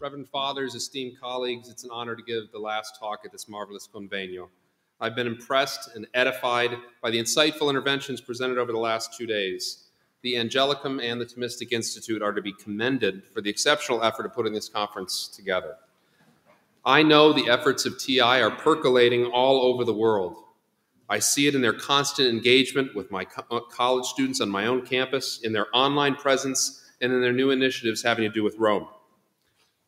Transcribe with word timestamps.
Reverend 0.00 0.28
Fathers, 0.28 0.76
esteemed 0.76 1.18
colleagues, 1.20 1.68
it's 1.68 1.82
an 1.82 1.90
honor 1.92 2.14
to 2.14 2.22
give 2.22 2.52
the 2.52 2.58
last 2.58 2.96
talk 3.00 3.22
at 3.24 3.32
this 3.32 3.48
marvelous 3.48 3.88
convenio. 3.92 4.48
I've 5.00 5.16
been 5.16 5.26
impressed 5.26 5.90
and 5.96 6.06
edified 6.14 6.70
by 7.02 7.10
the 7.10 7.18
insightful 7.18 7.68
interventions 7.68 8.20
presented 8.20 8.58
over 8.58 8.70
the 8.70 8.78
last 8.78 9.18
two 9.18 9.26
days. 9.26 9.88
The 10.22 10.34
Angelicum 10.34 11.02
and 11.02 11.20
the 11.20 11.26
Thomistic 11.26 11.72
Institute 11.72 12.22
are 12.22 12.32
to 12.32 12.40
be 12.40 12.52
commended 12.52 13.24
for 13.34 13.40
the 13.40 13.50
exceptional 13.50 14.04
effort 14.04 14.24
of 14.24 14.34
putting 14.34 14.52
this 14.52 14.68
conference 14.68 15.26
together. 15.26 15.74
I 16.84 17.02
know 17.02 17.32
the 17.32 17.50
efforts 17.50 17.84
of 17.84 17.98
TI 17.98 18.20
are 18.20 18.52
percolating 18.52 19.24
all 19.26 19.62
over 19.62 19.84
the 19.84 19.92
world. 19.92 20.44
I 21.08 21.18
see 21.18 21.48
it 21.48 21.56
in 21.56 21.60
their 21.60 21.72
constant 21.72 22.28
engagement 22.28 22.94
with 22.94 23.10
my 23.10 23.24
co- 23.24 23.44
uh, 23.50 23.60
college 23.60 24.06
students 24.06 24.40
on 24.40 24.48
my 24.48 24.66
own 24.66 24.86
campus, 24.86 25.40
in 25.42 25.52
their 25.52 25.66
online 25.74 26.14
presence, 26.14 26.84
and 27.00 27.12
in 27.12 27.20
their 27.20 27.32
new 27.32 27.50
initiatives 27.50 28.02
having 28.02 28.22
to 28.22 28.32
do 28.32 28.44
with 28.44 28.56
Rome. 28.58 28.86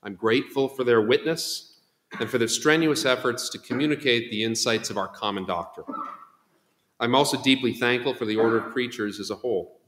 I'm 0.03 0.15
grateful 0.15 0.69
for 0.69 0.83
their 0.83 1.03
witness 1.03 1.79
and 2.19 2.29
for 2.29 2.39
their 2.39 2.49
strenuous 2.49 3.05
efforts 3.05 3.51
to 3.51 3.59
communicate 3.59 4.31
the 4.31 4.43
insights 4.43 4.91
of 4.91 4.97
our 4.97 5.09
common 5.09 5.45
doctrine. 5.45 5.87
I'm 6.99 7.15
also 7.15 7.41
deeply 7.41 7.73
thankful 7.73 8.15
for 8.15 8.25
the 8.25 8.37
Order 8.37 8.59
of 8.59 8.73
Preachers 8.73 9.21
as 9.21 9.31
a 9.31 9.35
whole, 9.35 9.81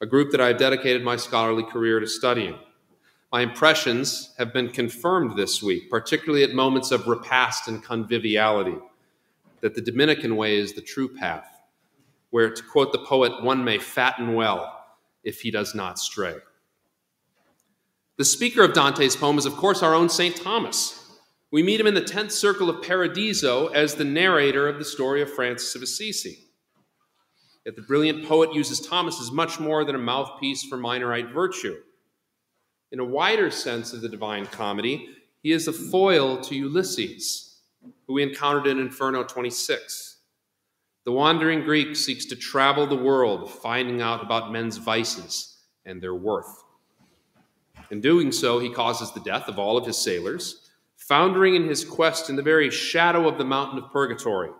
a 0.00 0.06
group 0.06 0.30
that 0.32 0.40
I 0.40 0.48
have 0.48 0.58
dedicated 0.58 1.02
my 1.02 1.16
scholarly 1.16 1.62
career 1.62 2.00
to 2.00 2.06
studying. 2.06 2.58
My 3.32 3.40
impressions 3.40 4.34
have 4.38 4.52
been 4.52 4.68
confirmed 4.68 5.36
this 5.36 5.62
week, 5.62 5.90
particularly 5.90 6.44
at 6.44 6.54
moments 6.54 6.90
of 6.90 7.08
repast 7.08 7.66
and 7.66 7.82
conviviality, 7.82 8.76
that 9.60 9.74
the 9.74 9.80
Dominican 9.80 10.36
way 10.36 10.56
is 10.56 10.74
the 10.74 10.80
true 10.80 11.08
path, 11.08 11.48
where, 12.30 12.50
to 12.50 12.62
quote 12.62 12.92
the 12.92 12.98
poet, 12.98 13.42
one 13.42 13.64
may 13.64 13.78
fatten 13.78 14.34
well 14.34 14.84
if 15.24 15.40
he 15.40 15.50
does 15.50 15.74
not 15.74 15.98
stray. 15.98 16.36
The 18.16 18.24
speaker 18.24 18.62
of 18.62 18.74
Dante's 18.74 19.16
poem 19.16 19.38
is, 19.38 19.46
of 19.46 19.56
course, 19.56 19.82
our 19.82 19.92
own 19.92 20.08
St. 20.08 20.36
Thomas. 20.36 21.04
We 21.50 21.64
meet 21.64 21.80
him 21.80 21.88
in 21.88 21.94
the 21.94 22.00
10th 22.00 22.30
circle 22.30 22.70
of 22.70 22.80
Paradiso 22.80 23.66
as 23.68 23.96
the 23.96 24.04
narrator 24.04 24.68
of 24.68 24.78
the 24.78 24.84
story 24.84 25.20
of 25.20 25.32
Francis 25.32 25.74
of 25.74 25.82
Assisi. 25.82 26.38
Yet 27.66 27.74
the 27.74 27.82
brilliant 27.82 28.24
poet 28.24 28.54
uses 28.54 28.80
Thomas 28.80 29.20
as 29.20 29.32
much 29.32 29.58
more 29.58 29.84
than 29.84 29.96
a 29.96 29.98
mouthpiece 29.98 30.62
for 30.62 30.78
Minorite 30.78 31.32
virtue. 31.32 31.76
In 32.92 33.00
a 33.00 33.04
wider 33.04 33.50
sense 33.50 33.92
of 33.92 34.00
the 34.00 34.08
Divine 34.08 34.46
Comedy, 34.46 35.08
he 35.42 35.50
is 35.50 35.66
a 35.66 35.72
foil 35.72 36.40
to 36.42 36.54
Ulysses, 36.54 37.62
who 38.06 38.14
we 38.14 38.22
encountered 38.22 38.68
in 38.68 38.78
Inferno 38.78 39.24
26. 39.24 40.20
The 41.04 41.12
wandering 41.12 41.64
Greek 41.64 41.96
seeks 41.96 42.26
to 42.26 42.36
travel 42.36 42.86
the 42.86 42.94
world, 42.94 43.50
finding 43.50 44.00
out 44.00 44.22
about 44.22 44.52
men's 44.52 44.76
vices 44.76 45.58
and 45.84 46.00
their 46.00 46.14
worth. 46.14 46.63
In 47.90 48.00
doing 48.00 48.32
so, 48.32 48.58
he 48.58 48.70
causes 48.70 49.12
the 49.12 49.20
death 49.20 49.48
of 49.48 49.58
all 49.58 49.76
of 49.76 49.86
his 49.86 49.98
sailors, 49.98 50.70
foundering 50.96 51.54
in 51.54 51.68
his 51.68 51.84
quest 51.84 52.30
in 52.30 52.36
the 52.36 52.42
very 52.42 52.70
shadow 52.70 53.28
of 53.28 53.38
the 53.38 53.44
mountain 53.44 53.78
of 53.78 53.90
purgatory. 53.92 54.50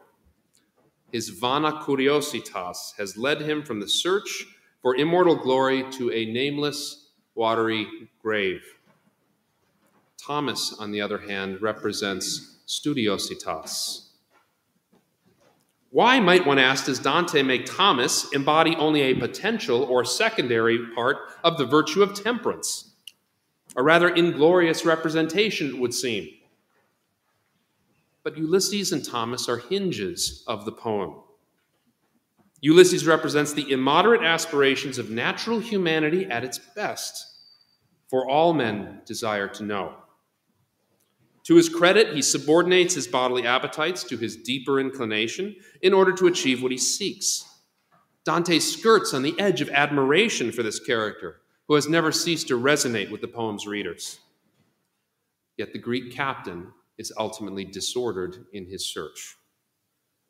His 1.13 1.29
vana 1.29 1.81
curiositas 1.85 2.95
has 2.99 3.17
led 3.17 3.41
him 3.41 3.63
from 3.63 3.81
the 3.81 3.89
search 3.89 4.47
for 4.83 4.97
immortal 4.97 5.37
glory 5.37 5.85
to 5.93 6.11
a 6.11 6.27
nameless, 6.27 7.11
watery 7.35 7.87
grave. 8.21 8.63
Thomas, 10.21 10.75
on 10.79 10.91
the 10.91 11.01
other 11.01 11.19
hand, 11.19 11.63
represents 11.63 12.59
studiositas. 12.67 14.09
Why, 15.91 16.19
might 16.19 16.45
one 16.45 16.59
ask, 16.59 16.87
does 16.87 16.99
Dante 16.99 17.43
make 17.43 17.67
Thomas 17.67 18.33
embody 18.33 18.75
only 18.77 19.03
a 19.03 19.15
potential 19.15 19.85
or 19.85 20.05
secondary 20.05 20.79
part 20.95 21.19
of 21.45 21.57
the 21.57 21.67
virtue 21.67 22.03
of 22.03 22.21
temperance? 22.21 22.94
A 23.77 23.83
rather 23.83 24.09
inglorious 24.09 24.85
representation, 24.85 25.69
it 25.69 25.79
would 25.79 25.95
seem. 25.95 26.29
But 28.23 28.39
Ulysses 28.39 28.93
and 28.93 29.05
Thomas 29.05 29.49
are 29.49 29.59
hinges 29.59 30.45
of 30.47 30.65
the 30.65 30.73
poem. 30.73 31.17
Ulysses 32.61 33.07
represents 33.07 33.53
the 33.53 33.71
immoderate 33.71 34.23
aspirations 34.23 34.99
of 34.99 35.11
natural 35.11 35.61
humanity 35.61 36.25
at 36.27 36.45
its 36.45 36.59
best, 36.59 37.27
for 38.09 38.29
all 38.29 38.55
men 38.55 39.03
desire 39.05 39.49
to 39.49 39.63
know. 39.63 39.97
To 41.45 41.57
his 41.57 41.69
credit, 41.69 42.15
he 42.15 42.23
subordinates 42.23 42.95
his 42.95 43.07
bodily 43.07 43.47
appetites 43.47 44.03
to 44.05 44.17
his 44.17 44.37
deeper 44.37 44.81
inclination 44.81 45.57
in 45.83 45.93
order 45.93 46.13
to 46.13 46.27
achieve 46.27 46.63
what 46.63 46.73
he 46.73 46.79
seeks. 46.79 47.45
Dante 48.25 48.59
skirts 48.59 49.13
on 49.13 49.23
the 49.23 49.39
edge 49.39 49.61
of 49.61 49.69
admiration 49.69 50.51
for 50.51 50.63
this 50.63 50.81
character 50.81 51.43
who 51.69 51.75
has 51.75 51.89
never 51.89 52.13
ceased 52.13 52.49
to 52.49 52.61
resonate 52.61 53.11
with 53.11 53.21
the 53.21 53.29
poem's 53.29 53.67
readers. 53.67 54.19
Yet 55.57 55.73
the 55.73 55.79
Greek 55.79 56.13
captain 56.13 56.73
is 56.99 57.13
ultimately 57.19 57.65
disordered 57.65 58.47
in 58.53 58.67
his 58.67 58.85
search. 58.85 59.37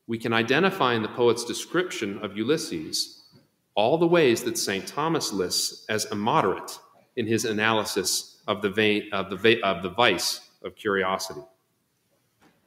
We 0.07 0.19
can 0.19 0.33
identify 0.33 0.95
in 0.95 1.03
the 1.03 1.09
poet's 1.09 1.45
description 1.45 2.19
of 2.19 2.37
Ulysses 2.37 3.25
all 3.75 3.99
the 3.99 4.07
ways 4.07 4.43
that 4.45 4.59
St. 4.59 4.87
Thomas 4.87 5.33
lists 5.33 5.85
as 5.89 6.05
immoderate 6.07 6.79
in 7.17 7.27
his 7.27 7.45
analysis 7.45 8.43
of 8.47 8.63
the, 8.63 9.09
of, 9.13 9.43
the, 9.43 9.63
of 9.63 9.83
the 9.83 9.91
vice 9.91 10.41
of 10.63 10.77
curiosity. 10.77 11.41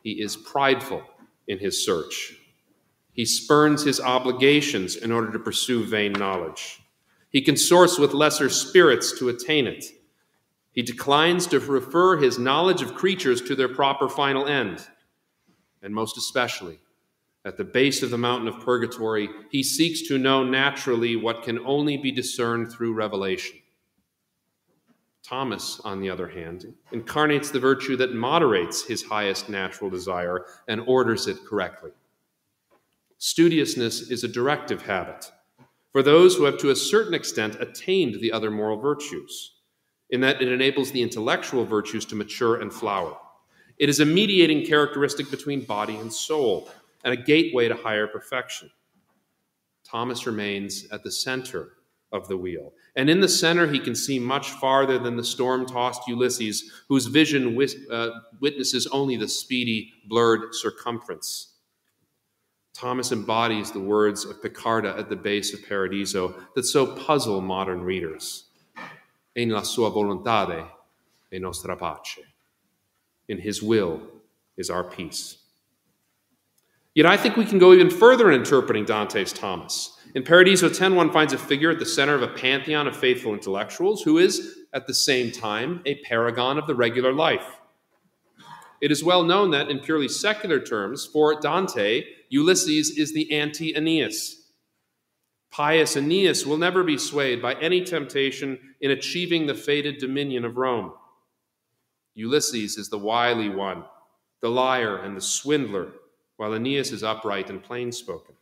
He 0.03 0.21
is 0.21 0.35
prideful 0.35 1.03
in 1.47 1.59
his 1.59 1.83
search. 1.83 2.35
He 3.13 3.25
spurns 3.25 3.83
his 3.83 3.99
obligations 3.99 4.95
in 4.95 5.11
order 5.11 5.31
to 5.31 5.39
pursue 5.39 5.83
vain 5.85 6.11
knowledge. 6.13 6.81
He 7.29 7.41
consorts 7.41 7.97
with 7.97 8.13
lesser 8.13 8.49
spirits 8.49 9.17
to 9.19 9.29
attain 9.29 9.67
it. 9.67 9.85
He 10.71 10.81
declines 10.81 11.47
to 11.47 11.59
refer 11.59 12.17
his 12.17 12.39
knowledge 12.39 12.81
of 12.81 12.95
creatures 12.95 13.41
to 13.43 13.55
their 13.55 13.67
proper 13.67 14.07
final 14.07 14.45
end. 14.45 14.87
And 15.81 15.93
most 15.93 16.17
especially, 16.17 16.79
at 17.43 17.57
the 17.57 17.63
base 17.63 18.03
of 18.03 18.11
the 18.11 18.17
mountain 18.17 18.47
of 18.47 18.63
purgatory, 18.63 19.29
he 19.49 19.63
seeks 19.63 20.07
to 20.07 20.17
know 20.17 20.43
naturally 20.43 21.15
what 21.15 21.43
can 21.43 21.59
only 21.65 21.97
be 21.97 22.11
discerned 22.11 22.71
through 22.71 22.93
revelation. 22.93 23.57
Thomas, 25.23 25.81
on 25.83 25.99
the 25.99 26.09
other 26.09 26.27
hand, 26.27 26.73
incarnates 26.91 27.51
the 27.51 27.59
virtue 27.59 27.97
that 27.97 28.13
moderates 28.13 28.85
his 28.85 29.03
highest 29.03 29.49
natural 29.49 29.89
desire 29.89 30.45
and 30.67 30.81
orders 30.87 31.27
it 31.27 31.43
correctly. 31.45 31.91
Studiousness 33.17 34.09
is 34.09 34.23
a 34.23 34.27
directive 34.29 34.83
habit 34.83 35.31
for 35.91 36.03
those 36.03 36.35
who 36.35 36.43
have 36.43 36.57
to 36.59 36.69
a 36.69 36.75
certain 36.75 37.13
extent 37.13 37.57
attained 37.59 38.19
the 38.19 38.31
other 38.31 38.51
moral 38.51 38.77
virtues, 38.77 39.55
in 40.09 40.21
that 40.21 40.41
it 40.41 40.51
enables 40.51 40.91
the 40.91 41.01
intellectual 41.01 41.65
virtues 41.65 42.05
to 42.05 42.15
mature 42.15 42.61
and 42.61 42.73
flower. 42.73 43.17
It 43.77 43.89
is 43.89 43.99
a 43.99 44.05
mediating 44.05 44.65
characteristic 44.65 45.29
between 45.29 45.61
body 45.61 45.95
and 45.97 46.11
soul, 46.11 46.69
and 47.03 47.13
a 47.13 47.17
gateway 47.17 47.67
to 47.67 47.75
higher 47.75 48.07
perfection. 48.07 48.69
Thomas 49.85 50.25
remains 50.25 50.87
at 50.91 51.03
the 51.03 51.11
center 51.11 51.73
of 52.11 52.27
the 52.27 52.37
wheel. 52.37 52.73
And 52.95 53.09
in 53.09 53.19
the 53.19 53.27
center, 53.27 53.67
he 53.67 53.79
can 53.79 53.95
see 53.95 54.17
much 54.17 54.51
farther 54.51 54.97
than 54.97 55.15
the 55.15 55.23
storm 55.23 55.65
tossed 55.65 56.07
Ulysses, 56.07 56.71
whose 56.87 57.05
vision 57.05 57.57
uh, 57.91 58.09
witnesses 58.39 58.87
only 58.87 59.17
the 59.17 59.27
speedy, 59.27 59.93
blurred 60.07 60.55
circumference. 60.55 61.53
Thomas 62.77 63.11
embodies 63.11 63.71
the 63.71 63.79
words 63.79 64.23
of 64.23 64.39
Piccarda 64.39 64.95
at 64.99 65.09
the 65.09 65.15
base 65.15 65.51
of 65.51 65.67
Paradiso 65.67 66.35
that 66.53 66.63
so 66.63 66.85
puzzle 66.85 67.41
modern 67.41 67.81
readers. 67.81 68.43
In 69.35 69.49
la 69.49 69.63
sua 69.63 69.89
volontade 69.89 70.63
è 71.33 71.39
nostra 71.39 71.75
pace. 71.75 72.21
In 73.29 73.39
his 73.39 73.63
will 73.63 73.99
is 74.57 74.69
our 74.69 74.83
peace. 74.83 75.37
Yet 76.93 77.07
I 77.07 77.17
think 77.17 77.35
we 77.35 77.45
can 77.45 77.57
go 77.57 77.73
even 77.73 77.89
further 77.89 78.31
in 78.31 78.39
interpreting 78.39 78.85
Dante's 78.85 79.33
Thomas. 79.33 79.97
In 80.13 80.21
Paradiso 80.21 80.69
10, 80.69 80.95
one 80.95 81.11
finds 81.11 81.33
a 81.33 81.37
figure 81.39 81.71
at 81.71 81.79
the 81.79 81.85
center 81.85 82.13
of 82.13 82.21
a 82.21 82.27
pantheon 82.27 82.85
of 82.85 82.95
faithful 82.95 83.33
intellectuals 83.33 84.03
who 84.03 84.19
is, 84.19 84.59
at 84.73 84.85
the 84.85 84.93
same 84.93 85.31
time, 85.31 85.81
a 85.87 85.95
paragon 86.03 86.59
of 86.59 86.67
the 86.67 86.75
regular 86.75 87.11
life. 87.11 87.59
It 88.81 88.91
is 88.91 89.03
well 89.03 89.23
known 89.23 89.49
that, 89.51 89.69
in 89.69 89.79
purely 89.79 90.07
secular 90.07 90.59
terms, 90.59 91.07
for 91.07 91.39
Dante, 91.39 92.03
Ulysses 92.29 92.97
is 92.97 93.13
the 93.13 93.31
anti 93.31 93.75
Aeneas. 93.75 94.51
Pious 95.49 95.95
Aeneas 95.95 96.45
will 96.45 96.57
never 96.57 96.83
be 96.83 96.97
swayed 96.97 97.41
by 97.41 97.53
any 97.55 97.83
temptation 97.83 98.59
in 98.81 98.91
achieving 98.91 99.45
the 99.45 99.55
fated 99.55 99.97
dominion 99.97 100.45
of 100.45 100.57
Rome. 100.57 100.93
Ulysses 102.15 102.77
is 102.77 102.89
the 102.89 102.97
wily 102.97 103.49
one, 103.49 103.83
the 104.41 104.49
liar 104.49 104.97
and 104.97 105.15
the 105.15 105.21
swindler, 105.21 105.93
while 106.35 106.53
Aeneas 106.53 106.91
is 106.91 107.03
upright 107.03 107.49
and 107.49 107.63
plain 107.63 107.91
spoken. 107.91 108.35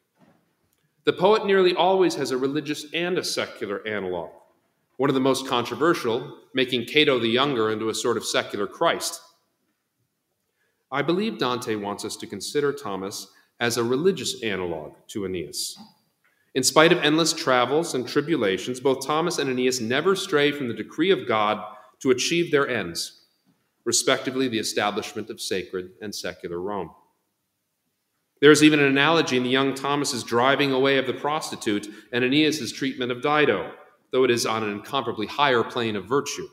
The 1.04 1.14
poet 1.14 1.46
nearly 1.46 1.76
always 1.76 2.16
has 2.16 2.32
a 2.32 2.38
religious 2.38 2.88
and 2.94 3.18
a 3.18 3.24
secular 3.24 3.88
analog. 3.88 4.32
One 4.98 5.10
of 5.10 5.14
the 5.14 5.20
most 5.20 5.48
controversial, 5.48 6.40
making 6.54 6.86
Cato 6.86 7.20
the 7.20 7.28
Younger 7.28 7.72
into 7.72 7.90
a 7.90 7.96
sort 7.96 8.18
of 8.18 8.26
secular 8.26 8.66
Christ. 8.66 9.22
I 10.92 11.02
believe 11.02 11.38
Dante 11.38 11.76
wants 11.76 12.06
us 12.06 12.16
to 12.18 12.28
consider 12.28 12.74
Thomas 12.74 13.28
as 13.60 13.78
a 13.78 13.84
religious 13.84 14.42
analog 14.44 14.94
to 15.08 15.26
Aeneas. 15.26 15.78
In 16.54 16.64
spite 16.64 16.92
of 16.92 17.00
endless 17.00 17.34
travels 17.34 17.96
and 17.96 18.08
tribulations, 18.08 18.80
both 18.80 19.06
Thomas 19.06 19.40
and 19.40 19.50
Aeneas 19.50 19.82
never 19.82 20.16
stray 20.16 20.52
from 20.52 20.68
the 20.68 20.74
decree 20.74 21.12
of 21.12 21.28
God 21.28 21.64
to 22.00 22.12
achieve 22.12 22.52
their 22.52 22.68
ends. 22.68 23.22
respectively 23.86 24.48
the 24.48 24.60
establishment 24.60 25.30
of 25.30 25.40
sacred 25.40 25.92
and 26.02 26.14
secular 26.14 26.60
Rome. 26.60 26.90
There 28.42 28.52
is 28.52 28.64
even 28.64 28.80
an 28.80 28.88
analogy 28.88 29.38
in 29.38 29.44
the 29.44 29.50
young 29.50 29.74
Thomas's 29.74 30.24
driving 30.24 30.74
away 30.74 30.98
of 30.98 31.08
the 31.08 31.14
prostitute 31.14 31.88
and 32.12 32.24
Aeneas's 32.24 32.74
treatment 32.74 33.12
of 33.12 33.22
Dido, 33.22 33.72
though 34.12 34.26
it 34.26 34.32
is 34.32 34.46
on 34.46 34.64
an 34.64 34.72
incomparably 34.72 35.28
higher 35.28 35.64
plane 35.64 35.96
of 35.96 36.06
virtue. 36.06 36.48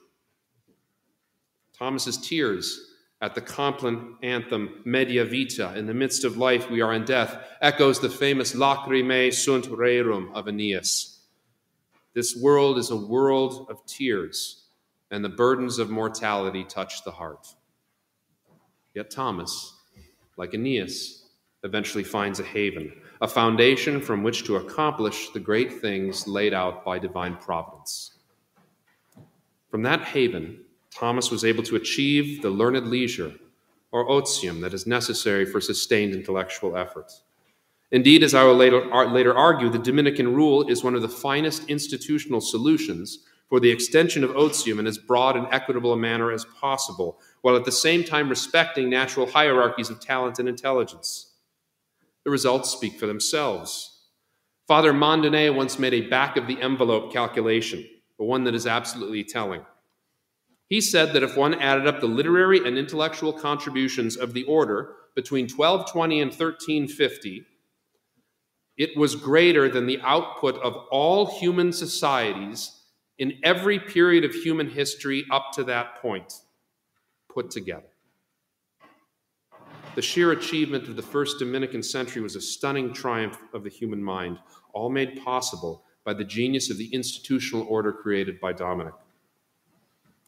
Thomas's 1.76 2.18
tears 2.18 2.91
at 3.22 3.36
the 3.36 3.40
Compline 3.40 4.16
anthem 4.24 4.82
Media 4.84 5.24
Vita, 5.24 5.78
in 5.78 5.86
the 5.86 5.94
midst 5.94 6.24
of 6.24 6.36
life 6.36 6.68
we 6.68 6.80
are 6.80 6.92
in 6.92 7.04
death, 7.04 7.38
echoes 7.60 8.00
the 8.00 8.10
famous 8.10 8.52
Lacrimae 8.52 9.32
sunt 9.32 9.66
rerum 9.66 10.34
of 10.34 10.48
Aeneas. 10.48 11.20
This 12.14 12.36
world 12.36 12.78
is 12.78 12.90
a 12.90 12.96
world 12.96 13.68
of 13.70 13.86
tears, 13.86 14.64
and 15.12 15.24
the 15.24 15.28
burdens 15.28 15.78
of 15.78 15.88
mortality 15.88 16.64
touch 16.64 17.04
the 17.04 17.12
heart. 17.12 17.46
Yet 18.92 19.10
Thomas, 19.10 19.72
like 20.36 20.52
Aeneas, 20.52 21.26
eventually 21.62 22.02
finds 22.02 22.40
a 22.40 22.44
haven, 22.44 22.92
a 23.20 23.28
foundation 23.28 24.00
from 24.00 24.24
which 24.24 24.42
to 24.44 24.56
accomplish 24.56 25.28
the 25.30 25.38
great 25.38 25.80
things 25.80 26.26
laid 26.26 26.52
out 26.52 26.84
by 26.84 26.98
divine 26.98 27.36
providence. 27.36 28.18
From 29.70 29.82
that 29.82 30.02
haven, 30.02 30.64
Thomas 30.94 31.30
was 31.30 31.44
able 31.44 31.62
to 31.64 31.76
achieve 31.76 32.42
the 32.42 32.50
learned 32.50 32.88
leisure, 32.88 33.32
or 33.90 34.08
otium, 34.08 34.60
that 34.60 34.74
is 34.74 34.86
necessary 34.86 35.44
for 35.44 35.60
sustained 35.60 36.14
intellectual 36.14 36.76
effort. 36.76 37.12
Indeed, 37.90 38.22
as 38.22 38.34
I 38.34 38.44
will 38.44 38.56
later, 38.56 38.86
later 39.06 39.36
argue, 39.36 39.68
the 39.68 39.78
Dominican 39.78 40.34
rule 40.34 40.66
is 40.68 40.82
one 40.82 40.94
of 40.94 41.02
the 41.02 41.08
finest 41.08 41.68
institutional 41.68 42.40
solutions 42.40 43.18
for 43.48 43.60
the 43.60 43.70
extension 43.70 44.24
of 44.24 44.30
otium 44.30 44.78
in 44.78 44.86
as 44.86 44.96
broad 44.96 45.36
and 45.36 45.46
equitable 45.50 45.92
a 45.92 45.96
manner 45.96 46.32
as 46.32 46.46
possible, 46.58 47.20
while 47.42 47.54
at 47.54 47.66
the 47.66 47.72
same 47.72 48.02
time 48.02 48.30
respecting 48.30 48.88
natural 48.88 49.26
hierarchies 49.26 49.90
of 49.90 50.00
talent 50.00 50.38
and 50.38 50.48
intelligence. 50.48 51.34
The 52.24 52.30
results 52.30 52.70
speak 52.70 52.98
for 52.98 53.06
themselves. 53.06 54.06
Father 54.66 54.94
Mandonnet 54.94 55.54
once 55.54 55.78
made 55.78 55.92
a 55.92 56.08
back 56.08 56.38
of 56.38 56.46
the 56.46 56.58
envelope 56.62 57.12
calculation, 57.12 57.84
but 58.16 58.24
one 58.24 58.44
that 58.44 58.54
is 58.54 58.66
absolutely 58.66 59.22
telling. 59.22 59.60
He 60.72 60.80
said 60.80 61.12
that 61.12 61.22
if 61.22 61.36
one 61.36 61.52
added 61.60 61.86
up 61.86 62.00
the 62.00 62.06
literary 62.06 62.66
and 62.66 62.78
intellectual 62.78 63.34
contributions 63.34 64.16
of 64.16 64.32
the 64.32 64.44
order 64.44 64.94
between 65.14 65.44
1220 65.44 66.22
and 66.22 66.30
1350, 66.30 67.44
it 68.78 68.96
was 68.96 69.14
greater 69.14 69.68
than 69.68 69.84
the 69.84 70.00
output 70.00 70.56
of 70.62 70.74
all 70.90 71.38
human 71.38 71.74
societies 71.74 72.84
in 73.18 73.38
every 73.42 73.78
period 73.78 74.24
of 74.24 74.32
human 74.32 74.70
history 74.70 75.26
up 75.30 75.52
to 75.52 75.64
that 75.64 76.00
point 76.00 76.32
put 77.28 77.50
together. 77.50 77.92
The 79.94 80.00
sheer 80.00 80.32
achievement 80.32 80.88
of 80.88 80.96
the 80.96 81.02
first 81.02 81.38
Dominican 81.38 81.82
century 81.82 82.22
was 82.22 82.34
a 82.34 82.40
stunning 82.40 82.94
triumph 82.94 83.36
of 83.52 83.62
the 83.62 83.68
human 83.68 84.02
mind, 84.02 84.38
all 84.72 84.88
made 84.88 85.22
possible 85.22 85.84
by 86.02 86.14
the 86.14 86.24
genius 86.24 86.70
of 86.70 86.78
the 86.78 86.88
institutional 86.94 87.66
order 87.68 87.92
created 87.92 88.40
by 88.40 88.54
Dominic. 88.54 88.94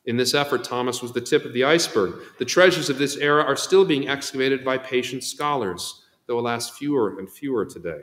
In 0.06 0.17
this 0.17 0.35
effort, 0.35 0.65
Thomas 0.65 1.01
was 1.01 1.12
the 1.12 1.21
tip 1.21 1.45
of 1.45 1.53
the 1.53 1.65
iceberg. 1.65 2.21
The 2.39 2.45
treasures 2.45 2.91
of 2.91 2.99
this 2.99 3.17
era 3.17 3.43
are 3.43 3.56
still 3.56 3.85
being 3.85 4.09
excavated 4.09 4.65
by 4.65 4.77
patient 4.77 5.25
scholars, 5.25 6.03
though 6.27 6.39
alas, 6.39 6.71
fewer 6.71 7.19
and 7.19 7.31
fewer 7.31 7.65
today. 7.65 8.03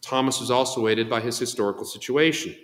Thomas 0.00 0.40
was 0.40 0.50
also 0.50 0.88
aided 0.88 1.08
by 1.08 1.20
his 1.20 1.38
historical 1.38 1.84
situation. 1.84 2.56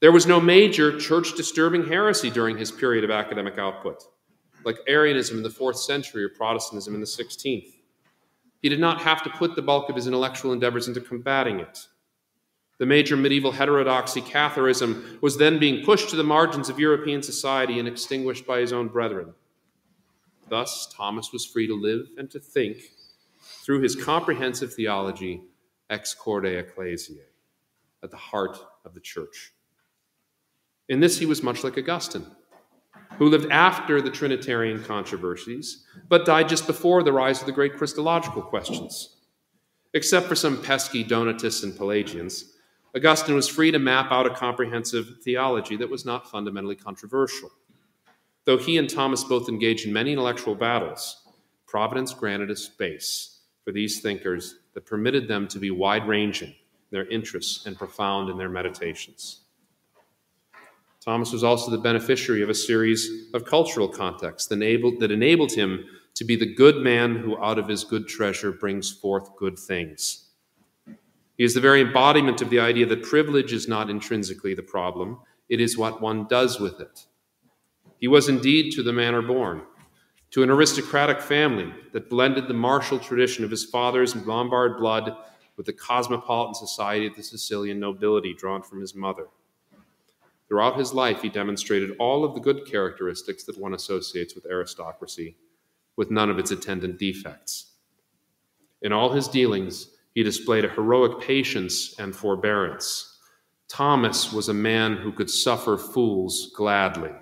There 0.00 0.12
was 0.12 0.26
no 0.26 0.40
major 0.40 0.98
church 0.98 1.36
disturbing 1.36 1.86
heresy 1.86 2.28
during 2.28 2.58
his 2.58 2.72
period 2.72 3.04
of 3.04 3.10
academic 3.10 3.56
output, 3.56 4.02
like 4.64 4.78
Arianism 4.88 5.36
in 5.36 5.42
the 5.42 5.50
fourth 5.50 5.78
century 5.78 6.24
or 6.24 6.28
Protestantism 6.28 6.94
in 6.94 7.00
the 7.00 7.06
16th. 7.06 7.72
He 8.60 8.68
did 8.68 8.80
not 8.80 9.00
have 9.00 9.22
to 9.22 9.30
put 9.30 9.54
the 9.54 9.62
bulk 9.62 9.88
of 9.88 9.96
his 9.96 10.06
intellectual 10.06 10.52
endeavors 10.52 10.88
into 10.88 11.00
combating 11.00 11.60
it. 11.60 11.86
The 12.82 12.86
major 12.86 13.16
medieval 13.16 13.52
heterodoxy, 13.52 14.20
Catharism, 14.20 15.22
was 15.22 15.36
then 15.36 15.60
being 15.60 15.84
pushed 15.84 16.10
to 16.10 16.16
the 16.16 16.24
margins 16.24 16.68
of 16.68 16.80
European 16.80 17.22
society 17.22 17.78
and 17.78 17.86
extinguished 17.86 18.44
by 18.44 18.58
his 18.58 18.72
own 18.72 18.88
brethren. 18.88 19.34
Thus, 20.48 20.92
Thomas 20.92 21.32
was 21.32 21.46
free 21.46 21.68
to 21.68 21.80
live 21.80 22.08
and 22.18 22.28
to 22.32 22.40
think 22.40 22.78
through 23.64 23.82
his 23.82 23.94
comprehensive 23.94 24.74
theology, 24.74 25.42
ex 25.90 26.12
corde 26.12 26.46
ecclesiae, 26.46 27.22
at 28.02 28.10
the 28.10 28.16
heart 28.16 28.58
of 28.84 28.94
the 28.94 29.00
church. 29.00 29.52
In 30.88 30.98
this, 30.98 31.20
he 31.20 31.24
was 31.24 31.40
much 31.40 31.62
like 31.62 31.78
Augustine, 31.78 32.26
who 33.16 33.28
lived 33.28 33.48
after 33.52 34.02
the 34.02 34.10
Trinitarian 34.10 34.82
controversies, 34.82 35.86
but 36.08 36.26
died 36.26 36.48
just 36.48 36.66
before 36.66 37.04
the 37.04 37.12
rise 37.12 37.38
of 37.38 37.46
the 37.46 37.52
great 37.52 37.76
Christological 37.76 38.42
questions. 38.42 39.18
Except 39.94 40.26
for 40.26 40.34
some 40.34 40.60
pesky 40.60 41.04
Donatists 41.04 41.62
and 41.62 41.76
Pelagians, 41.76 42.51
Augustine 42.94 43.34
was 43.34 43.48
free 43.48 43.70
to 43.70 43.78
map 43.78 44.12
out 44.12 44.26
a 44.26 44.30
comprehensive 44.30 45.16
theology 45.22 45.76
that 45.76 45.88
was 45.88 46.04
not 46.04 46.30
fundamentally 46.30 46.76
controversial. 46.76 47.50
Though 48.44 48.58
he 48.58 48.76
and 48.76 48.88
Thomas 48.88 49.24
both 49.24 49.48
engaged 49.48 49.86
in 49.86 49.92
many 49.92 50.12
intellectual 50.12 50.54
battles, 50.54 51.16
Providence 51.66 52.12
granted 52.12 52.50
a 52.50 52.56
space 52.56 53.40
for 53.64 53.72
these 53.72 54.00
thinkers 54.00 54.56
that 54.74 54.84
permitted 54.84 55.26
them 55.26 55.48
to 55.48 55.58
be 55.58 55.70
wide 55.70 56.06
ranging 56.06 56.50
in 56.50 56.54
their 56.90 57.06
interests 57.06 57.64
and 57.64 57.78
profound 57.78 58.28
in 58.28 58.36
their 58.36 58.50
meditations. 58.50 59.40
Thomas 61.02 61.32
was 61.32 61.42
also 61.42 61.70
the 61.70 61.78
beneficiary 61.78 62.42
of 62.42 62.50
a 62.50 62.54
series 62.54 63.30
of 63.32 63.46
cultural 63.46 63.88
contexts 63.88 64.48
that 64.48 64.56
enabled, 64.56 65.00
that 65.00 65.10
enabled 65.10 65.52
him 65.52 65.86
to 66.14 66.24
be 66.24 66.36
the 66.36 66.54
good 66.54 66.76
man 66.76 67.16
who 67.16 67.42
out 67.42 67.58
of 67.58 67.68
his 67.68 67.84
good 67.84 68.06
treasure 68.06 68.52
brings 68.52 68.92
forth 68.92 69.34
good 69.36 69.58
things. 69.58 70.28
He 71.36 71.44
is 71.44 71.54
the 71.54 71.60
very 71.60 71.80
embodiment 71.80 72.42
of 72.42 72.50
the 72.50 72.60
idea 72.60 72.86
that 72.86 73.02
privilege 73.02 73.52
is 73.52 73.68
not 73.68 73.90
intrinsically 73.90 74.54
the 74.54 74.62
problem, 74.62 75.18
it 75.48 75.60
is 75.60 75.78
what 75.78 76.00
one 76.00 76.26
does 76.28 76.60
with 76.60 76.80
it. 76.80 77.06
He 77.98 78.08
was 78.08 78.28
indeed 78.28 78.72
to 78.72 78.82
the 78.82 78.92
manner 78.92 79.22
born, 79.22 79.62
to 80.30 80.42
an 80.42 80.50
aristocratic 80.50 81.20
family 81.20 81.72
that 81.92 82.10
blended 82.10 82.48
the 82.48 82.54
martial 82.54 82.98
tradition 82.98 83.44
of 83.44 83.50
his 83.50 83.64
father's 83.64 84.16
Lombard 84.16 84.78
blood 84.78 85.16
with 85.56 85.66
the 85.66 85.72
cosmopolitan 85.72 86.54
society 86.54 87.06
of 87.06 87.14
the 87.14 87.22
Sicilian 87.22 87.78
nobility 87.78 88.34
drawn 88.34 88.62
from 88.62 88.80
his 88.80 88.94
mother. 88.94 89.28
Throughout 90.48 90.78
his 90.78 90.92
life, 90.92 91.22
he 91.22 91.28
demonstrated 91.28 91.96
all 91.98 92.24
of 92.24 92.34
the 92.34 92.40
good 92.40 92.66
characteristics 92.66 93.44
that 93.44 93.58
one 93.58 93.74
associates 93.74 94.34
with 94.34 94.46
aristocracy, 94.46 95.36
with 95.96 96.10
none 96.10 96.28
of 96.28 96.38
its 96.38 96.50
attendant 96.50 96.98
defects. 96.98 97.72
In 98.82 98.92
all 98.92 99.12
his 99.12 99.28
dealings, 99.28 99.88
he 100.14 100.22
displayed 100.22 100.64
a 100.64 100.68
heroic 100.68 101.20
patience 101.20 101.98
and 101.98 102.14
forbearance. 102.14 103.18
Thomas 103.68 104.32
was 104.32 104.48
a 104.48 104.54
man 104.54 104.96
who 104.96 105.12
could 105.12 105.30
suffer 105.30 105.78
fools 105.78 106.52
gladly. 106.54 107.12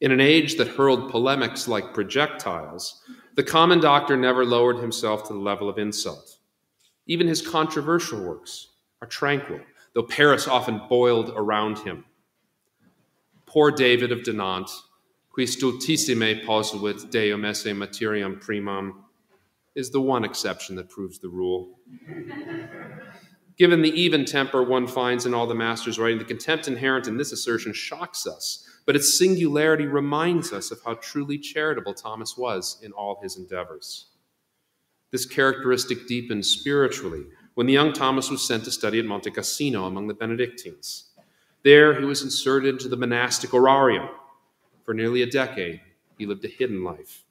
In 0.00 0.12
an 0.12 0.20
age 0.20 0.56
that 0.56 0.68
hurled 0.68 1.10
polemics 1.10 1.68
like 1.68 1.92
projectiles, 1.92 3.02
the 3.34 3.42
common 3.42 3.80
doctor 3.80 4.16
never 4.16 4.44
lowered 4.44 4.78
himself 4.78 5.26
to 5.26 5.34
the 5.34 5.38
level 5.38 5.68
of 5.68 5.78
insult. 5.78 6.38
Even 7.06 7.26
his 7.26 7.46
controversial 7.46 8.22
works 8.22 8.68
are 9.02 9.06
tranquil, 9.06 9.60
though 9.94 10.02
Paris 10.02 10.48
often 10.48 10.80
boiled 10.88 11.32
around 11.36 11.78
him. 11.78 12.04
Poor 13.44 13.70
David 13.70 14.12
of 14.12 14.22
Dinant, 14.22 14.70
qui 15.30 15.44
stultissime 15.44 16.46
posuit 16.46 17.10
Deum 17.10 17.44
esse 17.44 17.66
materiam 17.66 18.42
primam, 18.42 18.94
is 19.80 19.90
the 19.90 20.00
one 20.00 20.24
exception 20.24 20.76
that 20.76 20.88
proves 20.88 21.18
the 21.18 21.28
rule. 21.28 21.80
Given 23.56 23.82
the 23.82 23.90
even 24.00 24.24
temper 24.24 24.62
one 24.62 24.86
finds 24.86 25.26
in 25.26 25.34
all 25.34 25.46
the 25.46 25.54
master's 25.54 25.98
writing, 25.98 26.18
the 26.18 26.24
contempt 26.24 26.68
inherent 26.68 27.08
in 27.08 27.16
this 27.16 27.32
assertion 27.32 27.72
shocks 27.72 28.26
us, 28.26 28.66
but 28.86 28.94
its 28.94 29.18
singularity 29.18 29.86
reminds 29.86 30.52
us 30.52 30.70
of 30.70 30.80
how 30.84 30.94
truly 30.94 31.38
charitable 31.38 31.94
Thomas 31.94 32.36
was 32.36 32.78
in 32.82 32.92
all 32.92 33.18
his 33.22 33.36
endeavors. 33.36 34.06
This 35.10 35.26
characteristic 35.26 36.06
deepened 36.06 36.46
spiritually 36.46 37.24
when 37.54 37.66
the 37.66 37.72
young 37.72 37.92
Thomas 37.92 38.30
was 38.30 38.46
sent 38.46 38.64
to 38.64 38.70
study 38.70 38.98
at 38.98 39.04
Monte 39.04 39.30
Cassino 39.30 39.86
among 39.86 40.06
the 40.06 40.14
Benedictines. 40.14 41.10
There 41.64 41.98
he 41.98 42.04
was 42.04 42.22
inserted 42.22 42.74
into 42.74 42.88
the 42.88 42.96
monastic 42.96 43.50
horarium. 43.50 44.08
For 44.84 44.94
nearly 44.94 45.22
a 45.22 45.30
decade, 45.30 45.80
he 46.16 46.26
lived 46.26 46.44
a 46.44 46.48
hidden 46.48 46.84
life 46.84 47.24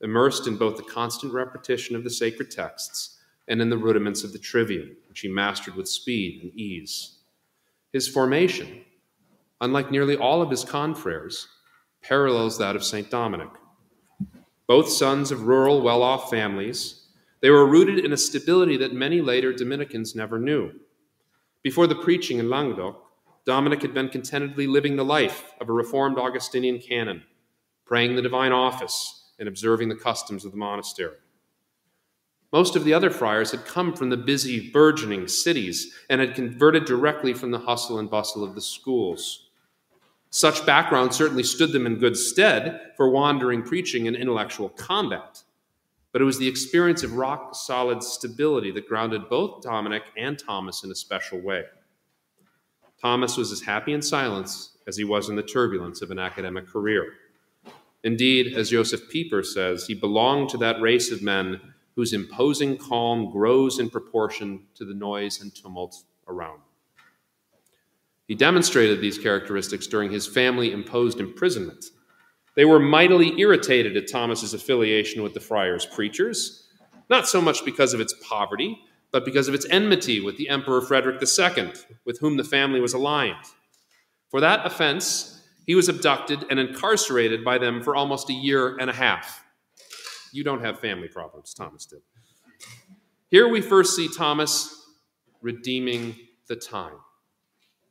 immersed 0.00 0.46
in 0.46 0.56
both 0.56 0.76
the 0.76 0.82
constant 0.82 1.32
repetition 1.32 1.96
of 1.96 2.04
the 2.04 2.10
sacred 2.10 2.50
texts 2.50 3.18
and 3.48 3.60
in 3.60 3.70
the 3.70 3.78
rudiments 3.78 4.24
of 4.24 4.32
the 4.32 4.38
trivium, 4.38 4.96
which 5.08 5.20
he 5.20 5.28
mastered 5.28 5.74
with 5.74 5.88
speed 5.88 6.42
and 6.42 6.52
ease. 6.58 7.18
His 7.92 8.08
formation, 8.08 8.84
unlike 9.60 9.90
nearly 9.90 10.16
all 10.16 10.42
of 10.42 10.50
his 10.50 10.64
confreres, 10.64 11.46
parallels 12.02 12.58
that 12.58 12.76
of 12.76 12.84
St. 12.84 13.10
Dominic. 13.10 13.50
Both 14.66 14.88
sons 14.88 15.30
of 15.30 15.46
rural, 15.46 15.82
well 15.82 16.02
off 16.02 16.30
families, 16.30 17.06
they 17.40 17.50
were 17.50 17.66
rooted 17.66 18.04
in 18.04 18.12
a 18.12 18.16
stability 18.16 18.76
that 18.78 18.94
many 18.94 19.20
later 19.20 19.52
Dominicans 19.52 20.14
never 20.14 20.38
knew. 20.38 20.72
Before 21.62 21.86
the 21.86 21.94
preaching 21.94 22.38
in 22.38 22.48
Languedoc, 22.48 23.00
Dominic 23.44 23.82
had 23.82 23.92
been 23.92 24.08
contentedly 24.08 24.66
living 24.66 24.96
the 24.96 25.04
life 25.04 25.52
of 25.60 25.68
a 25.68 25.72
reformed 25.72 26.18
Augustinian 26.18 26.78
canon, 26.78 27.22
praying 27.84 28.16
the 28.16 28.22
divine 28.22 28.52
office 28.52 29.23
and 29.38 29.48
observing 29.48 29.88
the 29.88 29.94
customs 29.94 30.44
of 30.44 30.50
the 30.50 30.56
monastery. 30.56 31.16
Most 32.52 32.76
of 32.76 32.84
the 32.84 32.94
other 32.94 33.10
friars 33.10 33.50
had 33.50 33.64
come 33.64 33.92
from 33.94 34.10
the 34.10 34.16
busy, 34.16 34.70
burgeoning 34.70 35.26
cities 35.26 35.92
and 36.08 36.20
had 36.20 36.36
converted 36.36 36.84
directly 36.84 37.34
from 37.34 37.50
the 37.50 37.58
hustle 37.58 37.98
and 37.98 38.08
bustle 38.08 38.44
of 38.44 38.54
the 38.54 38.60
schools. 38.60 39.48
Such 40.30 40.64
background 40.64 41.12
certainly 41.12 41.42
stood 41.42 41.72
them 41.72 41.86
in 41.86 41.96
good 41.96 42.16
stead 42.16 42.92
for 42.96 43.10
wandering 43.10 43.62
preaching 43.62 44.06
and 44.06 44.16
intellectual 44.16 44.68
combat. 44.68 45.42
But 46.12 46.22
it 46.22 46.24
was 46.26 46.38
the 46.38 46.46
experience 46.46 47.02
of 47.02 47.14
rock 47.14 47.56
solid 47.56 48.04
stability 48.04 48.70
that 48.70 48.88
grounded 48.88 49.28
both 49.28 49.62
Dominic 49.62 50.04
and 50.16 50.38
Thomas 50.38 50.84
in 50.84 50.92
a 50.92 50.94
special 50.94 51.40
way. 51.40 51.64
Thomas 53.00 53.36
was 53.36 53.50
as 53.50 53.62
happy 53.62 53.92
in 53.92 54.00
silence 54.00 54.78
as 54.86 54.96
he 54.96 55.02
was 55.02 55.28
in 55.28 55.34
the 55.34 55.42
turbulence 55.42 56.02
of 56.02 56.12
an 56.12 56.20
academic 56.20 56.68
career. 56.68 57.14
Indeed, 58.04 58.54
as 58.54 58.70
Josef 58.70 59.08
Pieper 59.08 59.42
says, 59.42 59.86
he 59.86 59.94
belonged 59.94 60.50
to 60.50 60.58
that 60.58 60.80
race 60.80 61.10
of 61.10 61.22
men 61.22 61.60
whose 61.96 62.12
imposing 62.12 62.76
calm 62.76 63.30
grows 63.30 63.78
in 63.78 63.88
proportion 63.88 64.66
to 64.74 64.84
the 64.84 64.94
noise 64.94 65.40
and 65.40 65.54
tumult 65.54 66.04
around. 66.28 66.60
He 68.28 68.34
demonstrated 68.34 69.00
these 69.00 69.18
characteristics 69.18 69.86
during 69.86 70.10
his 70.10 70.26
family 70.26 70.70
imposed 70.72 71.18
imprisonment. 71.18 71.86
They 72.56 72.64
were 72.64 72.78
mightily 72.78 73.38
irritated 73.40 73.96
at 73.96 74.10
Thomas's 74.10 74.54
affiliation 74.54 75.22
with 75.22 75.34
the 75.34 75.40
friars' 75.40 75.86
preachers, 75.86 76.68
not 77.08 77.26
so 77.26 77.40
much 77.40 77.64
because 77.64 77.94
of 77.94 78.00
its 78.00 78.14
poverty, 78.26 78.78
but 79.12 79.24
because 79.24 79.48
of 79.48 79.54
its 79.54 79.66
enmity 79.70 80.20
with 80.20 80.36
the 80.36 80.48
Emperor 80.48 80.80
Frederick 80.80 81.22
II, 81.22 81.72
with 82.04 82.18
whom 82.18 82.36
the 82.36 82.44
family 82.44 82.80
was 82.80 82.94
aligned. 82.94 83.44
For 84.30 84.40
that 84.40 84.66
offense, 84.66 85.43
he 85.66 85.74
was 85.74 85.88
abducted 85.88 86.44
and 86.50 86.58
incarcerated 86.58 87.44
by 87.44 87.58
them 87.58 87.82
for 87.82 87.96
almost 87.96 88.30
a 88.30 88.34
year 88.34 88.76
and 88.78 88.90
a 88.90 88.94
half. 88.94 89.44
You 90.32 90.44
don't 90.44 90.64
have 90.64 90.80
family 90.80 91.08
problems, 91.08 91.54
Thomas 91.54 91.86
did. 91.86 92.00
Here 93.30 93.48
we 93.48 93.60
first 93.60 93.96
see 93.96 94.08
Thomas 94.08 94.86
redeeming 95.40 96.16
the 96.48 96.56
time. 96.56 96.96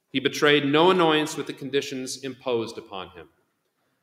He 0.09 0.19
betrayed 0.19 0.65
no 0.65 0.91
annoyance 0.91 1.35
with 1.35 1.47
the 1.47 1.53
conditions 1.53 2.23
imposed 2.23 2.77
upon 2.77 3.09
him. 3.09 3.29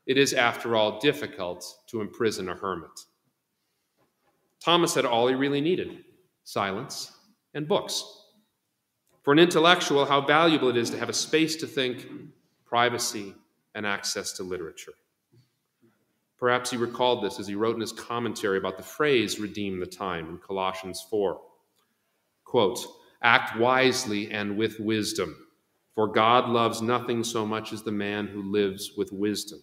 It 0.07 0.19
is, 0.19 0.33
after 0.33 0.75
all, 0.75 0.99
difficult 0.99 1.65
to 1.89 2.01
imprison 2.01 2.49
a 2.49 2.55
hermit. 2.55 2.91
Thomas 4.65 4.95
had 4.95 5.05
all 5.05 5.29
he 5.29 5.35
really 5.35 5.61
needed 5.61 6.05
silence 6.45 7.13
and 7.55 7.69
books. 7.69 8.05
For 9.23 9.33
an 9.33 9.39
intellectual, 9.39 10.05
how 10.05 10.21
valuable 10.21 10.69
it 10.69 10.77
is 10.77 10.91
to 10.91 10.99
have 10.99 11.09
a 11.09 11.15
space 11.15 11.57
to 11.57 11.67
think, 11.67 12.09
privacy, 12.65 13.35
and 13.75 13.87
access 13.87 14.33
to 14.33 14.43
literature. 14.43 14.93
Perhaps 16.39 16.71
he 16.71 16.77
recalled 16.79 17.23
this 17.23 17.39
as 17.39 17.47
he 17.47 17.55
wrote 17.55 17.75
in 17.75 17.83
his 17.83 17.93
commentary 17.93 18.57
about 18.57 18.79
the 18.79 18.83
phrase 18.83 19.39
redeem 19.39 19.79
the 19.79 19.87
time 19.87 20.29
in 20.29 20.39
Colossians 20.39 21.07
4. 21.11 21.39
Quote, 22.45 22.79
act 23.23 23.59
wisely 23.59 24.31
and 24.31 24.57
with 24.57 24.81
wisdom, 24.81 25.37
for 25.95 26.09
God 26.09 26.49
loves 26.49 26.81
nothing 26.81 27.23
so 27.23 27.45
much 27.45 27.75
as 27.75 27.83
the 27.83 27.93
man 27.93 28.27
who 28.27 28.43
lives 28.43 28.93
with 28.97 29.13
wisdom. 29.13 29.61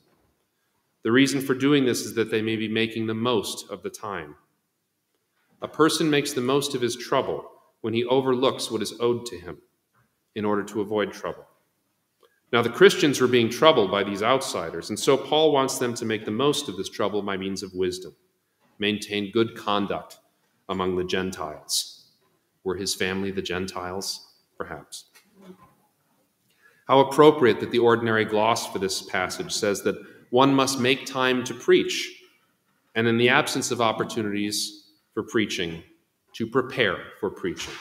The 1.04 1.12
reason 1.12 1.42
for 1.42 1.56
doing 1.56 1.86
this 1.86 2.02
is 2.02 2.14
that 2.14 2.30
they 2.30 2.44
may 2.44 2.56
be 2.56 2.68
making 2.68 3.08
the 3.08 3.16
most 3.16 3.72
of 3.72 3.82
the 3.82 3.90
time. 3.90 4.36
A 5.64 5.68
person 5.68 6.10
makes 6.10 6.34
the 6.34 6.42
most 6.42 6.76
of 6.76 6.82
his 6.82 6.96
trouble 6.96 7.50
when 7.82 7.96
he 7.96 8.06
overlooks 8.06 8.70
what 8.70 8.84
is 8.84 8.94
owed 9.00 9.26
to 9.28 9.40
him 9.40 9.58
in 10.36 10.46
order 10.46 10.64
to 10.64 10.82
avoid 10.82 11.12
trouble. 11.12 11.47
Now, 12.54 12.62
the 12.62 12.70
Christians 12.70 13.20
were 13.20 13.27
being 13.27 13.50
troubled 13.50 13.92
by 13.92 14.04
these 14.04 14.24
outsiders, 14.24 14.89
and 14.89 14.98
so 14.98 15.18
Paul 15.18 15.51
wants 15.51 15.80
them 15.80 15.94
to 15.96 16.06
make 16.06 16.24
the 16.24 16.32
most 16.32 16.70
of 16.70 16.77
this 16.77 16.89
trouble 16.89 17.22
by 17.22 17.36
means 17.36 17.62
of 17.62 17.74
wisdom, 17.74 18.16
maintain 18.80 19.32
good 19.32 19.56
conduct 19.56 20.18
among 20.70 20.96
the 20.96 21.04
Gentiles. 21.04 22.06
Were 22.63 22.77
his 22.77 22.96
family 22.96 23.32
the 23.32 23.42
Gentiles? 23.42 24.36
Perhaps. 24.58 25.06
How 26.88 27.01
appropriate 27.01 27.60
that 27.60 27.72
the 27.72 27.80
ordinary 27.80 28.24
gloss 28.24 28.72
for 28.72 28.80
this 28.80 29.01
passage 29.01 29.51
says 29.51 29.82
that 29.84 30.01
one 30.30 30.54
must 30.54 30.80
make 30.80 31.06
time 31.06 31.44
to 31.44 31.54
preach, 31.54 32.24
and 32.96 33.08
in 33.08 33.18
the 33.18 33.27
absence 33.27 33.72
of 33.72 33.82
opportunities 33.82 34.92
for 35.13 35.24
preaching, 35.24 35.84
to 36.34 36.48
prepare 36.48 36.98
for 37.20 37.30
preaching. 37.30 37.74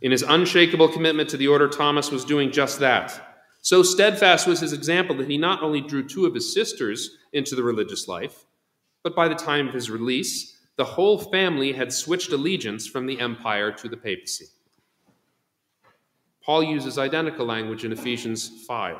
In 0.00 0.12
his 0.12 0.22
unshakable 0.22 0.88
commitment 0.88 1.28
to 1.28 1.36
the 1.36 1.48
order, 1.48 1.68
Thomas 1.68 2.10
was 2.10 2.24
doing 2.24 2.52
just 2.52 2.78
that 2.78 3.29
so 3.60 3.82
steadfast 3.82 4.46
was 4.46 4.60
his 4.60 4.72
example 4.72 5.16
that 5.16 5.28
he 5.28 5.36
not 5.36 5.62
only 5.62 5.80
drew 5.80 6.06
two 6.06 6.26
of 6.26 6.34
his 6.34 6.52
sisters 6.52 7.18
into 7.32 7.54
the 7.54 7.62
religious 7.62 8.08
life, 8.08 8.46
but 9.02 9.14
by 9.14 9.28
the 9.28 9.34
time 9.34 9.68
of 9.68 9.74
his 9.74 9.90
release, 9.90 10.58
the 10.76 10.84
whole 10.84 11.18
family 11.18 11.72
had 11.72 11.92
switched 11.92 12.32
allegiance 12.32 12.86
from 12.86 13.06
the 13.06 13.20
empire 13.20 13.70
to 13.72 13.88
the 13.88 13.96
papacy. 13.96 14.46
Paul 16.42 16.62
uses 16.62 16.98
identical 16.98 17.44
language 17.44 17.84
in 17.84 17.92
Ephesians 17.92 18.64
5. 18.66 18.96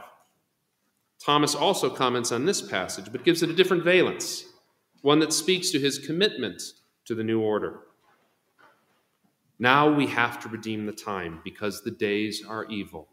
Thomas 1.18 1.54
also 1.54 1.88
comments 1.88 2.32
on 2.32 2.44
this 2.44 2.60
passage, 2.60 3.10
but 3.10 3.24
gives 3.24 3.42
it 3.42 3.50
a 3.50 3.54
different 3.54 3.82
valence, 3.82 4.44
one 5.02 5.18
that 5.20 5.32
speaks 5.32 5.70
to 5.70 5.78
his 5.80 5.98
commitment 5.98 6.62
to 7.06 7.14
the 7.14 7.24
new 7.24 7.40
order. 7.40 7.80
Now 9.58 9.92
we 9.92 10.06
have 10.06 10.40
to 10.40 10.48
redeem 10.48 10.86
the 10.86 10.92
time 10.92 11.40
because 11.44 11.82
the 11.82 11.90
days 11.90 12.42
are 12.46 12.66
evil. 12.66 13.08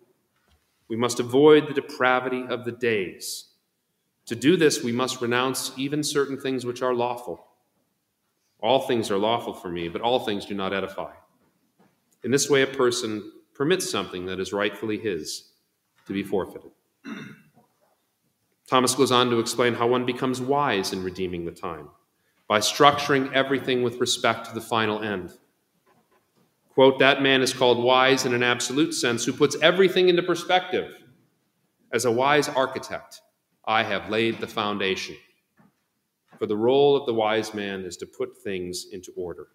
We 0.90 0.96
must 0.96 1.20
avoid 1.20 1.68
the 1.68 1.74
depravity 1.74 2.46
of 2.48 2.66
the 2.66 2.72
days. 2.72 3.50
To 4.28 4.36
do 4.36 4.58
this, 4.58 4.84
we 4.84 4.92
must 4.92 5.22
renounce 5.22 5.72
even 5.78 6.04
certain 6.04 6.40
things 6.40 6.66
which 6.66 6.82
are 6.82 6.94
lawful. 6.94 7.46
All 8.60 8.82
things 8.82 9.12
are 9.12 9.18
lawful 9.18 9.54
for 9.54 9.70
me, 9.70 9.88
but 9.88 10.02
all 10.02 10.20
things 10.20 10.46
do 10.46 10.56
not 10.56 10.74
edify. 10.74 11.14
In 12.24 12.32
this 12.32 12.50
way, 12.50 12.62
a 12.62 12.68
person 12.68 13.32
permits 13.54 13.90
something 13.90 14.26
that 14.26 14.40
is 14.40 14.54
rightfully 14.54 14.98
his 14.98 15.52
to 16.06 16.14
be 16.14 16.24
forfeited. 16.24 16.72
Thomas 18.68 18.96
goes 18.96 19.12
on 19.12 19.30
to 19.30 19.40
explain 19.40 19.74
how 19.74 19.88
one 19.88 20.06
becomes 20.06 20.42
wise 20.42 20.92
in 20.92 21.04
redeeming 21.04 21.46
the 21.46 21.52
time 21.52 21.90
by 22.48 22.60
structuring 22.60 23.32
everything 23.34 23.82
with 23.82 24.00
respect 24.00 24.46
to 24.48 24.54
the 24.54 24.62
final 24.62 25.02
end. 25.02 25.32
Quote, 26.78 27.00
that 27.00 27.24
man 27.24 27.42
is 27.42 27.56
called 27.56 27.84
wise 27.84 28.28
in 28.28 28.36
an 28.36 28.44
absolute 28.44 28.94
sense 28.94 29.26
who 29.26 29.34
puts 29.34 29.58
everything 29.64 30.10
into 30.10 30.22
perspective. 30.22 30.94
As 31.92 32.06
a 32.06 32.12
wise 32.12 32.48
architect, 32.50 33.20
I 33.66 33.82
have 33.82 34.12
laid 34.12 34.40
the 34.40 34.46
foundation. 34.46 35.16
For 36.38 36.46
the 36.46 36.56
role 36.56 36.96
of 36.96 37.08
the 37.08 37.16
wise 37.16 37.56
man 37.56 37.84
is 37.84 37.98
to 37.98 38.06
put 38.06 38.44
things 38.44 38.86
into 38.92 39.12
order. 39.16 39.48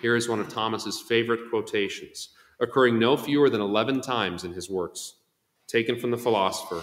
Here 0.00 0.16
is 0.16 0.26
one 0.26 0.40
of 0.40 0.48
Thomas's 0.48 1.02
favorite 1.02 1.50
quotations, 1.50 2.30
occurring 2.60 2.98
no 2.98 3.18
fewer 3.18 3.50
than 3.50 3.60
11 3.60 4.00
times 4.00 4.44
in 4.44 4.54
his 4.54 4.70
works, 4.70 5.16
taken 5.66 5.98
from 5.98 6.10
the 6.10 6.16
philosopher, 6.16 6.82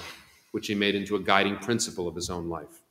which 0.52 0.68
he 0.68 0.76
made 0.76 0.94
into 0.94 1.16
a 1.16 1.24
guiding 1.24 1.58
principle 1.58 2.08
of 2.08 2.14
his 2.14 2.30
own 2.30 2.50
life. 2.50 2.85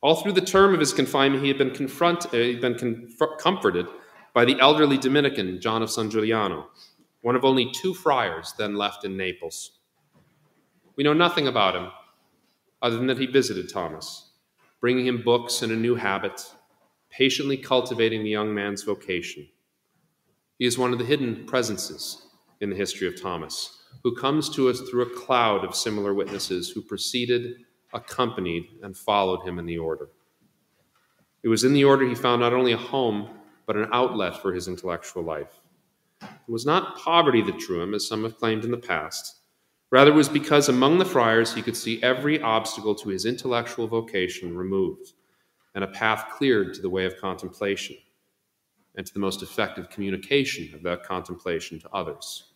All 0.00 0.16
through 0.16 0.32
the 0.32 0.40
term 0.40 0.74
of 0.74 0.80
his 0.80 0.92
confinement, 0.92 1.42
he 1.42 1.48
had 1.48 1.58
been, 1.58 1.70
uh, 1.72 2.60
been 2.60 2.74
conf- 2.78 3.38
comforted 3.38 3.86
by 4.32 4.44
the 4.44 4.58
elderly 4.60 4.96
Dominican, 4.96 5.60
John 5.60 5.82
of 5.82 5.90
San 5.90 6.08
Giuliano, 6.08 6.68
one 7.22 7.34
of 7.34 7.44
only 7.44 7.72
two 7.72 7.94
friars 7.94 8.54
then 8.56 8.76
left 8.76 9.04
in 9.04 9.16
Naples. 9.16 9.80
We 10.94 11.02
know 11.02 11.14
nothing 11.14 11.48
about 11.48 11.74
him 11.74 11.88
other 12.80 12.96
than 12.96 13.08
that 13.08 13.18
he 13.18 13.26
visited 13.26 13.68
Thomas, 13.68 14.30
bringing 14.80 15.06
him 15.06 15.22
books 15.22 15.62
and 15.62 15.72
a 15.72 15.76
new 15.76 15.96
habit, 15.96 16.48
patiently 17.10 17.56
cultivating 17.56 18.22
the 18.22 18.30
young 18.30 18.54
man's 18.54 18.84
vocation. 18.84 19.48
He 20.60 20.66
is 20.66 20.78
one 20.78 20.92
of 20.92 21.00
the 21.00 21.04
hidden 21.04 21.44
presences 21.46 22.26
in 22.60 22.70
the 22.70 22.76
history 22.76 23.08
of 23.08 23.20
Thomas, 23.20 23.78
who 24.04 24.14
comes 24.14 24.48
to 24.50 24.68
us 24.68 24.80
through 24.82 25.02
a 25.02 25.18
cloud 25.18 25.64
of 25.64 25.74
similar 25.74 26.14
witnesses 26.14 26.70
who 26.70 26.82
preceded 26.82 27.64
accompanied, 27.92 28.66
and 28.82 28.96
followed 28.96 29.42
him 29.46 29.58
in 29.58 29.66
the 29.66 29.78
order. 29.78 30.08
It 31.42 31.48
was 31.48 31.64
in 31.64 31.72
the 31.72 31.84
order 31.84 32.06
he 32.06 32.14
found 32.14 32.40
not 32.40 32.52
only 32.52 32.72
a 32.72 32.76
home, 32.76 33.30
but 33.66 33.76
an 33.76 33.88
outlet 33.92 34.40
for 34.40 34.52
his 34.52 34.68
intellectual 34.68 35.22
life. 35.22 35.60
It 36.22 36.50
was 36.50 36.66
not 36.66 36.98
poverty 36.98 37.42
that 37.42 37.58
drew 37.58 37.80
him, 37.80 37.94
as 37.94 38.06
some 38.06 38.24
have 38.24 38.38
claimed 38.38 38.64
in 38.64 38.70
the 38.70 38.78
past. 38.78 39.36
Rather, 39.90 40.10
it 40.10 40.16
was 40.16 40.28
because 40.28 40.68
among 40.68 40.98
the 40.98 41.04
friars 41.04 41.54
he 41.54 41.62
could 41.62 41.76
see 41.76 42.02
every 42.02 42.40
obstacle 42.40 42.94
to 42.94 43.08
his 43.08 43.24
intellectual 43.24 43.86
vocation 43.86 44.56
removed 44.56 45.12
and 45.74 45.84
a 45.84 45.88
path 45.88 46.26
cleared 46.32 46.74
to 46.74 46.82
the 46.82 46.90
way 46.90 47.04
of 47.04 47.16
contemplation 47.18 47.96
and 48.96 49.06
to 49.06 49.14
the 49.14 49.20
most 49.20 49.42
effective 49.42 49.88
communication 49.90 50.74
of 50.74 50.82
that 50.82 51.04
contemplation 51.04 51.78
to 51.78 51.88
others. 51.90 52.52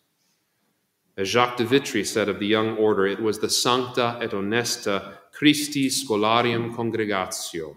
As 1.15 1.27
Jacques 1.27 1.57
de 1.57 1.63
Vitry 1.63 2.03
said 2.03 2.27
of 2.27 2.39
the 2.39 2.47
young 2.47 2.75
order, 2.75 3.05
it 3.05 3.19
was 3.19 3.37
the 3.37 3.49
sancta 3.49 4.17
et 4.19 4.31
honesta 4.31 5.17
Christi 5.31 5.87
Scholarium 5.87 6.75
Congregatio, 6.75 7.75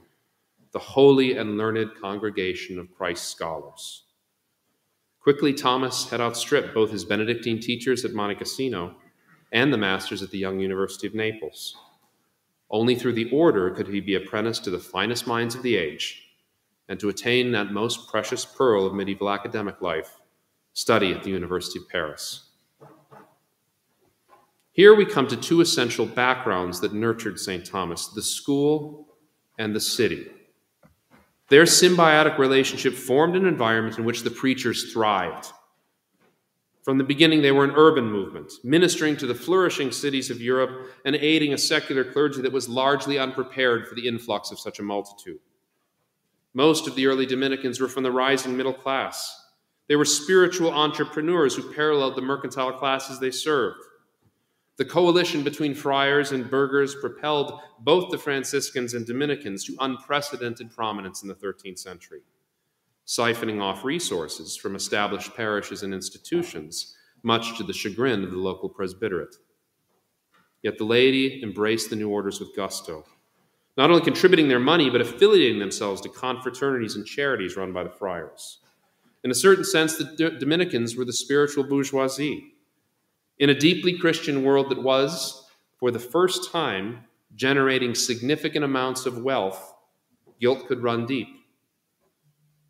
the 0.72 0.78
holy 0.78 1.36
and 1.36 1.58
learned 1.58 1.90
congregation 2.00 2.78
of 2.78 2.94
Christ's 2.94 3.28
scholars. 3.28 4.04
Quickly, 5.20 5.52
Thomas 5.52 6.08
had 6.08 6.20
outstripped 6.20 6.72
both 6.72 6.90
his 6.90 7.04
Benedictine 7.04 7.60
teachers 7.60 8.06
at 8.06 8.14
Monte 8.14 8.36
Cassino 8.36 8.94
and 9.52 9.70
the 9.70 9.78
masters 9.78 10.22
at 10.22 10.30
the 10.30 10.38
Young 10.38 10.58
University 10.58 11.06
of 11.06 11.14
Naples. 11.14 11.76
Only 12.70 12.94
through 12.94 13.14
the 13.14 13.30
order 13.30 13.70
could 13.70 13.88
he 13.88 14.00
be 14.00 14.14
apprenticed 14.14 14.64
to 14.64 14.70
the 14.70 14.78
finest 14.78 15.26
minds 15.26 15.54
of 15.54 15.62
the 15.62 15.76
age 15.76 16.22
and 16.88 16.98
to 17.00 17.10
attain 17.10 17.52
that 17.52 17.70
most 17.70 18.08
precious 18.08 18.46
pearl 18.46 18.86
of 18.86 18.94
medieval 18.94 19.28
academic 19.28 19.82
life 19.82 20.20
study 20.72 21.12
at 21.12 21.22
the 21.22 21.30
University 21.30 21.78
of 21.78 21.88
Paris. 21.88 22.45
Here 24.76 24.94
we 24.94 25.06
come 25.06 25.26
to 25.28 25.38
two 25.38 25.62
essential 25.62 26.04
backgrounds 26.04 26.80
that 26.80 26.92
nurtured 26.92 27.40
St. 27.40 27.64
Thomas 27.64 28.08
the 28.08 28.20
school 28.20 29.08
and 29.58 29.74
the 29.74 29.80
city. 29.80 30.26
Their 31.48 31.62
symbiotic 31.62 32.36
relationship 32.36 32.92
formed 32.92 33.36
an 33.36 33.46
environment 33.46 33.96
in 33.98 34.04
which 34.04 34.20
the 34.20 34.30
preachers 34.30 34.92
thrived. 34.92 35.46
From 36.82 36.98
the 36.98 37.04
beginning, 37.04 37.40
they 37.40 37.52
were 37.52 37.64
an 37.64 37.74
urban 37.74 38.04
movement, 38.04 38.52
ministering 38.64 39.16
to 39.16 39.26
the 39.26 39.34
flourishing 39.34 39.90
cities 39.92 40.28
of 40.28 40.42
Europe 40.42 40.90
and 41.06 41.16
aiding 41.16 41.54
a 41.54 41.58
secular 41.58 42.04
clergy 42.04 42.42
that 42.42 42.52
was 42.52 42.68
largely 42.68 43.18
unprepared 43.18 43.88
for 43.88 43.94
the 43.94 44.06
influx 44.06 44.50
of 44.50 44.60
such 44.60 44.78
a 44.78 44.82
multitude. 44.82 45.40
Most 46.52 46.86
of 46.86 46.94
the 46.96 47.06
early 47.06 47.24
Dominicans 47.24 47.80
were 47.80 47.88
from 47.88 48.02
the 48.02 48.12
rising 48.12 48.54
middle 48.54 48.74
class. 48.74 49.42
They 49.88 49.96
were 49.96 50.04
spiritual 50.04 50.70
entrepreneurs 50.70 51.56
who 51.56 51.72
paralleled 51.72 52.14
the 52.14 52.20
mercantile 52.20 52.74
classes 52.74 53.18
they 53.18 53.30
served. 53.30 53.78
The 54.76 54.84
coalition 54.84 55.42
between 55.42 55.74
friars 55.74 56.32
and 56.32 56.50
burghers 56.50 56.94
propelled 56.94 57.60
both 57.80 58.10
the 58.10 58.18
Franciscans 58.18 58.92
and 58.92 59.06
Dominicans 59.06 59.64
to 59.64 59.76
unprecedented 59.80 60.70
prominence 60.70 61.22
in 61.22 61.28
the 61.28 61.34
13th 61.34 61.78
century, 61.78 62.20
siphoning 63.06 63.62
off 63.62 63.84
resources 63.84 64.54
from 64.54 64.76
established 64.76 65.34
parishes 65.34 65.82
and 65.82 65.94
institutions, 65.94 66.94
much 67.22 67.56
to 67.56 67.64
the 67.64 67.72
chagrin 67.72 68.22
of 68.22 68.30
the 68.30 68.36
local 68.36 68.68
presbyterate. 68.68 69.36
Yet 70.62 70.76
the 70.76 70.84
laity 70.84 71.42
embraced 71.42 71.88
the 71.88 71.96
new 71.96 72.10
orders 72.10 72.38
with 72.38 72.54
gusto, 72.54 73.06
not 73.78 73.90
only 73.90 74.02
contributing 74.02 74.48
their 74.48 74.58
money, 74.58 74.90
but 74.90 75.00
affiliating 75.00 75.58
themselves 75.58 76.02
to 76.02 76.10
confraternities 76.10 76.96
and 76.96 77.06
charities 77.06 77.56
run 77.56 77.72
by 77.72 77.84
the 77.84 77.90
friars. 77.90 78.58
In 79.24 79.30
a 79.30 79.34
certain 79.34 79.64
sense, 79.64 79.96
the 79.96 80.36
Dominicans 80.38 80.96
were 80.96 81.04
the 81.06 81.12
spiritual 81.14 81.64
bourgeoisie 81.64 82.55
in 83.38 83.50
a 83.50 83.58
deeply 83.58 83.98
Christian 83.98 84.42
world 84.42 84.70
that 84.70 84.82
was, 84.82 85.46
for 85.78 85.90
the 85.90 85.98
first 85.98 86.50
time, 86.50 87.04
generating 87.34 87.94
significant 87.94 88.64
amounts 88.64 89.04
of 89.06 89.22
wealth, 89.22 89.74
guilt 90.40 90.66
could 90.66 90.82
run 90.82 91.06
deep. 91.06 91.28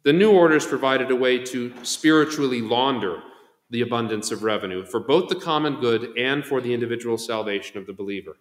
The 0.03 0.13
new 0.13 0.31
orders 0.31 0.67
provided 0.67 1.11
a 1.11 1.17
way 1.17 1.39
to 1.47 1.73
spiritually 1.83 2.61
launder 2.61 3.23
the 3.71 3.81
abundance 3.81 4.31
of 4.31 4.45
revenue 4.45 4.85
for 4.85 5.01
both 5.01 5.29
the 5.29 5.35
common 5.35 5.81
good 5.81 6.17
and 6.17 6.45
for 6.45 6.61
the 6.61 6.73
individual 6.73 7.19
salvation 7.19 7.79
of 7.79 7.87
the 7.87 7.93
believer. 7.93 8.37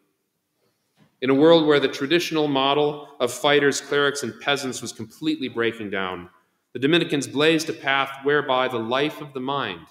In 1.22 1.30
a 1.30 1.34
world 1.34 1.66
where 1.66 1.80
the 1.80 1.88
traditional 1.88 2.48
model 2.48 3.08
of 3.20 3.32
fighters, 3.32 3.82
clerics, 3.82 4.22
and 4.22 4.40
peasants 4.42 4.82
was 4.82 4.92
completely 4.92 5.48
breaking 5.48 5.90
down, 5.90 6.30
the 6.74 6.80
Dominicans 6.80 7.26
blazed 7.26 7.70
a 7.70 7.74
path 7.74 8.12
whereby 8.24 8.68
the 8.68 8.78
life 8.78 9.22
of 9.22 9.34
the 9.34 9.40
mind 9.40 9.88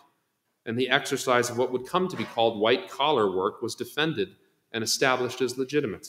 and 0.66 0.78
the 0.78 0.88
exercise 0.88 1.50
of 1.50 1.58
what 1.58 1.72
would 1.72 1.86
come 1.86 2.08
to 2.08 2.16
be 2.16 2.24
called 2.24 2.60
white 2.60 2.88
collar 2.88 3.34
work 3.34 3.60
was 3.62 3.74
defended 3.74 4.36
and 4.72 4.82
established 4.82 5.40
as 5.40 5.58
legitimate. 5.58 6.08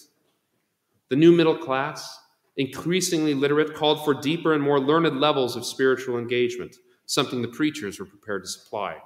The 1.09 1.15
new 1.15 1.31
middle 1.31 1.57
class, 1.57 2.19
increasingly 2.57 3.33
literate, 3.33 3.75
called 3.75 4.03
for 4.03 4.13
deeper 4.13 4.53
and 4.53 4.63
more 4.63 4.79
learned 4.79 5.19
levels 5.19 5.55
of 5.55 5.65
spiritual 5.65 6.17
engagement, 6.17 6.75
something 7.05 7.41
the 7.41 7.47
preachers 7.47 8.00
were 8.00 8.05
prepared 8.05 8.43
to 8.43 8.50
supply. 8.50 8.97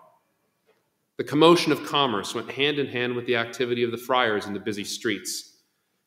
The 1.17 1.25
commotion 1.25 1.73
of 1.73 1.85
commerce 1.85 2.33
went 2.33 2.49
hand 2.51 2.79
in 2.79 2.87
hand 2.87 3.13
with 3.13 3.25
the 3.25 3.35
activity 3.35 3.83
of 3.83 3.91
the 3.91 3.97
friars 3.97 4.45
in 4.45 4.53
the 4.53 4.59
busy 4.59 4.85
streets. 4.85 5.57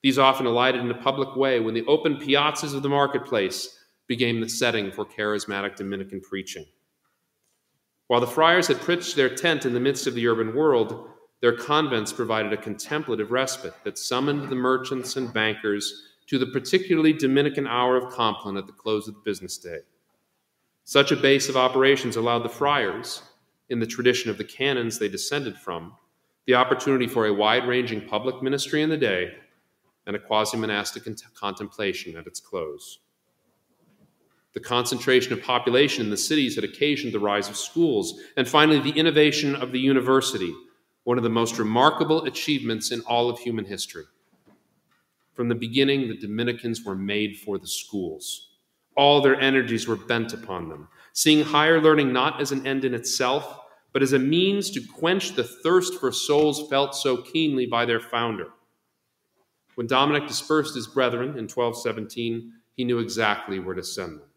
These 0.02 0.18
often 0.18 0.46
alighted 0.46 0.80
in 0.80 0.90
a 0.90 1.02
public 1.02 1.36
way 1.36 1.60
when 1.60 1.74
the 1.74 1.84
open 1.84 2.16
piazzas 2.16 2.74
of 2.74 2.82
the 2.82 2.88
marketplace 2.88 3.78
became 4.06 4.40
the 4.40 4.48
setting 4.48 4.90
for 4.90 5.04
charismatic 5.04 5.76
Dominican 5.76 6.20
preaching. 6.22 6.64
While 8.06 8.20
the 8.20 8.26
friars 8.26 8.68
had 8.68 8.80
pitched 8.80 9.16
their 9.16 9.34
tent 9.34 9.64
in 9.64 9.72
the 9.72 9.80
midst 9.80 10.06
of 10.06 10.14
the 10.14 10.26
urban 10.26 10.54
world, 10.54 11.08
their 11.40 11.56
convents 11.56 12.12
provided 12.12 12.52
a 12.52 12.56
contemplative 12.56 13.32
respite 13.32 13.74
that 13.84 13.98
summoned 13.98 14.48
the 14.48 14.56
merchants 14.56 15.16
and 15.16 15.32
bankers 15.32 16.08
to 16.28 16.38
the 16.38 16.46
particularly 16.46 17.12
Dominican 17.12 17.66
hour 17.66 17.96
of 17.96 18.12
Compline 18.12 18.56
at 18.56 18.66
the 18.66 18.72
close 18.72 19.08
of 19.08 19.14
the 19.14 19.20
business 19.20 19.58
day. 19.58 19.80
Such 20.84 21.12
a 21.12 21.16
base 21.16 21.48
of 21.48 21.56
operations 21.56 22.16
allowed 22.16 22.40
the 22.40 22.48
friars, 22.48 23.22
in 23.68 23.80
the 23.80 23.86
tradition 23.86 24.30
of 24.30 24.38
the 24.38 24.44
canons 24.44 24.98
they 24.98 25.08
descended 25.08 25.56
from, 25.56 25.94
the 26.46 26.54
opportunity 26.54 27.06
for 27.06 27.26
a 27.26 27.32
wide 27.32 27.66
ranging 27.66 28.06
public 28.06 28.42
ministry 28.42 28.82
in 28.82 28.90
the 28.90 28.96
day 28.96 29.32
and 30.06 30.16
a 30.16 30.18
quasi 30.18 30.56
monastic 30.56 31.04
contemplation 31.34 32.16
at 32.16 32.26
its 32.26 32.40
close. 32.40 32.98
The 34.54 34.60
concentration 34.60 35.32
of 35.32 35.42
population 35.42 36.04
in 36.04 36.10
the 36.10 36.16
cities 36.16 36.56
had 36.56 36.64
occasioned 36.64 37.14
the 37.14 37.20
rise 37.20 37.48
of 37.48 37.56
schools. 37.56 38.20
And 38.36 38.46
finally, 38.46 38.80
the 38.80 38.98
innovation 38.98 39.54
of 39.56 39.72
the 39.72 39.80
university, 39.80 40.54
one 41.04 41.16
of 41.16 41.24
the 41.24 41.30
most 41.30 41.58
remarkable 41.58 42.24
achievements 42.24 42.90
in 42.90 43.00
all 43.02 43.30
of 43.30 43.38
human 43.38 43.64
history. 43.64 44.04
From 45.32 45.48
the 45.48 45.54
beginning, 45.54 46.08
the 46.08 46.18
Dominicans 46.18 46.84
were 46.84 46.94
made 46.94 47.38
for 47.38 47.58
the 47.58 47.66
schools. 47.66 48.50
All 48.94 49.22
their 49.22 49.40
energies 49.40 49.88
were 49.88 49.96
bent 49.96 50.34
upon 50.34 50.68
them, 50.68 50.88
seeing 51.14 51.42
higher 51.42 51.80
learning 51.80 52.12
not 52.12 52.42
as 52.42 52.52
an 52.52 52.66
end 52.66 52.84
in 52.84 52.92
itself, 52.92 53.60
but 53.94 54.02
as 54.02 54.12
a 54.12 54.18
means 54.18 54.70
to 54.70 54.86
quench 54.86 55.34
the 55.34 55.44
thirst 55.44 55.94
for 55.98 56.12
souls 56.12 56.68
felt 56.68 56.94
so 56.94 57.16
keenly 57.16 57.64
by 57.64 57.86
their 57.86 58.00
founder. 58.00 58.48
When 59.76 59.86
Dominic 59.86 60.28
dispersed 60.28 60.74
his 60.74 60.86
brethren 60.86 61.38
in 61.38 61.48
1217, 61.48 62.52
he 62.74 62.84
knew 62.84 62.98
exactly 62.98 63.58
where 63.58 63.74
to 63.74 63.82
send 63.82 64.20
them 64.20 64.31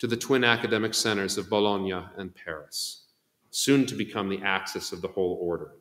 to 0.00 0.06
the 0.06 0.16
twin 0.16 0.42
academic 0.44 0.94
centers 0.94 1.38
of 1.38 1.50
Bologna 1.50 1.92
and 2.16 2.34
Paris, 2.34 3.04
soon 3.50 3.86
to 3.86 3.94
become 3.94 4.28
the 4.28 4.42
axis 4.42 4.92
of 4.92 5.02
the 5.02 5.08
whole 5.08 5.38
order. 5.40 5.72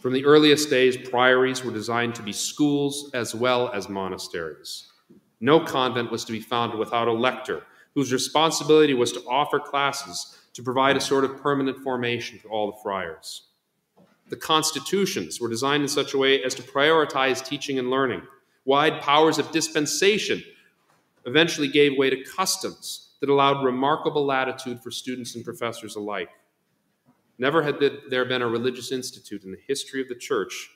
From 0.00 0.12
the 0.12 0.24
earliest 0.24 0.70
days, 0.70 0.96
priories 0.96 1.64
were 1.64 1.72
designed 1.72 2.16
to 2.16 2.22
be 2.22 2.32
schools 2.32 3.10
as 3.14 3.34
well 3.34 3.70
as 3.72 3.88
monasteries. 3.88 4.88
No 5.40 5.60
convent 5.60 6.10
was 6.10 6.24
to 6.24 6.32
be 6.32 6.40
founded 6.40 6.78
without 6.78 7.06
a 7.06 7.12
lector, 7.12 7.62
whose 7.94 8.12
responsibility 8.12 8.94
was 8.94 9.12
to 9.12 9.20
offer 9.28 9.60
classes 9.60 10.38
to 10.54 10.62
provide 10.62 10.96
a 10.96 11.00
sort 11.00 11.24
of 11.24 11.40
permanent 11.40 11.78
formation 11.78 12.38
to 12.40 12.48
all 12.48 12.72
the 12.72 12.78
friars. 12.82 13.48
The 14.30 14.36
constitutions 14.36 15.40
were 15.40 15.48
designed 15.48 15.82
in 15.82 15.88
such 15.88 16.14
a 16.14 16.18
way 16.18 16.42
as 16.42 16.54
to 16.56 16.62
prioritize 16.62 17.44
teaching 17.44 17.78
and 17.78 17.90
learning. 17.90 18.22
Wide 18.64 19.00
powers 19.00 19.38
of 19.38 19.50
dispensation 19.52 20.42
eventually 21.26 21.68
gave 21.68 21.98
way 21.98 22.10
to 22.10 22.24
customs 22.24 23.10
that 23.20 23.28
allowed 23.28 23.64
remarkable 23.64 24.24
latitude 24.24 24.82
for 24.82 24.90
students 24.90 25.34
and 25.34 25.44
professors 25.44 25.96
alike. 25.96 26.30
Never 27.38 27.62
had 27.62 27.76
there 28.08 28.24
been 28.24 28.42
a 28.42 28.48
religious 28.48 28.92
institute 28.92 29.44
in 29.44 29.50
the 29.50 29.60
history 29.66 30.02
of 30.02 30.08
the 30.08 30.14
church 30.14 30.70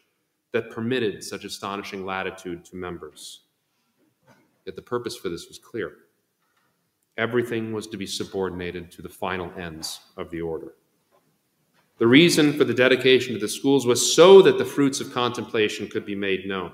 that 0.52 0.70
permitted 0.70 1.22
such 1.22 1.44
astonishing 1.44 2.07
latitude 2.07 2.64
to 2.66 2.76
members. 2.76 3.40
Yet 4.64 4.76
the 4.76 4.83
purpose 4.83 5.16
for 5.16 5.28
this 5.28 5.48
was 5.48 5.59
clear. 5.59 5.92
Everything 7.16 7.72
was 7.72 7.87
to 7.88 7.96
be 7.96 8.07
subordinated 8.07 8.90
to 8.92 9.02
the 9.02 9.09
final 9.09 9.52
ends 9.59 10.00
of 10.16 10.30
the 10.30 10.40
order. 10.40 10.74
The 11.98 12.07
reason 12.07 12.52
for 12.54 12.64
the 12.64 12.74
dedication 12.74 13.35
to 13.35 13.40
the 13.40 13.48
schools 13.48 13.87
was 13.87 14.14
so 14.14 14.42
that 14.42 14.59
the 14.59 14.64
fruits 14.64 15.00
of 15.00 15.12
contemplation 15.12 15.87
could 15.87 16.04
be 16.04 16.16
made 16.16 16.46
known. 16.46 16.72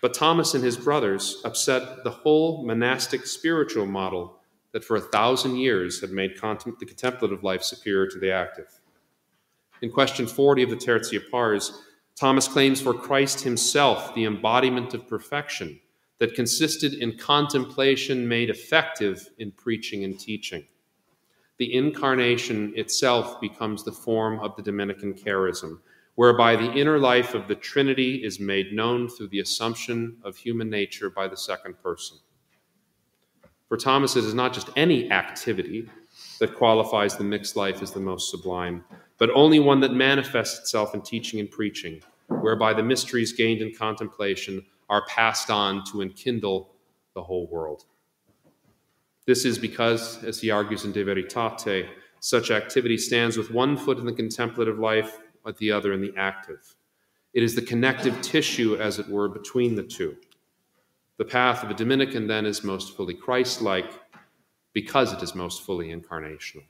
But 0.00 0.14
Thomas 0.14 0.54
and 0.54 0.62
his 0.62 0.76
brothers 0.76 1.40
upset 1.44 2.04
the 2.04 2.10
whole 2.10 2.64
monastic 2.64 3.26
spiritual 3.26 3.86
model 3.86 4.38
that 4.72 4.84
for 4.84 4.96
a 4.96 5.00
thousand 5.00 5.56
years 5.56 6.00
had 6.00 6.10
made 6.10 6.36
the 6.36 6.86
contemplative 6.86 7.42
life 7.42 7.62
superior 7.62 8.06
to 8.06 8.18
the 8.18 8.30
active. 8.30 8.80
In 9.82 9.90
question 9.90 10.26
40 10.26 10.64
of 10.64 10.70
the 10.70 10.76
Tertia 10.76 11.20
Pars, 11.30 11.82
Thomas 12.14 12.48
claims 12.48 12.80
for 12.80 12.94
Christ 12.94 13.40
himself 13.40 14.14
the 14.14 14.24
embodiment 14.24 14.94
of 14.94 15.08
perfection 15.08 15.80
that 16.18 16.34
consisted 16.34 16.94
in 16.94 17.16
contemplation 17.16 18.26
made 18.26 18.50
effective 18.50 19.30
in 19.38 19.52
preaching 19.52 20.04
and 20.04 20.18
teaching. 20.18 20.66
The 21.58 21.74
incarnation 21.74 22.72
itself 22.76 23.40
becomes 23.40 23.84
the 23.84 23.92
form 23.92 24.40
of 24.40 24.56
the 24.56 24.62
Dominican 24.62 25.14
charism, 25.14 25.80
whereby 26.18 26.56
the 26.56 26.72
inner 26.72 26.98
life 26.98 27.32
of 27.32 27.46
the 27.46 27.54
Trinity 27.54 28.16
is 28.24 28.40
made 28.40 28.72
known 28.72 29.08
through 29.08 29.28
the 29.28 29.38
assumption 29.38 30.16
of 30.24 30.36
human 30.36 30.68
nature 30.68 31.08
by 31.08 31.28
the 31.28 31.36
second 31.36 31.80
person. 31.80 32.18
For 33.68 33.76
Thomas, 33.76 34.16
it 34.16 34.24
is 34.24 34.34
not 34.34 34.52
just 34.52 34.68
any 34.74 35.12
activity 35.12 35.88
that 36.40 36.56
qualifies 36.56 37.16
the 37.16 37.22
mixed 37.22 37.54
life 37.54 37.82
as 37.82 37.92
the 37.92 38.00
most 38.00 38.32
sublime, 38.32 38.82
but 39.16 39.30
only 39.30 39.60
one 39.60 39.78
that 39.78 39.92
manifests 39.92 40.58
itself 40.58 40.92
in 40.92 41.02
teaching 41.02 41.38
and 41.38 41.48
preaching, 41.48 42.02
whereby 42.40 42.74
the 42.74 42.82
mysteries 42.82 43.32
gained 43.32 43.62
in 43.62 43.72
contemplation 43.72 44.66
are 44.90 45.06
passed 45.06 45.50
on 45.50 45.84
to 45.84 46.02
enkindle 46.02 46.70
the 47.14 47.22
whole 47.22 47.46
world. 47.46 47.84
This 49.24 49.44
is 49.44 49.56
because, 49.56 50.24
as 50.24 50.40
he 50.40 50.50
argues 50.50 50.84
in 50.84 50.90
De 50.90 51.04
Veritate, 51.04 51.86
such 52.18 52.50
activity 52.50 52.98
stands 52.98 53.36
with 53.36 53.52
one 53.52 53.76
foot 53.76 53.98
in 53.98 54.04
the 54.04 54.12
contemplative 54.12 54.80
life, 54.80 55.18
with 55.48 55.56
the 55.56 55.72
other 55.72 55.94
in 55.94 56.02
the 56.02 56.12
active. 56.14 56.76
It 57.32 57.42
is 57.42 57.54
the 57.54 57.62
connective 57.62 58.20
tissue, 58.20 58.76
as 58.76 58.98
it 58.98 59.08
were, 59.08 59.28
between 59.28 59.74
the 59.74 59.82
two. 59.82 60.14
The 61.16 61.24
path 61.24 61.64
of 61.64 61.70
a 61.70 61.74
Dominican, 61.74 62.26
then, 62.26 62.44
is 62.44 62.62
most 62.62 62.94
fully 62.94 63.14
Christ 63.14 63.62
like 63.62 63.90
because 64.74 65.10
it 65.12 65.22
is 65.22 65.34
most 65.34 65.62
fully 65.62 65.88
incarnational. 65.88 66.64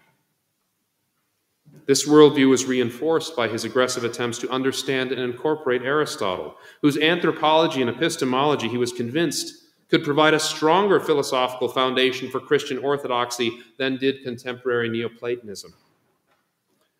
This 1.87 2.09
worldview 2.09 2.49
was 2.49 2.67
reinforced 2.67 3.35
by 3.35 3.49
his 3.49 3.65
aggressive 3.65 4.05
attempts 4.05 4.39
to 4.39 4.51
understand 4.51 5.11
and 5.11 5.21
incorporate 5.21 5.83
Aristotle, 5.83 6.55
whose 6.81 6.97
anthropology 6.99 7.81
and 7.81 7.91
epistemology 7.91 8.69
he 8.69 8.79
was 8.79 8.93
convinced 8.93 9.65
could 9.91 10.05
provide 10.05 10.35
a 10.35 10.41
stronger 10.41 11.01
philosophical 11.01 11.69
foundation 11.69 12.31
for 12.31 12.39
Christian 12.39 12.79
orthodoxy 12.79 13.59
than 13.77 13.97
did 13.97 14.23
contemporary 14.23 14.89
Neoplatonism. 14.89 15.75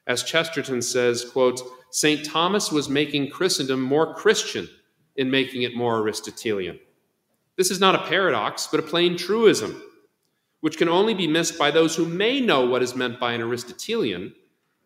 As 0.09 0.23
Chesterton 0.23 0.81
says, 0.81 1.27
quote, 1.31 1.61
St. 1.91 2.25
Thomas 2.25 2.73
was 2.73 2.89
making 2.89 3.31
Christendom 3.31 3.83
more 3.83 4.15
Christian 4.15 4.67
in 5.17 5.31
making 5.31 5.63
it 5.63 5.77
more 5.77 5.99
Aristotelian. 5.99 6.81
This 7.57 7.71
is 7.71 7.79
not 7.79 7.95
a 7.95 8.07
paradox, 8.07 8.67
but 8.71 8.81
a 8.81 8.85
plain 8.85 9.19
truism, 9.19 9.83
which 10.61 10.79
can 10.79 10.89
only 10.89 11.13
be 11.13 11.27
missed 11.27 11.59
by 11.59 11.71
those 11.71 11.95
who 11.95 12.07
may 12.07 12.41
know 12.41 12.67
what 12.67 12.83
is 12.83 12.97
meant 12.97 13.21
by 13.21 13.35
an 13.35 13.43
Aristotelian, 13.43 14.35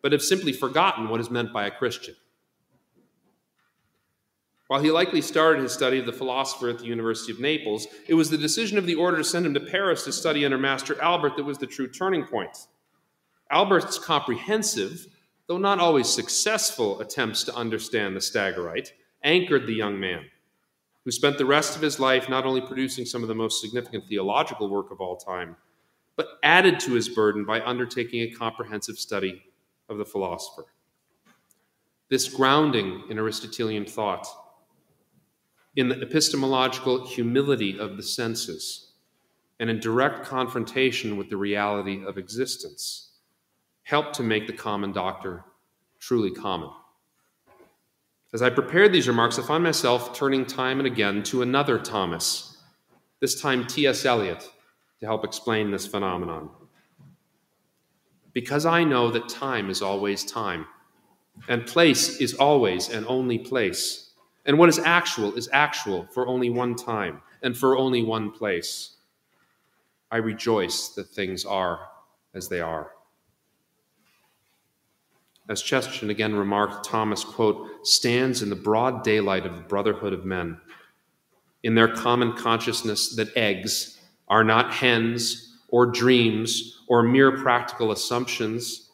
but 0.01 0.11
have 0.11 0.21
simply 0.21 0.51
forgotten 0.51 1.07
what 1.07 1.21
is 1.21 1.29
meant 1.29 1.53
by 1.53 1.65
a 1.65 1.71
Christian. 1.71 2.15
While 4.67 4.81
he 4.81 4.91
likely 4.91 5.21
started 5.21 5.61
his 5.61 5.71
study 5.71 5.99
of 5.99 6.05
the 6.05 6.11
philosopher 6.11 6.69
at 6.69 6.79
the 6.79 6.85
University 6.85 7.31
of 7.31 7.39
Naples, 7.39 7.87
it 8.07 8.15
was 8.15 8.29
the 8.29 8.37
decision 8.37 8.77
of 8.77 8.85
the 8.85 8.95
order 8.95 9.17
to 9.17 9.23
send 9.23 9.45
him 9.45 9.53
to 9.53 9.59
Paris 9.59 10.03
to 10.05 10.11
study 10.11 10.43
under 10.43 10.57
Master 10.57 10.99
Albert 11.01 11.37
that 11.37 11.43
was 11.43 11.59
the 11.59 11.67
true 11.67 11.87
turning 11.87 12.25
point. 12.25 12.57
Albert's 13.53 13.99
comprehensive, 13.99 15.05
though 15.47 15.59
not 15.59 15.77
always 15.77 16.09
successful, 16.09 16.99
attempts 16.99 17.43
to 17.43 17.55
understand 17.55 18.15
the 18.15 18.19
Stagirite 18.19 18.93
anchored 19.23 19.67
the 19.67 19.75
young 19.75 19.99
man, 19.99 20.25
who 21.05 21.11
spent 21.11 21.37
the 21.37 21.45
rest 21.45 21.75
of 21.75 21.81
his 21.83 21.99
life 21.99 22.27
not 22.27 22.45
only 22.45 22.61
producing 22.61 23.05
some 23.05 23.21
of 23.21 23.27
the 23.27 23.35
most 23.35 23.61
significant 23.61 24.07
theological 24.07 24.69
work 24.69 24.89
of 24.89 24.99
all 24.99 25.15
time, 25.15 25.55
but 26.15 26.39
added 26.41 26.79
to 26.79 26.93
his 26.93 27.09
burden 27.09 27.45
by 27.45 27.61
undertaking 27.61 28.21
a 28.21 28.31
comprehensive 28.31 28.97
study 28.97 29.43
of 29.87 29.99
the 29.99 30.05
philosopher. 30.05 30.65
This 32.09 32.27
grounding 32.27 33.03
in 33.11 33.19
Aristotelian 33.19 33.85
thought, 33.85 34.27
in 35.75 35.89
the 35.89 36.01
epistemological 36.01 37.05
humility 37.05 37.79
of 37.79 37.97
the 37.97 38.03
senses, 38.03 38.93
and 39.59 39.69
in 39.69 39.79
direct 39.79 40.25
confrontation 40.25 41.17
with 41.17 41.29
the 41.29 41.37
reality 41.37 42.03
of 42.03 42.17
existence, 42.17 43.12
helped 43.83 44.15
to 44.15 44.23
make 44.23 44.47
the 44.47 44.53
common 44.53 44.91
doctor 44.91 45.43
truly 45.99 46.31
common. 46.31 46.69
As 48.33 48.41
I 48.41 48.49
prepared 48.49 48.91
these 48.91 49.07
remarks, 49.07 49.37
I 49.37 49.43
found 49.43 49.63
myself 49.63 50.17
turning 50.17 50.45
time 50.45 50.79
and 50.79 50.87
again 50.87 51.21
to 51.23 51.43
another 51.43 51.77
Thomas, 51.77 52.57
this 53.19 53.39
time 53.39 53.67
T.S. 53.67 54.05
Eliot, 54.05 54.49
to 54.99 55.05
help 55.05 55.23
explain 55.23 55.69
this 55.69 55.85
phenomenon 55.85 56.49
because 58.33 58.65
I 58.65 58.83
know 58.83 59.11
that 59.11 59.29
time 59.29 59.69
is 59.69 59.81
always 59.81 60.25
time, 60.25 60.65
and 61.47 61.65
place 61.65 62.19
is 62.19 62.33
always 62.33 62.89
and 62.89 63.05
only 63.07 63.37
place. 63.37 64.11
And 64.45 64.57
what 64.57 64.69
is 64.69 64.79
actual 64.79 65.33
is 65.35 65.49
actual 65.53 66.07
for 66.11 66.27
only 66.27 66.49
one 66.49 66.75
time 66.75 67.21
and 67.41 67.55
for 67.55 67.77
only 67.77 68.03
one 68.03 68.31
place. 68.31 68.97
I 70.11 70.17
rejoice 70.17 70.89
that 70.89 71.07
things 71.09 71.45
are 71.45 71.87
as 72.33 72.49
they 72.49 72.59
are. 72.59 72.91
As 75.49 75.61
Chesterton 75.61 76.09
again 76.09 76.35
remarked, 76.35 76.85
Thomas, 76.85 77.23
quote, 77.23 77.85
stands 77.85 78.41
in 78.41 78.49
the 78.49 78.55
broad 78.55 79.03
daylight 79.03 79.45
of 79.45 79.55
the 79.55 79.61
brotherhood 79.61 80.13
of 80.13 80.25
men, 80.25 80.59
in 81.63 81.75
their 81.75 81.93
common 81.93 82.33
consciousness 82.33 83.15
that 83.15 83.35
eggs 83.35 83.99
are 84.29 84.43
not 84.43 84.73
hens 84.73 85.57
or 85.67 85.85
dreams 85.85 86.81
or 86.87 87.03
mere 87.03 87.37
practical 87.37 87.91
assumptions, 87.91 88.89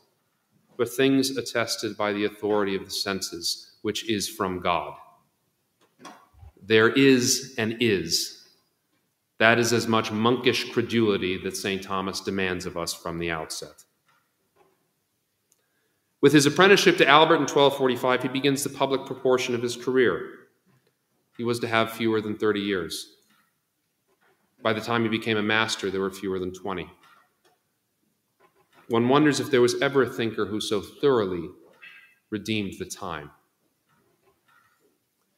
but 0.77 0.89
things 0.89 1.37
attested 1.37 1.95
by 1.97 2.13
the 2.13 2.25
authority 2.25 2.75
of 2.75 2.85
the 2.85 2.91
senses, 2.91 3.73
which 3.81 4.09
is 4.09 4.27
from 4.27 4.59
God. 4.59 4.95
There 6.61 6.89
is 6.89 7.53
and 7.57 7.77
is. 7.79 8.47
That 9.37 9.59
is 9.59 9.71
as 9.71 9.87
much 9.87 10.11
monkish 10.11 10.71
credulity 10.71 11.37
that 11.43 11.55
St. 11.55 11.81
Thomas 11.81 12.21
demands 12.21 12.65
of 12.65 12.77
us 12.77 12.93
from 12.93 13.19
the 13.19 13.31
outset. 13.31 13.83
With 16.21 16.33
his 16.33 16.45
apprenticeship 16.45 16.97
to 16.97 17.07
Albert 17.07 17.35
in 17.35 17.41
1245, 17.41 18.23
he 18.23 18.27
begins 18.27 18.63
the 18.63 18.69
public 18.69 19.05
proportion 19.05 19.55
of 19.55 19.61
his 19.61 19.77
career. 19.77 20.29
He 21.37 21.43
was 21.45 21.59
to 21.59 21.67
have 21.67 21.93
fewer 21.93 22.19
than 22.19 22.37
30 22.37 22.59
years. 22.59 23.15
By 24.61 24.73
the 24.73 24.81
time 24.81 25.03
he 25.03 25.09
became 25.09 25.37
a 25.37 25.43
master, 25.43 25.89
there 25.89 26.01
were 26.01 26.11
fewer 26.11 26.37
than 26.37 26.53
20. 26.53 26.91
One 28.89 29.07
wonders 29.07 29.39
if 29.39 29.49
there 29.49 29.61
was 29.61 29.81
ever 29.81 30.03
a 30.03 30.09
thinker 30.09 30.47
who 30.47 30.59
so 30.59 30.81
thoroughly 30.81 31.47
redeemed 32.29 32.73
the 32.79 32.85
time. 32.85 33.31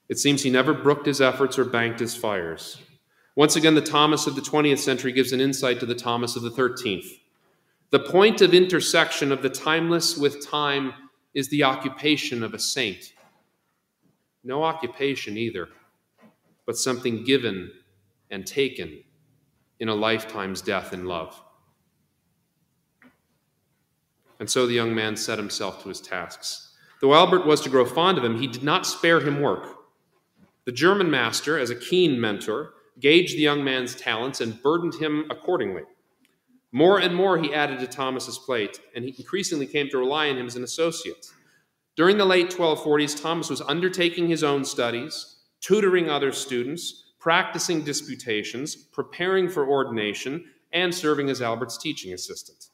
It 0.10 0.18
seems 0.18 0.42
he 0.42 0.50
never 0.50 0.74
brooked 0.74 1.06
his 1.06 1.22
efforts 1.22 1.60
or 1.60 1.66
banked 1.66 2.00
his 2.00 2.16
fires. 2.16 2.82
Once 3.36 3.56
again, 3.56 3.76
the 3.76 3.82
Thomas 3.82 4.26
of 4.26 4.36
the 4.36 4.42
20th 4.42 4.80
century 4.80 5.12
gives 5.12 5.32
an 5.32 5.40
insight 5.40 5.80
to 5.80 5.86
the 5.86 5.96
Thomas 5.96 6.36
of 6.36 6.42
the 6.42 6.50
13th. 6.50 7.21
The 7.92 8.00
point 8.00 8.40
of 8.42 8.54
intersection 8.54 9.34
of 9.34 9.42
the 9.42 9.50
timeless 9.50 10.18
with 10.18 10.48
time 10.48 10.94
is 11.34 11.50
the 11.50 11.64
occupation 11.64 12.42
of 12.42 12.54
a 12.54 12.60
saint. 12.60 13.14
No 14.46 14.64
occupation 14.64 15.38
either, 15.38 15.68
but 16.66 16.78
something 16.78 17.26
given 17.26 17.70
and 18.30 18.48
taken 18.48 19.04
in 19.82 19.90
a 19.90 19.96
lifetime's 19.96 20.62
death 20.62 20.94
in 20.94 21.06
love. 21.06 21.42
And 24.40 24.50
so 24.50 24.66
the 24.66 24.74
young 24.74 24.96
man 24.96 25.18
set 25.18 25.38
himself 25.38 25.84
to 25.84 25.90
his 25.90 26.00
tasks. 26.00 26.74
Though 27.02 27.14
Albert 27.14 27.46
was 27.46 27.60
to 27.62 27.70
grow 27.70 27.84
fond 27.84 28.18
of 28.18 28.24
him, 28.24 28.40
he 28.40 28.48
did 28.48 28.64
not 28.64 28.86
spare 28.86 29.20
him 29.20 29.42
work. 29.42 29.66
The 30.66 30.72
German 30.72 31.12
master, 31.12 31.60
as 31.60 31.70
a 31.70 31.76
keen 31.76 32.22
mentor, 32.22 32.74
gauged 33.00 33.36
the 33.36 33.42
young 33.42 33.64
man's 33.66 33.96
talents 33.96 34.40
and 34.40 34.62
burdened 34.64 34.94
him 34.96 35.26
accordingly. 35.30 35.84
More 36.72 37.00
and 37.00 37.16
more 37.16 37.38
he 37.38 37.54
added 37.54 37.80
to 37.80 37.88
Thomas's 37.88 38.38
plate, 38.38 38.80
and 38.96 39.04
he 39.04 39.16
increasingly 39.18 39.68
came 39.68 39.90
to 39.90 39.98
rely 39.98 40.30
on 40.30 40.38
him 40.38 40.48
as 40.48 40.56
an 40.56 40.64
associate. 40.64 41.28
During 41.96 42.18
the 42.18 42.26
late 42.26 42.50
1240s, 42.50 43.22
Thomas 43.22 43.50
was 43.50 43.62
undertaking 43.62 44.28
his 44.28 44.44
own 44.44 44.64
studies, 44.64 45.38
tutoring 45.60 46.10
other 46.10 46.32
students, 46.32 47.12
practicing 47.20 47.84
disputations, 47.84 48.76
preparing 48.76 49.50
for 49.50 49.68
ordination, 49.68 50.46
and 50.72 50.96
serving 50.96 51.30
as 51.30 51.42
Albert's 51.42 51.78
teaching 51.78 52.14
assistant 52.14 52.70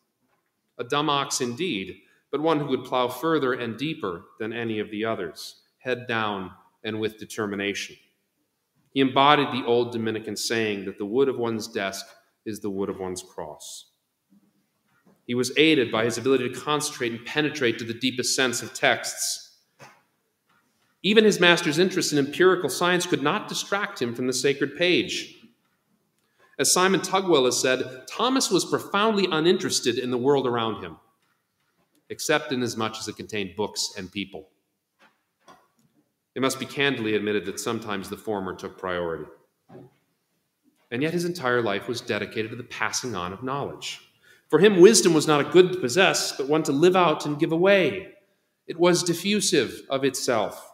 a 0.77 0.83
dumb 0.83 1.09
ox 1.09 1.41
indeed, 1.41 2.01
but 2.31 2.41
one 2.41 2.59
who 2.59 2.67
would 2.67 2.83
plow 2.83 3.07
further 3.07 3.53
and 3.53 3.77
deeper 3.77 4.25
than 4.39 4.53
any 4.53 4.79
of 4.79 4.91
the 4.91 5.05
others, 5.05 5.61
head 5.79 6.07
down 6.07 6.51
and 6.83 6.99
with 6.99 7.17
determination. 7.17 7.95
He 8.93 9.01
embodied 9.01 9.51
the 9.51 9.65
old 9.65 9.91
Dominican 9.91 10.35
saying 10.35 10.85
that 10.85 10.97
the 10.97 11.05
wood 11.05 11.29
of 11.29 11.37
one's 11.37 11.67
desk 11.67 12.05
is 12.47 12.61
the 12.61 12.69
wood 12.69 12.89
of 12.89 12.99
one's 12.99 13.21
cross. 13.21 13.91
He 15.27 15.35
was 15.35 15.55
aided 15.57 15.91
by 15.91 16.05
his 16.05 16.17
ability 16.17 16.49
to 16.49 16.59
concentrate 16.59 17.11
and 17.11 17.25
penetrate 17.25 17.77
to 17.79 17.85
the 17.85 17.93
deepest 17.93 18.35
sense 18.35 18.63
of 18.63 18.73
texts. 18.73 19.57
Even 21.03 21.25
his 21.25 21.39
master's 21.39 21.77
interest 21.77 22.13
in 22.13 22.17
empirical 22.17 22.69
science 22.69 23.05
could 23.05 23.21
not 23.21 23.49
distract 23.49 24.01
him 24.01 24.15
from 24.15 24.25
the 24.25 24.33
sacred 24.33 24.77
page. 24.77 25.35
As 26.57 26.71
Simon 26.71 27.01
Tugwell 27.01 27.45
has 27.45 27.59
said, 27.59 28.07
Thomas 28.09 28.49
was 28.49 28.65
profoundly 28.65 29.27
uninterested 29.29 29.99
in 29.99 30.09
the 30.09 30.17
world 30.17 30.47
around 30.47 30.81
him, 30.81 30.97
except 32.09 32.51
in 32.51 32.63
as 32.63 32.75
much 32.75 32.97
as 32.97 33.07
it 33.07 33.17
contained 33.17 33.55
books 33.55 33.93
and 33.97 34.11
people. 34.11 34.49
It 36.33 36.41
must 36.41 36.59
be 36.59 36.65
candidly 36.65 37.15
admitted 37.15 37.45
that 37.45 37.59
sometimes 37.59 38.09
the 38.09 38.17
former 38.17 38.55
took 38.55 38.77
priority. 38.77 39.25
And 40.91 41.01
yet 41.01 41.13
his 41.13 41.25
entire 41.25 41.61
life 41.61 41.87
was 41.87 42.01
dedicated 42.01 42.51
to 42.51 42.57
the 42.57 42.63
passing 42.63 43.15
on 43.15 43.33
of 43.33 43.43
knowledge. 43.43 44.01
For 44.49 44.59
him, 44.59 44.79
wisdom 44.79 45.13
was 45.13 45.27
not 45.27 45.41
a 45.41 45.49
good 45.49 45.73
to 45.73 45.79
possess, 45.79 46.35
but 46.37 46.47
one 46.47 46.63
to 46.63 46.71
live 46.71 46.95
out 46.95 47.25
and 47.25 47.39
give 47.39 47.51
away. 47.51 48.13
It 48.65 48.79
was 48.79 49.03
diffusive 49.03 49.81
of 49.89 50.03
itself. 50.05 50.71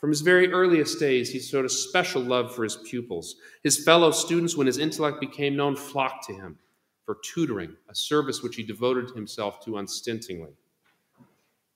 From 0.00 0.10
his 0.10 0.20
very 0.20 0.52
earliest 0.52 0.98
days, 0.98 1.30
he 1.30 1.40
showed 1.40 1.64
a 1.64 1.70
special 1.70 2.22
love 2.22 2.54
for 2.54 2.62
his 2.62 2.76
pupils. 2.76 3.36
His 3.62 3.82
fellow 3.82 4.10
students, 4.10 4.56
when 4.56 4.66
his 4.66 4.78
intellect 4.78 5.20
became 5.20 5.56
known, 5.56 5.76
flocked 5.76 6.26
to 6.26 6.34
him 6.34 6.58
for 7.04 7.18
tutoring, 7.24 7.76
a 7.88 7.94
service 7.94 8.42
which 8.42 8.56
he 8.56 8.62
devoted 8.62 9.10
himself 9.10 9.64
to 9.64 9.78
unstintingly. 9.78 10.52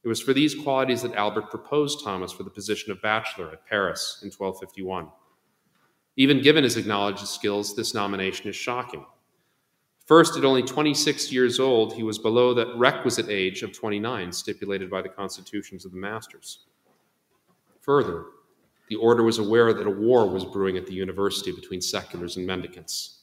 It 0.03 0.09
was 0.09 0.21
for 0.21 0.33
these 0.33 0.55
qualities 0.55 1.03
that 1.03 1.15
Albert 1.15 1.51
proposed 1.51 2.05
Thomas 2.05 2.33
for 2.33 2.43
the 2.43 2.51
position 2.51 2.91
of 2.91 3.03
bachelor 3.03 3.51
at 3.51 3.67
Paris 3.67 4.21
in 4.23 4.31
1251. 4.31 5.09
Even 6.21 6.43
given 6.43 6.65
his 6.65 6.77
acknowledged 6.77 7.27
skills, 7.27 7.75
this 7.75 7.95
nomination 7.95 8.47
is 8.47 8.55
shocking. 8.55 9.07
First, 10.05 10.37
at 10.37 10.45
only 10.45 10.63
26 10.63 11.33
years 11.33 11.59
old, 11.59 11.95
he 11.95 12.03
was 12.03 12.19
below 12.19 12.53
the 12.53 12.77
requisite 12.77 13.31
age 13.31 13.63
of 13.63 13.73
29 13.73 14.31
stipulated 14.31 14.91
by 14.91 15.01
the 15.01 15.09
constitutions 15.09 15.87
of 15.87 15.93
the 15.93 15.97
masters. 15.97 16.67
Further, 17.81 18.27
the 18.91 18.97
order 18.97 19.23
was 19.23 19.39
aware 19.39 19.73
that 19.73 19.87
a 19.87 19.91
war 19.91 20.29
was 20.29 20.45
brewing 20.45 20.77
at 20.77 20.87
the 20.87 20.93
university 20.93 21.53
between 21.53 21.81
seculars 21.81 22.37
and 22.37 22.47
mendicants. 22.47 23.21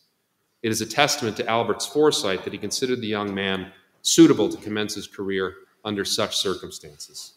It 0.63 0.71
is 0.71 0.81
a 0.81 0.85
testament 0.87 1.37
to 1.37 1.47
Albert's 1.47 1.85
foresight 1.85 2.43
that 2.45 2.53
he 2.53 2.57
considered 2.57 3.01
the 3.01 3.05
young 3.05 3.31
man 3.31 3.73
suitable 4.01 4.49
to 4.49 4.57
commence 4.57 4.95
his 4.95 5.05
career 5.05 5.53
under 5.85 6.03
such 6.03 6.35
circumstances. 6.35 7.35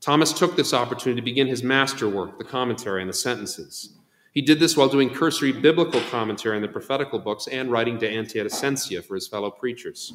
Thomas 0.00 0.32
took 0.32 0.56
this 0.56 0.72
opportunity 0.72 1.20
to 1.20 1.24
begin 1.26 1.46
his 1.46 1.62
masterwork, 1.62 2.38
the 2.38 2.44
commentary 2.44 3.02
and 3.02 3.10
the 3.10 3.12
sentences. 3.14 3.98
He 4.34 4.42
did 4.42 4.58
this 4.58 4.76
while 4.76 4.88
doing 4.88 5.10
cursory 5.10 5.52
biblical 5.52 6.00
commentary 6.10 6.56
on 6.56 6.62
the 6.62 6.68
prophetical 6.68 7.20
books 7.20 7.46
and 7.46 7.70
writing 7.70 7.98
De 7.98 8.08
Ente 8.08 9.04
for 9.04 9.14
his 9.14 9.28
fellow 9.28 9.50
preachers. 9.50 10.12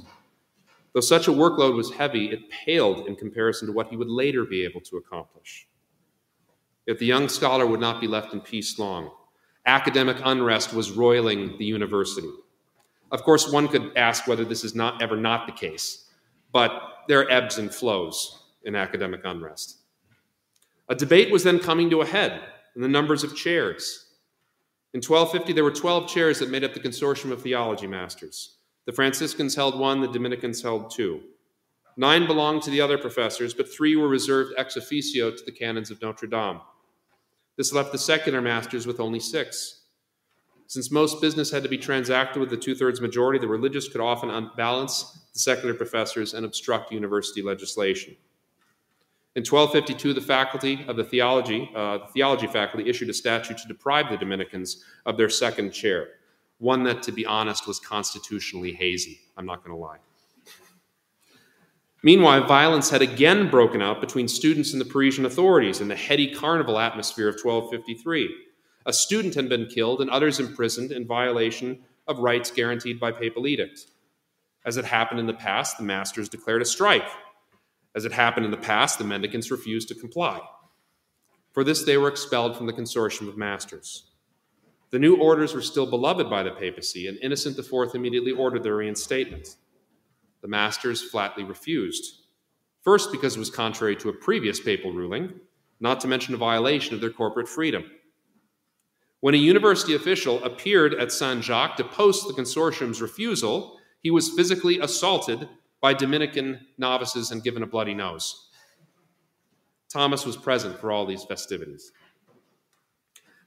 Though 0.94 1.00
such 1.00 1.30
a 1.30 1.32
workload 1.32 1.76
was 1.76 1.94
heavy, 1.94 2.26
it 2.26 2.50
paled 2.50 3.08
in 3.08 3.16
comparison 3.16 3.68
to 3.68 3.74
what 3.74 3.88
he 3.88 3.96
would 3.96 4.10
later 4.10 4.44
be 4.44 4.66
able 4.66 4.82
to 4.82 4.98
accomplish. 4.98 5.68
Yet 6.86 7.00
the 7.00 7.06
young 7.06 7.30
scholar 7.30 7.66
would 7.66 7.80
not 7.80 8.02
be 8.02 8.08
left 8.08 8.34
in 8.34 8.42
peace 8.42 8.78
long. 8.78 9.12
Academic 9.66 10.18
unrest 10.26 10.74
was 10.74 10.92
roiling 10.92 11.58
the 11.58 11.66
university. 11.66 12.30
Of 13.12 13.24
course, 13.24 13.50
one 13.50 13.70
could 13.70 13.96
ask 13.96 14.28
whether 14.28 14.44
this 14.44 14.66
is 14.66 14.76
not 14.76 15.02
ever 15.02 15.16
not 15.16 15.46
the 15.46 15.54
case, 15.54 16.10
but 16.52 16.72
there 17.08 17.22
are 17.22 17.32
ebbs 17.32 17.58
and 17.58 17.74
flows 17.74 18.44
in 18.64 18.76
academic 18.76 19.22
unrest. 19.24 19.78
A 20.90 20.96
debate 20.96 21.32
was 21.32 21.44
then 21.44 21.60
coming 21.60 21.90
to 21.90 22.02
a 22.02 22.06
head 22.06 22.42
in 22.76 22.82
the 22.82 22.88
numbers 22.88 23.24
of 23.24 23.36
chairs. 23.36 24.08
In 24.94 25.02
1250, 25.02 25.54
there 25.54 25.64
were 25.64 25.72
12 25.72 26.08
chairs 26.08 26.40
that 26.40 26.50
made 26.50 26.64
up 26.64 26.74
the 26.74 26.80
consortium 26.80 27.32
of 27.32 27.42
theology 27.42 27.86
masters. 27.86 28.58
The 28.86 28.94
Franciscans 28.94 29.54
held 29.54 29.78
one, 29.78 30.02
the 30.02 30.08
Dominicans 30.08 30.64
held 30.64 30.90
two. 30.90 31.22
Nine 31.96 32.26
belonged 32.26 32.64
to 32.64 32.72
the 32.72 32.82
other 32.82 32.98
professors, 32.98 33.54
but 33.54 33.72
three 33.72 33.96
were 33.96 34.08
reserved 34.08 34.54
ex 34.58 34.78
officio 34.78 35.30
to 35.30 35.46
the 35.46 35.52
canons 35.52 35.92
of 35.92 36.02
Notre 36.02 36.28
Dame. 36.28 36.62
This 37.56 37.74
left 37.74 37.92
the 37.92 37.98
secular 37.98 38.42
masters 38.42 38.88
with 38.88 39.00
only 39.00 39.20
six. 39.20 39.82
Since 40.66 40.92
most 40.92 41.20
business 41.20 41.52
had 41.52 41.64
to 41.64 41.70
be 41.70 41.78
transacted 41.78 42.40
with 42.40 42.50
the 42.50 42.58
two 42.58 42.74
thirds 42.74 43.02
majority, 43.02 43.38
the 43.38 43.48
religious 43.48 43.90
could 43.90 44.02
often 44.02 44.30
unbalance 44.30 45.28
the 45.34 45.40
secular 45.40 45.74
professors 45.74 46.34
and 46.34 46.46
obstruct 46.46 46.92
university 46.92 47.42
legislation. 47.42 48.16
In 49.36 49.42
1252, 49.46 50.14
the 50.14 50.22
faculty 50.22 50.84
of 50.88 50.96
the 50.96 51.04
theology, 51.04 51.70
uh, 51.76 52.00
the 52.00 52.08
theology 52.14 52.48
faculty 52.48 52.90
issued 52.90 53.10
a 53.10 53.14
statute 53.14 53.60
to 53.60 53.68
deprive 53.68 54.10
the 54.10 54.18
Dominicans 54.18 54.84
of 55.06 55.18
their 55.18 55.30
second 55.30 55.72
chair, 55.72 56.08
one 56.58 56.84
that, 56.84 57.04
to 57.04 57.12
be 57.12 57.28
honest, 57.28 57.68
was 57.68 57.80
constitutionally 57.80 58.74
hazy. 58.74 59.20
I'm 59.38 59.46
not 59.46 59.64
going 59.64 59.76
to 59.76 59.80
lie. 59.80 59.98
Meanwhile, 62.02 62.48
violence 62.48 62.90
had 62.90 63.04
again 63.04 63.52
broken 63.52 63.84
out 63.84 64.02
between 64.02 64.28
students 64.28 64.72
and 64.72 64.82
the 64.82 64.86
Parisian 64.86 65.26
authorities 65.26 65.80
in 65.80 65.90
the 65.90 65.96
heady 65.96 66.34
carnival 66.34 66.80
atmosphere 66.80 67.28
of 67.28 67.36
1253. 67.36 68.34
A 68.88 68.94
student 68.94 69.36
had 69.36 69.48
been 69.48 69.68
killed 69.68 70.02
and 70.02 70.10
others 70.10 70.40
imprisoned 70.40 70.92
in 70.92 71.06
violation 71.06 71.80
of 72.08 72.20
rights 72.20 72.50
guaranteed 72.50 73.00
by 73.00 73.12
papal 73.12 73.46
edict. 73.46 73.88
As 74.66 74.78
it 74.78 74.86
happened 74.86 75.20
in 75.20 75.28
the 75.28 75.34
past, 75.34 75.78
the 75.78 75.84
masters 75.84 76.30
declared 76.30 76.62
a 76.62 76.66
strike 76.66 77.08
as 77.96 78.06
it 78.06 78.12
happened 78.12 78.46
in 78.46 78.52
the 78.52 78.58
past, 78.58 78.98
the 78.98 79.04
mendicants 79.04 79.52
refused 79.52 79.88
to 79.90 79.96
comply. 79.96 80.40
For 81.54 81.64
this, 81.64 81.84
they 81.84 81.98
were 81.98 82.08
expelled 82.08 82.56
from 82.56 82.68
the 82.68 82.74
consortium 82.74 83.28
of 83.28 83.38
masters. 83.38 84.12
The 84.92 85.00
new 85.00 85.18
orders 85.18 85.54
were 85.54 85.62
still 85.62 85.90
beloved 85.90 86.30
by 86.30 86.44
the 86.44 86.52
papacy, 86.52 87.08
and 87.08 87.18
Innocent 87.22 87.58
IV 87.58 87.94
immediately 87.94 88.32
ordered 88.32 88.64
their 88.64 88.78
reinstatement. 88.78 89.56
The 90.42 90.48
masters 90.48 91.02
flatly 91.02 91.44
refused. 91.44 92.24
First, 92.84 93.12
because 93.12 93.36
it 93.36 93.40
was 93.40 93.50
contrary 93.50 93.96
to 93.98 94.10
a 94.10 94.14
previous 94.14 94.60
papal 94.60 94.94
ruling, 94.94 95.34
not 95.80 96.00
to 96.02 96.08
mention 96.08 96.34
a 96.34 96.38
violation 96.38 96.96
of 96.96 97.02
their 97.02 97.10
corporate 97.10 97.48
freedom. 97.48 97.84
When 99.20 99.34
a 99.34 99.38
university 99.38 99.96
official 99.96 100.44
appeared 100.44 100.94
at 100.94 101.12
Saint 101.12 101.44
Jacques 101.44 101.78
to 101.78 101.84
post 101.84 102.28
the 102.28 102.34
consortium's 102.34 103.02
refusal, 103.02 103.78
he 104.02 104.12
was 104.12 104.30
physically 104.30 104.80
assaulted 104.80 105.50
by 105.82 105.94
Dominican 105.94 106.68
novices 106.78 107.32
and 107.32 107.44
given 107.44 107.64
a 107.64 107.68
bloody 107.68 107.94
nose. 107.94 108.50
Thomas 109.92 110.26
was 110.26 110.38
present 110.38 110.80
for 110.80 110.92
all 110.92 111.06
these 111.06 111.24
festivities. 111.24 111.92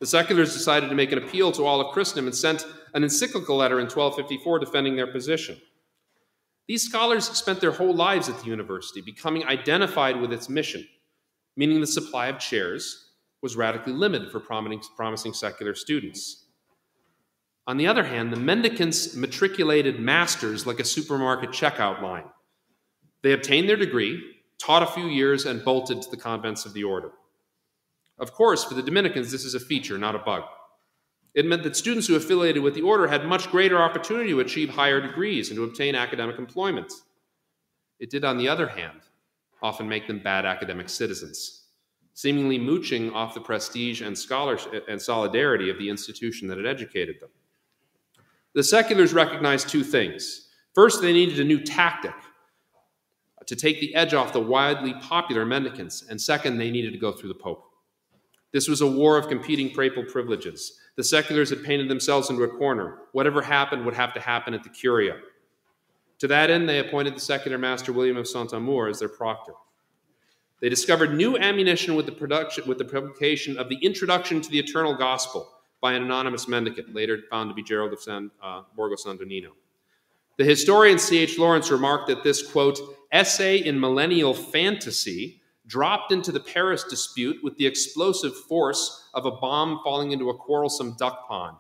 The 0.00 0.06
seculars 0.06 0.52
decided 0.52 0.88
to 0.88 0.96
make 0.96 1.12
an 1.12 1.18
appeal 1.18 1.52
to 1.52 1.64
all 1.64 1.80
of 1.80 1.92
Christendom 1.92 2.26
and 2.26 2.34
sent 2.34 2.66
an 2.94 3.04
encyclical 3.04 3.56
letter 3.56 3.78
in 3.78 3.84
1254 3.84 4.58
defending 4.58 4.96
their 4.96 5.06
position. 5.06 5.60
These 6.66 6.82
scholars 6.82 7.28
spent 7.28 7.60
their 7.60 7.70
whole 7.70 7.94
lives 7.94 8.28
at 8.28 8.38
the 8.40 8.46
university, 8.46 9.00
becoming 9.00 9.44
identified 9.44 10.20
with 10.20 10.32
its 10.32 10.48
mission, 10.48 10.86
meaning 11.56 11.80
the 11.80 11.86
supply 11.86 12.26
of 12.26 12.38
chairs 12.38 13.10
was 13.42 13.56
radically 13.56 13.92
limited 13.92 14.30
for 14.32 14.40
promising 14.40 15.32
secular 15.32 15.74
students. 15.74 16.41
On 17.66 17.76
the 17.76 17.86
other 17.86 18.04
hand, 18.04 18.32
the 18.32 18.40
mendicants 18.40 19.14
matriculated 19.14 20.00
masters 20.00 20.66
like 20.66 20.80
a 20.80 20.84
supermarket 20.84 21.50
checkout 21.50 22.02
line. 22.02 22.24
They 23.22 23.32
obtained 23.32 23.68
their 23.68 23.76
degree, 23.76 24.20
taught 24.58 24.82
a 24.82 24.86
few 24.86 25.06
years, 25.06 25.46
and 25.46 25.64
bolted 25.64 26.02
to 26.02 26.10
the 26.10 26.16
convents 26.16 26.66
of 26.66 26.72
the 26.72 26.82
order. 26.82 27.12
Of 28.18 28.32
course, 28.32 28.64
for 28.64 28.74
the 28.74 28.82
Dominicans, 28.82 29.30
this 29.30 29.44
is 29.44 29.54
a 29.54 29.60
feature, 29.60 29.96
not 29.96 30.16
a 30.16 30.18
bug. 30.18 30.42
It 31.34 31.46
meant 31.46 31.62
that 31.62 31.76
students 31.76 32.08
who 32.08 32.16
affiliated 32.16 32.62
with 32.62 32.74
the 32.74 32.82
order 32.82 33.06
had 33.06 33.26
much 33.26 33.50
greater 33.50 33.80
opportunity 33.80 34.30
to 34.30 34.40
achieve 34.40 34.68
higher 34.68 35.00
degrees 35.00 35.48
and 35.48 35.56
to 35.56 35.64
obtain 35.64 35.94
academic 35.94 36.38
employment. 36.38 36.92
It 38.00 38.10
did, 38.10 38.24
on 38.24 38.38
the 38.38 38.48
other 38.48 38.66
hand, 38.66 39.00
often 39.62 39.88
make 39.88 40.08
them 40.08 40.18
bad 40.18 40.44
academic 40.44 40.88
citizens, 40.88 41.68
seemingly 42.12 42.58
mooching 42.58 43.12
off 43.12 43.34
the 43.34 43.40
prestige 43.40 44.02
and 44.02 44.18
scholarship 44.18 44.84
and 44.88 45.00
solidarity 45.00 45.70
of 45.70 45.78
the 45.78 45.88
institution 45.88 46.48
that 46.48 46.58
had 46.58 46.66
educated 46.66 47.20
them. 47.20 47.30
The 48.54 48.62
seculars 48.62 49.12
recognized 49.12 49.68
two 49.68 49.82
things. 49.82 50.48
First, 50.74 51.00
they 51.00 51.12
needed 51.12 51.40
a 51.40 51.44
new 51.44 51.60
tactic 51.60 52.14
to 53.46 53.56
take 53.56 53.80
the 53.80 53.94
edge 53.94 54.14
off 54.14 54.32
the 54.32 54.40
widely 54.40 54.94
popular 54.94 55.44
mendicants, 55.44 56.04
and 56.08 56.20
second, 56.20 56.58
they 56.58 56.70
needed 56.70 56.92
to 56.92 56.98
go 56.98 57.12
through 57.12 57.28
the 57.28 57.34
Pope. 57.34 57.64
This 58.52 58.68
was 58.68 58.82
a 58.82 58.86
war 58.86 59.16
of 59.16 59.28
competing 59.28 59.70
papal 59.70 60.04
privileges. 60.04 60.78
The 60.96 61.04
seculars 61.04 61.50
had 61.50 61.64
painted 61.64 61.88
themselves 61.88 62.28
into 62.28 62.42
a 62.42 62.48
corner. 62.48 62.98
Whatever 63.12 63.40
happened 63.40 63.84
would 63.84 63.94
have 63.94 64.12
to 64.14 64.20
happen 64.20 64.52
at 64.52 64.62
the 64.62 64.68
Curia. 64.68 65.16
To 66.18 66.28
that 66.28 66.50
end, 66.50 66.68
they 66.68 66.78
appointed 66.78 67.16
the 67.16 67.20
secular 67.20 67.58
master 67.58 67.92
William 67.92 68.16
of 68.16 68.28
Saint 68.28 68.52
Amour 68.52 68.88
as 68.88 68.98
their 68.98 69.08
proctor. 69.08 69.54
They 70.60 70.68
discovered 70.68 71.14
new 71.14 71.36
ammunition 71.36 71.96
with 71.96 72.06
the, 72.06 72.12
production, 72.12 72.68
with 72.68 72.78
the 72.78 72.84
publication 72.84 73.58
of 73.58 73.68
the 73.68 73.76
Introduction 73.76 74.40
to 74.40 74.50
the 74.50 74.58
Eternal 74.58 74.94
Gospel, 74.94 75.51
by 75.82 75.92
an 75.92 76.04
anonymous 76.04 76.48
mendicant, 76.48 76.94
later 76.94 77.18
found 77.28 77.50
to 77.50 77.54
be 77.54 77.62
Gerald 77.62 77.92
of 77.92 78.00
San, 78.00 78.30
uh, 78.42 78.62
Borgo. 78.76 78.96
The 80.38 80.44
historian 80.44 80.98
C.H. 80.98 81.38
Lawrence 81.38 81.70
remarked 81.70 82.06
that 82.06 82.22
this, 82.22 82.50
quote, 82.50 82.78
essay 83.10 83.58
in 83.58 83.78
millennial 83.78 84.32
fantasy 84.32 85.42
dropped 85.66 86.12
into 86.12 86.32
the 86.32 86.40
Paris 86.40 86.84
dispute 86.84 87.42
with 87.42 87.56
the 87.56 87.66
explosive 87.66 88.34
force 88.48 89.08
of 89.12 89.26
a 89.26 89.30
bomb 89.32 89.80
falling 89.82 90.12
into 90.12 90.30
a 90.30 90.34
quarrelsome 90.34 90.94
duck 90.98 91.28
pond. 91.28 91.56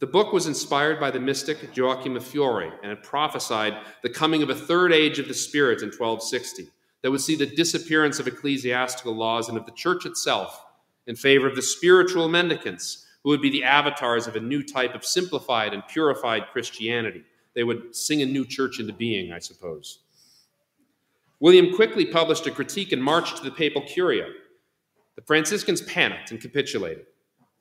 The 0.00 0.06
book 0.06 0.32
was 0.32 0.48
inspired 0.48 0.98
by 0.98 1.12
the 1.12 1.20
mystic 1.20 1.76
Joachim 1.76 2.16
of 2.16 2.24
Fiore 2.24 2.72
and 2.82 2.90
it 2.90 3.04
prophesied 3.04 3.78
the 4.02 4.10
coming 4.10 4.42
of 4.42 4.50
a 4.50 4.54
third 4.54 4.92
age 4.92 5.20
of 5.20 5.28
the 5.28 5.34
Spirit 5.34 5.80
in 5.80 5.88
1260 5.88 6.66
that 7.02 7.10
would 7.10 7.20
see 7.20 7.36
the 7.36 7.46
disappearance 7.46 8.18
of 8.18 8.26
ecclesiastical 8.26 9.14
laws 9.14 9.48
and 9.48 9.56
of 9.56 9.64
the 9.64 9.72
church 9.72 10.04
itself 10.04 10.64
in 11.06 11.16
favor 11.16 11.46
of 11.46 11.56
the 11.56 11.62
spiritual 11.62 12.28
mendicants, 12.28 13.06
who 13.22 13.30
would 13.30 13.42
be 13.42 13.50
the 13.50 13.64
avatars 13.64 14.26
of 14.26 14.36
a 14.36 14.40
new 14.40 14.62
type 14.62 14.94
of 14.94 15.04
simplified 15.04 15.72
and 15.72 15.86
purified 15.88 16.48
Christianity. 16.52 17.22
They 17.54 17.64
would 17.64 17.94
sing 17.94 18.22
a 18.22 18.26
new 18.26 18.44
church 18.44 18.80
into 18.80 18.92
being, 18.92 19.32
I 19.32 19.38
suppose. 19.38 20.00
William 21.40 21.74
quickly 21.74 22.06
published 22.06 22.46
a 22.46 22.50
critique 22.50 22.92
and 22.92 23.02
marched 23.02 23.36
to 23.36 23.44
the 23.44 23.50
papal 23.50 23.82
curia. 23.82 24.28
The 25.16 25.22
Franciscans 25.22 25.82
panicked 25.82 26.30
and 26.30 26.40
capitulated. 26.40 27.06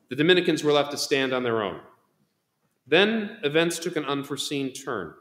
The 0.09 0.15
Dominicans 0.15 0.63
were 0.63 0.71
left 0.71 0.91
to 0.91 0.97
stand 0.97 1.33
on 1.33 1.43
their 1.43 1.61
own. 1.61 1.79
Then 2.87 3.37
events 3.43 3.79
took 3.79 3.95
an 3.95 4.05
unforeseen 4.05 4.73
turn. 4.73 5.13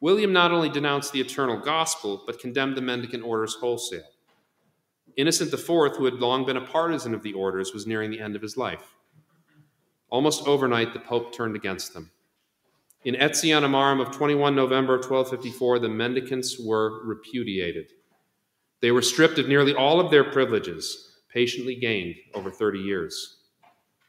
William 0.00 0.32
not 0.32 0.52
only 0.52 0.68
denounced 0.68 1.12
the 1.12 1.20
eternal 1.20 1.58
gospel, 1.58 2.22
but 2.26 2.38
condemned 2.38 2.76
the 2.76 2.82
mendicant 2.82 3.24
orders 3.24 3.54
wholesale. 3.54 4.02
Innocent 5.18 5.52
IV, 5.52 5.96
who 5.96 6.04
had 6.04 6.14
long 6.14 6.46
been 6.46 6.56
a 6.56 6.64
partisan 6.64 7.12
of 7.12 7.24
the 7.24 7.32
orders, 7.32 7.74
was 7.74 7.88
nearing 7.88 8.12
the 8.12 8.20
end 8.20 8.36
of 8.36 8.42
his 8.42 8.56
life. 8.56 8.94
Almost 10.10 10.46
overnight, 10.46 10.92
the 10.92 11.00
Pope 11.00 11.34
turned 11.34 11.56
against 11.56 11.92
them. 11.92 12.12
In 13.04 13.16
Etsi 13.16 13.50
Animarum 13.50 14.00
of 14.00 14.12
21 14.12 14.54
November 14.54 14.94
1254, 14.94 15.80
the 15.80 15.88
mendicants 15.88 16.56
were 16.60 17.04
repudiated. 17.04 17.90
They 18.80 18.92
were 18.92 19.02
stripped 19.02 19.40
of 19.40 19.48
nearly 19.48 19.74
all 19.74 19.98
of 19.98 20.12
their 20.12 20.22
privileges, 20.22 21.16
patiently 21.34 21.74
gained 21.74 22.14
over 22.32 22.52
30 22.52 22.78
years. 22.78 23.38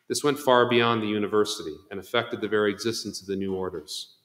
This 0.10 0.24
went 0.24 0.38
far 0.38 0.70
beyond 0.70 1.02
the 1.02 1.08
university 1.08 1.76
and 1.90 2.00
affected 2.00 2.40
the 2.40 2.48
very 2.48 2.72
existence 2.72 3.20
of 3.20 3.26
the 3.26 3.36
new 3.36 3.56
orders. 3.56 4.18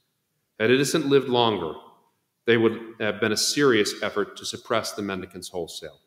Had 0.60 0.70
Innocent 0.70 1.06
lived 1.06 1.30
longer, 1.30 1.72
they 2.44 2.58
would 2.58 2.78
have 3.00 3.20
been 3.20 3.32
a 3.32 3.38
serious 3.38 4.02
effort 4.02 4.36
to 4.36 4.44
suppress 4.44 4.92
the 4.92 5.02
mendicants 5.02 5.48
wholesale. 5.48 6.00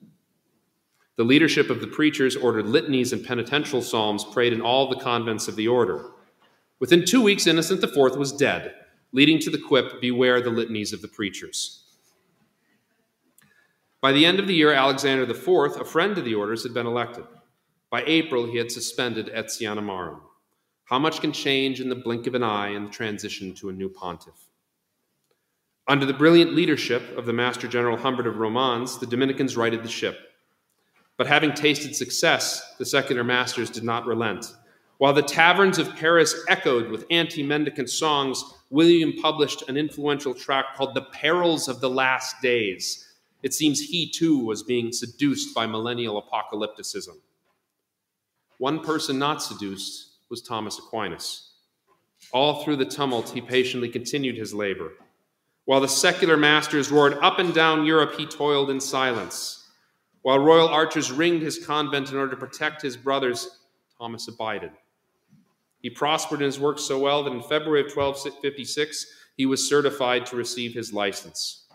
The 1.17 1.23
leadership 1.23 1.71
of 1.71 1.81
the 1.81 1.87
preachers 1.87 2.35
ordered 2.35 2.67
litanies 2.67 3.11
and 3.11 3.25
penitential 3.25 3.81
psalms 3.81 4.23
prayed 4.23 4.53
in 4.53 4.61
all 4.61 4.87
the 4.87 4.99
convents 4.99 5.47
of 5.47 5.55
the 5.55 5.67
order. 5.67 6.11
Within 6.79 7.05
two 7.05 7.23
weeks, 7.23 7.47
Innocent 7.47 7.83
IV 7.83 8.15
was 8.15 8.31
dead, 8.31 8.75
leading 9.11 9.39
to 9.39 9.49
the 9.49 9.57
quip 9.57 9.99
Beware 9.99 10.41
the 10.41 10.51
litanies 10.51 10.93
of 10.93 11.01
the 11.01 11.07
preachers. 11.07 11.83
By 13.99 14.11
the 14.11 14.27
end 14.27 14.39
of 14.39 14.45
the 14.45 14.53
year, 14.53 14.71
Alexander 14.71 15.23
IV, 15.23 15.81
a 15.81 15.85
friend 15.85 16.15
to 16.15 16.21
the 16.21 16.35
orders, 16.35 16.61
had 16.61 16.75
been 16.75 16.85
elected. 16.85 17.25
By 17.89 18.03
April, 18.05 18.45
he 18.45 18.57
had 18.57 18.71
suspended 18.71 19.31
Etsi 19.33 19.63
Animarum 19.63 20.21
How 20.85 20.99
much 20.99 21.19
can 21.19 21.31
change 21.31 21.81
in 21.81 21.89
the 21.89 21.95
blink 21.95 22.27
of 22.27 22.35
an 22.35 22.43
eye 22.43 22.69
in 22.69 22.85
the 22.85 22.91
transition 22.91 23.55
to 23.55 23.69
a 23.69 23.73
new 23.73 23.89
pontiff? 23.89 24.49
Under 25.87 26.05
the 26.05 26.13
brilliant 26.13 26.53
leadership 26.53 27.17
of 27.17 27.25
the 27.25 27.33
Master 27.33 27.67
General 27.67 27.97
Humbert 27.97 28.27
of 28.27 28.37
Romans, 28.37 28.99
the 28.99 29.07
Dominicans 29.07 29.57
righted 29.57 29.81
the 29.81 29.89
ship. 29.89 30.26
But 31.17 31.27
having 31.27 31.53
tasted 31.53 31.95
success, 31.95 32.75
the 32.77 32.85
secular 32.85 33.23
masters 33.23 33.69
did 33.69 33.83
not 33.83 34.05
relent. 34.05 34.55
While 34.99 35.13
the 35.13 35.21
taverns 35.21 35.77
of 35.77 35.95
Paris 35.95 36.35
echoed 36.47 36.89
with 36.89 37.05
anti 37.09 37.43
mendicant 37.43 37.89
songs, 37.89 38.43
William 38.69 39.13
published 39.13 39.67
an 39.67 39.77
influential 39.77 40.33
tract 40.33 40.75
called 40.75 40.93
The 40.93 41.07
Perils 41.13 41.67
of 41.67 41.81
the 41.81 41.89
Last 41.89 42.41
Days. 42.41 43.03
It 43.43 43.53
seems 43.53 43.79
he 43.79 44.09
too 44.09 44.39
was 44.39 44.63
being 44.63 44.91
seduced 44.91 45.53
by 45.53 45.67
millennial 45.67 46.21
apocalypticism. 46.21 47.17
One 48.57 48.79
person 48.79 49.19
not 49.19 49.41
seduced 49.41 50.17
was 50.29 50.41
Thomas 50.41 50.79
Aquinas. 50.79 51.51
All 52.31 52.63
through 52.63 52.77
the 52.77 52.85
tumult, 52.85 53.29
he 53.29 53.41
patiently 53.41 53.89
continued 53.89 54.35
his 54.35 54.53
labor. 54.53 54.93
While 55.65 55.81
the 55.81 55.87
secular 55.87 56.37
masters 56.37 56.91
roared 56.91 57.13
up 57.21 57.39
and 57.39 57.53
down 57.53 57.85
Europe, 57.85 58.15
he 58.17 58.25
toiled 58.25 58.69
in 58.69 58.79
silence. 58.79 59.56
While 60.27 60.39
royal 60.39 60.67
archers 60.67 61.09
ringed 61.09 61.41
his 61.41 61.65
convent 61.65 62.11
in 62.11 62.17
order 62.17 62.31
to 62.31 62.37
protect 62.37 62.81
his 62.81 62.97
brothers, 62.97 63.61
Thomas 63.97 64.27
abided. 64.27 64.71
He 65.79 65.89
prospered 65.89 66.41
in 66.41 66.47
his 66.47 66.59
work 66.59 66.79
so 66.79 66.99
well 66.99 67.23
that 67.23 67.31
in 67.31 67.41
February 67.41 67.79
of 67.79 67.95
1256, 67.95 69.05
he 69.37 69.45
was 69.45 69.69
certified 69.69 70.25
to 70.25 70.35
receive 70.35 70.73
his 70.73 70.91
license, 70.91 71.69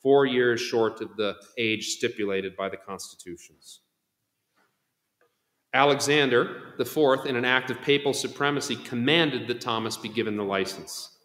four 0.00 0.24
years 0.24 0.60
short 0.60 1.00
of 1.00 1.16
the 1.16 1.34
age 1.58 1.96
stipulated 1.96 2.56
by 2.56 2.68
the 2.68 2.76
constitutions. 2.76 3.80
Alexander 5.74 6.74
IV, 6.78 7.26
in 7.26 7.34
an 7.34 7.44
act 7.44 7.72
of 7.72 7.82
papal 7.82 8.14
supremacy, 8.14 8.76
commanded 8.76 9.48
that 9.48 9.60
Thomas 9.60 9.96
be 9.96 10.08
given 10.08 10.36
the 10.36 10.44
license. 10.44 11.18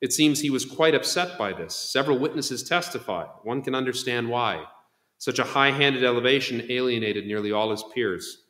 It 0.00 0.12
seems 0.12 0.38
he 0.38 0.50
was 0.50 0.64
quite 0.64 0.94
upset 0.94 1.36
by 1.36 1.52
this. 1.52 1.74
Several 1.74 2.20
witnesses 2.20 2.62
testify. 2.62 3.24
One 3.42 3.62
can 3.62 3.74
understand 3.74 4.28
why. 4.28 4.66
Such 5.18 5.38
a 5.38 5.44
high 5.44 5.70
handed 5.70 6.04
elevation 6.04 6.66
alienated 6.70 7.26
nearly 7.26 7.52
all 7.52 7.70
his 7.70 7.84
peers. 7.94 8.44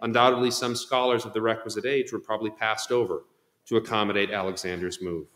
Undoubtedly, 0.00 0.50
some 0.50 0.74
scholars 0.74 1.24
of 1.24 1.32
the 1.32 1.42
requisite 1.42 1.86
age 1.86 2.12
were 2.12 2.18
probably 2.18 2.50
passed 2.50 2.92
over 2.92 3.24
to 3.66 3.76
accommodate 3.76 4.30
Alexander's 4.30 5.00
move. 5.02 5.26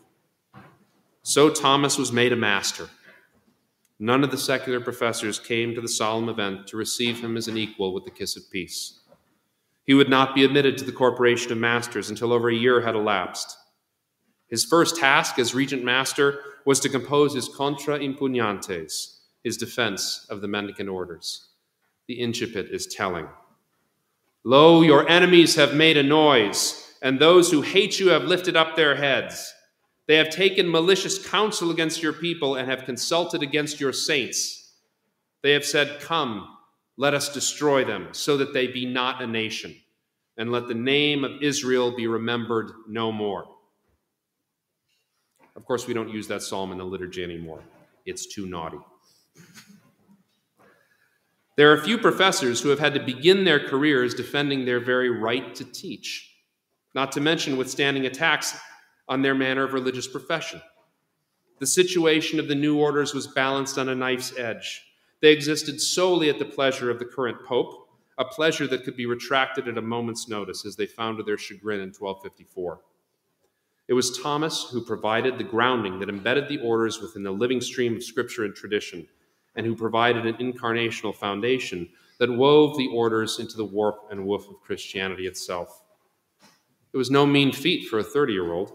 So 1.23 1.49
Thomas 1.49 1.97
was 1.97 2.11
made 2.11 2.33
a 2.33 2.37
master. 2.37 2.89
None 3.99 4.23
of 4.23 4.31
the 4.31 4.37
secular 4.37 4.79
professors 4.79 5.39
came 5.39 5.75
to 5.75 5.81
the 5.81 5.87
solemn 5.87 6.29
event 6.29 6.65
to 6.67 6.77
receive 6.77 7.19
him 7.19 7.37
as 7.37 7.47
an 7.47 7.57
equal 7.57 7.93
with 7.93 8.03
the 8.03 8.11
kiss 8.11 8.35
of 8.35 8.49
peace. 8.51 9.01
He 9.85 9.93
would 9.93 10.09
not 10.09 10.33
be 10.33 10.43
admitted 10.43 10.77
to 10.77 10.83
the 10.83 10.91
corporation 10.91 11.51
of 11.51 11.57
masters 11.57 12.09
until 12.09 12.33
over 12.33 12.49
a 12.49 12.55
year 12.55 12.81
had 12.81 12.95
elapsed. 12.95 13.57
His 14.47 14.65
first 14.65 14.97
task 14.97 15.37
as 15.37 15.53
regent 15.53 15.83
master 15.83 16.39
was 16.65 16.79
to 16.81 16.89
compose 16.89 17.33
his 17.33 17.49
Contra 17.49 17.99
Impugnantes, 17.99 19.20
his 19.43 19.57
defense 19.57 20.25
of 20.29 20.41
the 20.41 20.47
mendicant 20.47 20.89
orders. 20.89 21.49
The 22.07 22.19
incipit 22.19 22.71
is 22.71 22.87
telling. 22.87 23.27
Lo, 24.43 24.81
your 24.81 25.07
enemies 25.07 25.55
have 25.55 25.75
made 25.75 25.97
a 25.97 26.03
noise, 26.03 26.95
and 27.01 27.19
those 27.19 27.51
who 27.51 27.61
hate 27.61 27.99
you 27.99 28.09
have 28.09 28.23
lifted 28.23 28.55
up 28.55 28.75
their 28.75 28.95
heads. 28.95 29.53
They 30.07 30.15
have 30.17 30.29
taken 30.29 30.69
malicious 30.69 31.25
counsel 31.25 31.71
against 31.71 32.01
your 32.01 32.13
people 32.13 32.55
and 32.55 32.69
have 32.69 32.85
consulted 32.85 33.43
against 33.43 33.79
your 33.79 33.93
saints. 33.93 34.73
They 35.43 35.51
have 35.51 35.65
said, 35.65 36.01
Come, 36.01 36.57
let 36.97 37.13
us 37.13 37.33
destroy 37.33 37.85
them, 37.85 38.09
so 38.11 38.37
that 38.37 38.53
they 38.53 38.67
be 38.67 38.85
not 38.85 39.21
a 39.21 39.27
nation, 39.27 39.75
and 40.37 40.51
let 40.51 40.67
the 40.67 40.73
name 40.73 41.23
of 41.23 41.41
Israel 41.41 41.95
be 41.95 42.07
remembered 42.07 42.71
no 42.87 43.11
more. 43.11 43.45
Of 45.55 45.65
course, 45.65 45.87
we 45.87 45.93
don't 45.93 46.09
use 46.09 46.27
that 46.27 46.41
psalm 46.41 46.71
in 46.71 46.77
the 46.77 46.83
liturgy 46.83 47.23
anymore. 47.23 47.61
It's 48.05 48.25
too 48.25 48.47
naughty. 48.47 48.79
There 51.57 51.71
are 51.73 51.77
few 51.77 51.97
professors 51.97 52.61
who 52.61 52.69
have 52.69 52.79
had 52.79 52.93
to 52.93 53.01
begin 53.01 53.43
their 53.43 53.59
careers 53.59 54.13
defending 54.13 54.63
their 54.63 54.79
very 54.79 55.09
right 55.09 55.53
to 55.55 55.65
teach, 55.65 56.33
not 56.95 57.11
to 57.13 57.21
mention 57.21 57.57
withstanding 57.57 58.05
attacks 58.05 58.57
on 59.09 59.21
their 59.21 59.35
manner 59.35 59.63
of 59.63 59.73
religious 59.73 60.07
profession. 60.07 60.61
The 61.59 61.67
situation 61.67 62.39
of 62.39 62.47
the 62.47 62.55
new 62.55 62.79
orders 62.79 63.13
was 63.13 63.27
balanced 63.27 63.77
on 63.77 63.89
a 63.89 63.95
knife's 63.95 64.37
edge. 64.37 64.81
They 65.21 65.33
existed 65.33 65.81
solely 65.81 66.29
at 66.29 66.39
the 66.39 66.45
pleasure 66.45 66.89
of 66.89 66.99
the 66.99 67.05
current 67.05 67.45
pope, 67.45 67.89
a 68.17 68.25
pleasure 68.25 68.65
that 68.67 68.85
could 68.85 68.95
be 68.95 69.05
retracted 69.05 69.67
at 69.67 69.77
a 69.77 69.81
moment's 69.81 70.29
notice, 70.29 70.65
as 70.65 70.77
they 70.77 70.85
found 70.85 71.17
to 71.17 71.23
their 71.23 71.37
chagrin 71.37 71.81
in 71.81 71.89
1254. 71.89 72.79
It 73.89 73.93
was 73.93 74.17
Thomas 74.17 74.69
who 74.71 74.85
provided 74.85 75.37
the 75.37 75.43
grounding 75.43 75.99
that 75.99 76.09
embedded 76.09 76.47
the 76.47 76.61
orders 76.61 77.01
within 77.01 77.23
the 77.23 77.31
living 77.31 77.59
stream 77.59 77.97
of 77.97 78.03
scripture 78.03 78.45
and 78.45 78.55
tradition 78.55 79.07
and 79.55 79.65
who 79.65 79.75
provided 79.75 80.25
an 80.25 80.35
incarnational 80.35 81.13
foundation 81.13 81.89
that 82.19 82.31
wove 82.31 82.77
the 82.77 82.87
orders 82.87 83.39
into 83.39 83.57
the 83.57 83.65
warp 83.65 84.07
and 84.11 84.25
woof 84.25 84.47
of 84.47 84.61
Christianity 84.61 85.27
itself. 85.27 85.81
It 86.93 86.97
was 86.97 87.09
no 87.09 87.25
mean 87.25 87.51
feat 87.51 87.87
for 87.87 87.99
a 87.99 88.03
30 88.03 88.33
year 88.33 88.53
old, 88.53 88.73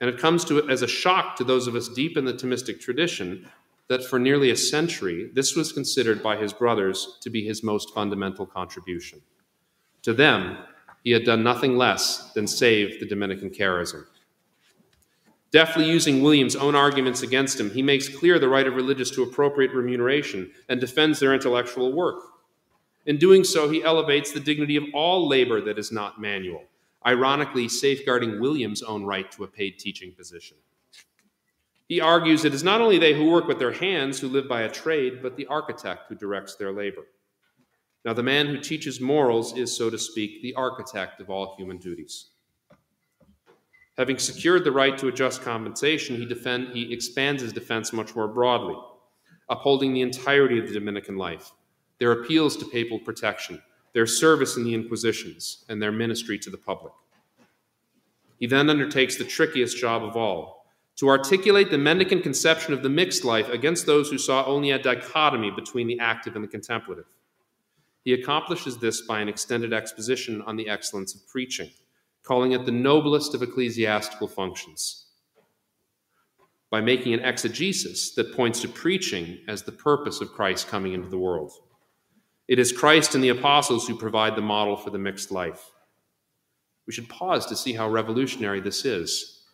and 0.00 0.08
it 0.10 0.18
comes 0.18 0.44
to 0.46 0.58
it 0.58 0.70
as 0.70 0.82
a 0.82 0.88
shock 0.88 1.36
to 1.36 1.44
those 1.44 1.66
of 1.66 1.74
us 1.74 1.88
deep 1.88 2.16
in 2.16 2.24
the 2.24 2.32
Thomistic 2.32 2.80
tradition 2.80 3.48
that 3.88 4.04
for 4.04 4.18
nearly 4.18 4.50
a 4.50 4.56
century 4.56 5.30
this 5.34 5.56
was 5.56 5.72
considered 5.72 6.22
by 6.22 6.36
his 6.36 6.52
brothers 6.52 7.18
to 7.22 7.30
be 7.30 7.44
his 7.44 7.62
most 7.62 7.94
fundamental 7.94 8.46
contribution. 8.46 9.20
To 10.02 10.12
them, 10.12 10.58
he 11.04 11.10
had 11.10 11.24
done 11.24 11.42
nothing 11.42 11.76
less 11.76 12.32
than 12.32 12.46
save 12.46 13.00
the 13.00 13.06
Dominican 13.06 13.50
charism. 13.50 14.04
Deftly 15.50 15.86
using 15.86 16.22
William's 16.22 16.56
own 16.56 16.74
arguments 16.74 17.22
against 17.22 17.58
him, 17.58 17.70
he 17.70 17.82
makes 17.82 18.08
clear 18.08 18.38
the 18.38 18.48
right 18.48 18.66
of 18.66 18.74
religious 18.74 19.10
to 19.12 19.22
appropriate 19.22 19.72
remuneration 19.72 20.52
and 20.68 20.78
defends 20.78 21.18
their 21.18 21.32
intellectual 21.32 21.92
work. 21.92 22.22
In 23.06 23.16
doing 23.16 23.44
so, 23.44 23.70
he 23.70 23.82
elevates 23.82 24.32
the 24.32 24.40
dignity 24.40 24.76
of 24.76 24.84
all 24.92 25.26
labor 25.26 25.62
that 25.62 25.78
is 25.78 25.90
not 25.90 26.20
manual, 26.20 26.64
ironically, 27.06 27.66
safeguarding 27.66 28.38
William's 28.38 28.82
own 28.82 29.04
right 29.04 29.32
to 29.32 29.44
a 29.44 29.48
paid 29.48 29.78
teaching 29.78 30.12
position. 30.12 30.58
He 31.88 32.02
argues 32.02 32.44
it 32.44 32.52
is 32.52 32.62
not 32.62 32.82
only 32.82 32.98
they 32.98 33.14
who 33.14 33.30
work 33.30 33.48
with 33.48 33.58
their 33.58 33.72
hands 33.72 34.20
who 34.20 34.28
live 34.28 34.46
by 34.46 34.62
a 34.62 34.70
trade, 34.70 35.22
but 35.22 35.36
the 35.36 35.46
architect 35.46 36.02
who 36.08 36.14
directs 36.14 36.56
their 36.56 36.70
labor. 36.70 37.06
Now, 38.04 38.12
the 38.12 38.22
man 38.22 38.46
who 38.46 38.58
teaches 38.58 39.00
morals 39.00 39.56
is, 39.56 39.74
so 39.74 39.88
to 39.88 39.98
speak, 39.98 40.42
the 40.42 40.54
architect 40.54 41.20
of 41.20 41.30
all 41.30 41.56
human 41.56 41.78
duties. 41.78 42.26
Having 43.98 44.18
secured 44.20 44.62
the 44.62 44.70
right 44.70 44.96
to 44.96 45.08
a 45.08 45.12
just 45.12 45.42
compensation, 45.42 46.16
he, 46.16 46.24
defend, 46.24 46.68
he 46.68 46.92
expands 46.92 47.42
his 47.42 47.52
defense 47.52 47.92
much 47.92 48.14
more 48.14 48.28
broadly, 48.28 48.76
upholding 49.48 49.92
the 49.92 50.02
entirety 50.02 50.60
of 50.60 50.68
the 50.68 50.72
Dominican 50.72 51.16
life, 51.16 51.50
their 51.98 52.12
appeals 52.12 52.56
to 52.58 52.64
papal 52.64 53.00
protection, 53.00 53.60
their 53.94 54.06
service 54.06 54.56
in 54.56 54.62
the 54.62 54.72
Inquisitions, 54.72 55.64
and 55.68 55.82
their 55.82 55.90
ministry 55.90 56.38
to 56.38 56.48
the 56.48 56.56
public. 56.56 56.92
He 58.38 58.46
then 58.46 58.70
undertakes 58.70 59.16
the 59.16 59.24
trickiest 59.24 59.76
job 59.76 60.04
of 60.04 60.16
all 60.16 60.64
to 60.98 61.08
articulate 61.08 61.72
the 61.72 61.78
mendicant 61.78 62.22
conception 62.22 62.72
of 62.72 62.84
the 62.84 62.88
mixed 62.88 63.24
life 63.24 63.48
against 63.48 63.84
those 63.84 64.10
who 64.10 64.18
saw 64.18 64.44
only 64.44 64.70
a 64.70 64.78
dichotomy 64.78 65.50
between 65.50 65.88
the 65.88 65.98
active 65.98 66.36
and 66.36 66.44
the 66.44 66.48
contemplative. 66.48 67.06
He 68.04 68.12
accomplishes 68.12 68.78
this 68.78 69.00
by 69.00 69.18
an 69.18 69.28
extended 69.28 69.72
exposition 69.72 70.40
on 70.42 70.54
the 70.54 70.68
excellence 70.68 71.16
of 71.16 71.26
preaching 71.26 71.70
calling 72.28 72.52
it 72.52 72.66
the 72.66 72.70
noblest 72.70 73.34
of 73.34 73.42
ecclesiastical 73.42 74.28
functions, 74.28 75.06
by 76.70 76.78
making 76.78 77.14
an 77.14 77.24
exegesis 77.24 78.14
that 78.14 78.36
points 78.36 78.60
to 78.60 78.68
preaching 78.68 79.38
as 79.48 79.62
the 79.62 79.72
purpose 79.72 80.20
of 80.20 80.30
Christ 80.32 80.68
coming 80.68 80.92
into 80.92 81.08
the 81.08 81.16
world. 81.16 81.50
It 82.46 82.58
is 82.58 82.70
Christ 82.70 83.14
and 83.14 83.24
the 83.24 83.30
apostles 83.30 83.88
who 83.88 83.96
provide 83.96 84.36
the 84.36 84.42
model 84.42 84.76
for 84.76 84.90
the 84.90 84.98
mixed 84.98 85.30
life. 85.30 85.70
We 86.86 86.92
should 86.92 87.08
pause 87.08 87.46
to 87.46 87.56
see 87.56 87.72
how 87.72 87.88
revolutionary 87.88 88.60
this 88.60 88.84
is. 88.84 89.44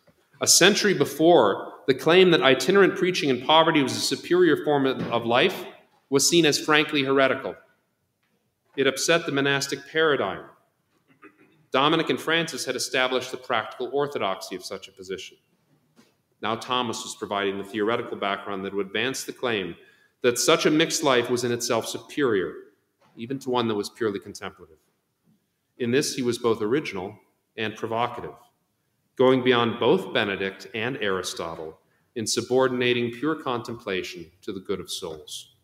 A 0.41 0.47
century 0.47 0.93
before, 0.93 1.71
the 1.87 1.93
claim 1.93 2.31
that 2.31 2.41
itinerant 2.41 2.97
preaching 2.97 3.29
in 3.29 3.45
poverty 3.45 3.83
was 3.83 3.95
a 3.95 4.01
superior 4.01 4.65
form 4.65 4.85
of 4.85 5.25
life 5.25 5.63
was 6.09 6.29
seen 6.29 6.45
as 6.45 6.59
frankly 6.59 7.03
heretical. 7.03 7.55
It 8.75 8.85
upset 8.85 9.25
the 9.25 9.31
monastic 9.31 9.79
paradigm. 9.89 10.43
Dominic 11.71 12.09
and 12.09 12.19
Francis 12.19 12.65
had 12.65 12.75
established 12.75 13.31
the 13.31 13.37
practical 13.37 13.89
orthodoxy 13.91 14.55
of 14.55 14.63
such 14.63 14.87
a 14.87 14.91
position. 14.91 15.37
Now 16.41 16.55
Thomas 16.55 17.03
was 17.03 17.15
providing 17.15 17.57
the 17.57 17.63
theoretical 17.63 18.17
background 18.17 18.63
that 18.65 18.73
would 18.73 18.87
advance 18.87 19.23
the 19.23 19.33
claim 19.33 19.75
that 20.21 20.39
such 20.39 20.65
a 20.65 20.71
mixed 20.71 21.03
life 21.03 21.29
was 21.29 21.43
in 21.43 21.51
itself 21.51 21.87
superior, 21.87 22.53
even 23.15 23.39
to 23.39 23.49
one 23.49 23.67
that 23.67 23.75
was 23.75 23.89
purely 23.89 24.19
contemplative. 24.19 24.77
In 25.77 25.91
this, 25.91 26.15
he 26.15 26.21
was 26.21 26.37
both 26.37 26.61
original 26.61 27.17
and 27.57 27.75
provocative, 27.75 28.35
going 29.17 29.43
beyond 29.43 29.79
both 29.79 30.13
Benedict 30.13 30.67
and 30.73 30.97
Aristotle 31.01 31.79
in 32.15 32.25
subordinating 32.25 33.11
pure 33.11 33.35
contemplation 33.35 34.25
to 34.41 34.53
the 34.53 34.61
good 34.61 34.79
of 34.79 34.89
souls. 34.89 35.54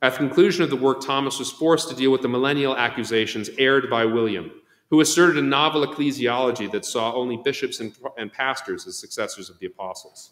At 0.00 0.12
the 0.12 0.18
conclusion 0.18 0.62
of 0.62 0.70
the 0.70 0.76
work, 0.76 1.00
Thomas 1.00 1.40
was 1.40 1.50
forced 1.50 1.88
to 1.88 1.96
deal 1.96 2.12
with 2.12 2.22
the 2.22 2.28
millennial 2.28 2.76
accusations 2.76 3.50
aired 3.58 3.90
by 3.90 4.04
William, 4.04 4.52
who 4.90 5.00
asserted 5.00 5.38
a 5.38 5.46
novel 5.46 5.84
ecclesiology 5.84 6.70
that 6.70 6.84
saw 6.84 7.12
only 7.14 7.36
bishops 7.36 7.80
and, 7.80 7.92
and 8.16 8.32
pastors 8.32 8.86
as 8.86 8.96
successors 8.96 9.50
of 9.50 9.58
the 9.58 9.66
apostles. 9.66 10.30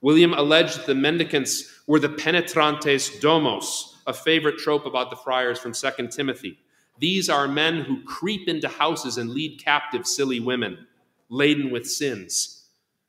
William 0.00 0.32
alleged 0.32 0.78
that 0.78 0.86
the 0.86 0.94
mendicants 0.94 1.80
were 1.86 2.00
the 2.00 2.08
penetrantes 2.08 3.20
domos, 3.20 3.96
a 4.06 4.14
favorite 4.14 4.58
trope 4.58 4.86
about 4.86 5.10
the 5.10 5.16
friars 5.16 5.58
from 5.58 5.72
2 5.72 6.08
Timothy. 6.08 6.58
These 6.98 7.28
are 7.28 7.46
men 7.46 7.82
who 7.82 8.02
creep 8.04 8.48
into 8.48 8.68
houses 8.68 9.18
and 9.18 9.30
lead 9.30 9.62
captive 9.62 10.06
silly 10.06 10.40
women, 10.40 10.86
laden 11.28 11.70
with 11.70 11.86
sins, 11.86 12.68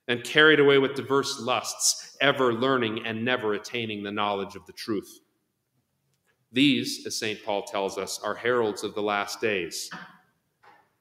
and 0.09 0.23
carried 0.23 0.59
away 0.59 0.79
with 0.79 0.95
diverse 0.95 1.39
lusts, 1.39 2.17
ever 2.19 2.53
learning 2.53 3.05
and 3.05 3.23
never 3.23 3.53
attaining 3.53 4.03
the 4.03 4.11
knowledge 4.11 4.55
of 4.55 4.65
the 4.65 4.73
truth. 4.73 5.21
These, 6.51 7.05
as 7.05 7.17
St. 7.17 7.43
Paul 7.43 7.63
tells 7.63 7.97
us, 7.97 8.19
are 8.23 8.35
heralds 8.35 8.83
of 8.83 8.95
the 8.95 9.01
last 9.01 9.41
days. 9.41 9.89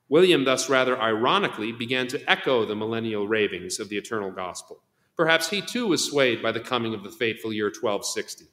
William, 0.08 0.44
thus 0.44 0.68
rather 0.68 1.00
ironically, 1.00 1.72
began 1.72 2.06
to 2.08 2.30
echo 2.30 2.64
the 2.64 2.76
millennial 2.76 3.26
ravings 3.26 3.80
of 3.80 3.88
the 3.88 3.96
eternal 3.96 4.30
gospel. 4.30 4.82
Perhaps 5.16 5.48
he 5.48 5.60
too 5.60 5.86
was 5.86 6.04
swayed 6.04 6.42
by 6.42 6.52
the 6.52 6.60
coming 6.60 6.94
of 6.94 7.02
the 7.02 7.10
fateful 7.10 7.52
year 7.52 7.66
1260. 7.66 8.46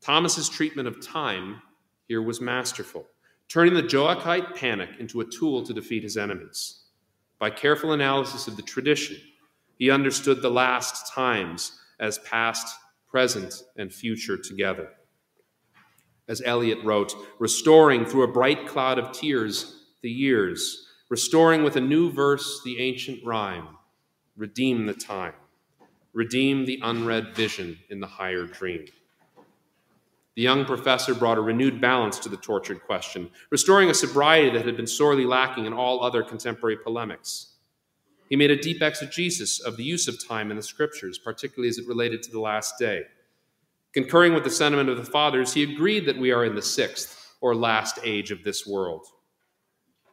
Thomas's 0.00 0.48
treatment 0.48 0.88
of 0.88 1.04
time 1.04 1.60
here 2.08 2.22
was 2.22 2.40
masterful, 2.40 3.06
turning 3.48 3.74
the 3.74 3.82
Joachite 3.82 4.54
panic 4.54 4.90
into 4.98 5.20
a 5.20 5.24
tool 5.24 5.62
to 5.64 5.74
defeat 5.74 6.02
his 6.02 6.16
enemies. 6.16 6.84
By 7.38 7.50
careful 7.50 7.92
analysis 7.92 8.46
of 8.46 8.56
the 8.56 8.62
tradition, 8.62 9.16
he 9.78 9.90
understood 9.90 10.42
the 10.42 10.50
last 10.50 11.12
times 11.12 11.78
as 11.98 12.18
past, 12.18 12.76
present, 13.08 13.64
and 13.76 13.92
future 13.92 14.36
together. 14.36 14.90
As 16.28 16.42
Eliot 16.44 16.78
wrote, 16.84 17.14
restoring 17.38 18.06
through 18.06 18.22
a 18.22 18.32
bright 18.32 18.66
cloud 18.66 18.98
of 18.98 19.12
tears 19.12 19.84
the 20.02 20.10
years, 20.10 20.86
restoring 21.08 21.62
with 21.62 21.76
a 21.76 21.80
new 21.80 22.10
verse 22.10 22.62
the 22.64 22.78
ancient 22.80 23.24
rhyme, 23.24 23.68
redeem 24.36 24.86
the 24.86 24.94
time, 24.94 25.34
redeem 26.12 26.64
the 26.64 26.80
unread 26.82 27.34
vision 27.34 27.78
in 27.90 28.00
the 28.00 28.06
higher 28.06 28.46
dream. 28.46 28.86
The 30.34 30.42
young 30.42 30.64
professor 30.64 31.14
brought 31.14 31.36
a 31.36 31.42
renewed 31.42 31.80
balance 31.80 32.18
to 32.20 32.30
the 32.30 32.38
tortured 32.38 32.82
question, 32.82 33.30
restoring 33.50 33.90
a 33.90 33.94
sobriety 33.94 34.50
that 34.56 34.64
had 34.64 34.76
been 34.76 34.86
sorely 34.86 35.26
lacking 35.26 35.66
in 35.66 35.74
all 35.74 36.02
other 36.02 36.22
contemporary 36.22 36.76
polemics. 36.76 37.48
He 38.30 38.36
made 38.36 38.50
a 38.50 38.56
deep 38.56 38.80
exegesis 38.80 39.60
of 39.60 39.76
the 39.76 39.84
use 39.84 40.08
of 40.08 40.26
time 40.26 40.50
in 40.50 40.56
the 40.56 40.62
scriptures, 40.62 41.18
particularly 41.18 41.68
as 41.68 41.76
it 41.76 41.86
related 41.86 42.22
to 42.22 42.30
the 42.30 42.40
last 42.40 42.78
day. 42.78 43.02
Concurring 43.92 44.32
with 44.32 44.44
the 44.44 44.50
sentiment 44.50 44.88
of 44.88 44.96
the 44.96 45.10
fathers, 45.10 45.52
he 45.52 45.62
agreed 45.62 46.06
that 46.06 46.18
we 46.18 46.32
are 46.32 46.46
in 46.46 46.54
the 46.54 46.62
sixth 46.62 47.34
or 47.42 47.54
last 47.54 47.98
age 48.02 48.30
of 48.30 48.42
this 48.42 48.66
world. 48.66 49.06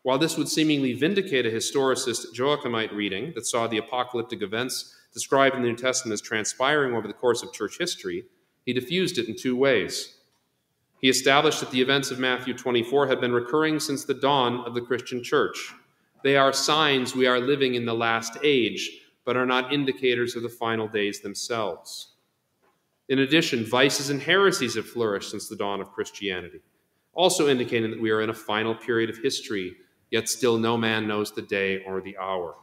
While 0.04 0.18
this 0.18 0.38
would 0.38 0.50
seemingly 0.50 0.94
vindicate 0.94 1.46
a 1.46 1.50
historicist 1.50 2.34
Joachimite 2.36 2.94
reading 2.94 3.32
that 3.36 3.46
saw 3.46 3.68
the 3.68 3.78
apocalyptic 3.78 4.42
events 4.42 4.96
described 5.14 5.56
in 5.56 5.62
the 5.62 5.70
New 5.70 5.76
Testament 5.76 6.14
as 6.14 6.22
transpiring 6.22 6.94
over 6.94 7.08
the 7.08 7.14
course 7.14 7.42
of 7.42 7.54
church 7.54 7.78
history, 7.78 8.26
he 8.66 8.74
diffused 8.74 9.18
it 9.18 9.30
in 9.30 9.36
two 9.36 9.56
ways. 9.56 10.18
He 11.00 11.08
established 11.10 11.62
that 11.62 11.72
the 11.72 11.82
events 11.82 12.12
of 12.12 12.20
Matthew 12.20 12.54
24 12.54 13.08
had 13.08 13.22
been 13.22 13.32
recurring 13.32 13.80
since 13.80 14.04
the 14.04 14.14
dawn 14.14 14.66
of 14.66 14.74
the 14.74 14.82
Christian 14.82 15.24
church. 15.24 15.74
They 16.24 16.36
are 16.36 16.52
signs 16.52 17.16
we 17.16 17.28
are 17.28 17.40
living 17.40 17.76
in 17.76 17.86
the 17.86 17.94
last 17.94 18.38
age, 18.44 18.92
but 19.24 19.38
are 19.38 19.46
not 19.46 19.72
indicators 19.72 20.36
of 20.36 20.44
the 20.44 20.50
final 20.50 20.88
days 20.88 21.22
themselves. 21.22 22.09
In 23.10 23.20
addition, 23.20 23.66
vices 23.66 24.10
and 24.10 24.22
heresies 24.22 24.76
have 24.76 24.88
flourished 24.88 25.32
since 25.32 25.50
the 25.50 25.56
dawn 25.56 25.82
of 25.82 25.92
Christianity, 25.92 26.62
also 27.14 27.50
indicating 27.50 27.92
that 27.92 28.02
we 28.02 28.12
are 28.12 28.22
in 28.22 28.30
a 28.30 28.34
final 28.34 28.74
period 28.74 29.10
of 29.10 29.18
history 29.18 29.76
yet 30.12 30.30
still 30.30 30.58
no 30.58 30.78
man 30.78 31.08
knows 31.08 31.32
the 31.32 31.42
day 31.42 31.84
or 31.86 32.02
the 32.02 32.18
hour. 32.18 32.56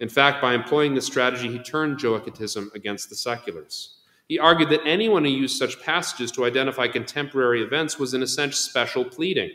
In 0.00 0.08
fact, 0.08 0.40
by 0.40 0.54
employing 0.54 0.94
this 0.94 1.06
strategy, 1.06 1.48
he 1.48 1.58
turned 1.58 1.98
Joachitism 1.98 2.72
against 2.74 3.08
the 3.08 3.16
seculars. 3.16 3.96
He 4.28 4.38
argued 4.38 4.70
that 4.70 4.86
anyone 4.86 5.24
who 5.24 5.30
used 5.30 5.58
such 5.58 5.82
passages 5.82 6.30
to 6.32 6.44
identify 6.44 6.86
contemporary 6.86 7.62
events 7.62 7.98
was, 7.98 8.14
in 8.14 8.22
a 8.22 8.26
sense, 8.26 8.56
special 8.56 9.04
pleading 9.04 9.50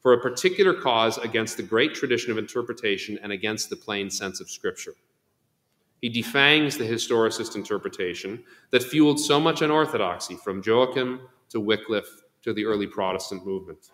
for 0.00 0.12
a 0.12 0.20
particular 0.20 0.74
cause 0.74 1.18
against 1.18 1.56
the 1.56 1.62
great 1.62 1.94
tradition 1.94 2.32
of 2.32 2.38
interpretation 2.38 3.18
and 3.22 3.30
against 3.30 3.70
the 3.70 3.76
plain 3.76 4.10
sense 4.10 4.40
of 4.40 4.50
Scripture. 4.50 4.94
He 6.02 6.08
defangs 6.08 6.76
the 6.76 6.84
historicist 6.84 7.54
interpretation 7.54 8.42
that 8.70 8.82
fueled 8.82 9.20
so 9.20 9.38
much 9.38 9.62
unorthodoxy 9.62 10.34
from 10.34 10.60
Joachim 10.66 11.20
to 11.50 11.60
Wycliffe 11.60 12.24
to 12.42 12.52
the 12.52 12.64
early 12.64 12.88
Protestant 12.88 13.46
movement. 13.46 13.90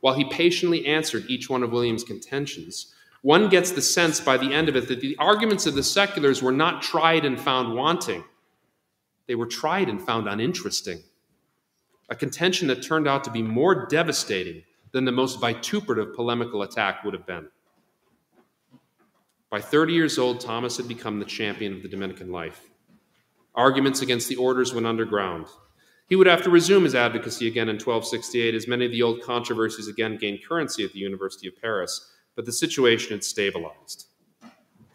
While 0.00 0.14
he 0.14 0.26
patiently 0.26 0.84
answered 0.84 1.24
each 1.26 1.48
one 1.48 1.62
of 1.62 1.72
William's 1.72 2.04
contentions, 2.04 2.94
one 3.22 3.48
gets 3.48 3.70
the 3.72 3.80
sense 3.80 4.20
by 4.20 4.36
the 4.36 4.52
end 4.52 4.68
of 4.68 4.76
it 4.76 4.88
that 4.88 5.00
the 5.00 5.16
arguments 5.18 5.64
of 5.64 5.74
the 5.74 5.82
seculars 5.82 6.42
were 6.42 6.52
not 6.52 6.82
tried 6.82 7.24
and 7.24 7.40
found 7.40 7.74
wanting. 7.74 8.22
They 9.26 9.36
were 9.36 9.46
tried 9.46 9.88
and 9.88 10.00
found 10.00 10.28
uninteresting. 10.28 11.02
A 12.10 12.14
contention 12.14 12.68
that 12.68 12.82
turned 12.82 13.08
out 13.08 13.24
to 13.24 13.30
be 13.30 13.42
more 13.42 13.86
devastating 13.86 14.64
than 14.92 15.06
the 15.06 15.12
most 15.12 15.40
vituperative 15.40 16.14
polemical 16.14 16.62
attack 16.62 17.04
would 17.04 17.14
have 17.14 17.26
been. 17.26 17.48
By 19.50 19.62
30 19.62 19.94
years 19.94 20.18
old, 20.18 20.40
Thomas 20.40 20.76
had 20.76 20.88
become 20.88 21.18
the 21.18 21.24
champion 21.24 21.72
of 21.72 21.82
the 21.82 21.88
Dominican 21.88 22.30
life. 22.30 22.68
Arguments 23.54 24.02
against 24.02 24.28
the 24.28 24.36
orders 24.36 24.74
went 24.74 24.86
underground. 24.86 25.46
He 26.06 26.16
would 26.16 26.26
have 26.26 26.42
to 26.42 26.50
resume 26.50 26.84
his 26.84 26.94
advocacy 26.94 27.46
again 27.48 27.70
in 27.70 27.76
1268 27.76 28.54
as 28.54 28.68
many 28.68 28.84
of 28.84 28.92
the 28.92 29.02
old 29.02 29.22
controversies 29.22 29.88
again 29.88 30.18
gained 30.18 30.40
currency 30.46 30.84
at 30.84 30.92
the 30.92 30.98
University 30.98 31.48
of 31.48 31.60
Paris, 31.60 32.12
but 32.36 32.44
the 32.44 32.52
situation 32.52 33.12
had 33.12 33.24
stabilized. 33.24 34.08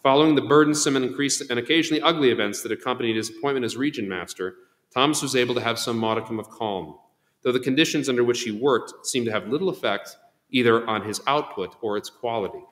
Following 0.03 0.35
the 0.35 0.41
burdensome 0.41 0.97
and, 0.97 1.15
and 1.49 1.59
occasionally 1.59 2.01
ugly 2.03 2.29
events 2.29 2.61
that 2.61 2.71
accompanied 2.71 3.15
his 3.15 3.31
appointment 3.31 3.65
as 3.65 3.75
regent 3.75 4.07
master, 4.07 4.55
Thomas 4.93 5.23
was 5.23 5.35
able 5.35 5.55
to 5.55 5.61
have 5.61 5.79
some 5.79 5.97
modicum 5.97 6.39
of 6.39 6.49
calm, 6.51 6.99
though 7.41 7.51
the 7.51 7.59
conditions 7.59 8.07
under 8.07 8.23
which 8.23 8.41
he 8.41 8.51
worked 8.51 9.07
seemed 9.07 9.25
to 9.25 9.31
have 9.31 9.47
little 9.47 9.69
effect 9.69 10.15
either 10.51 10.87
on 10.87 11.01
his 11.01 11.21
output 11.25 11.75
or 11.81 11.97
its 11.97 12.11
quality. 12.11 12.63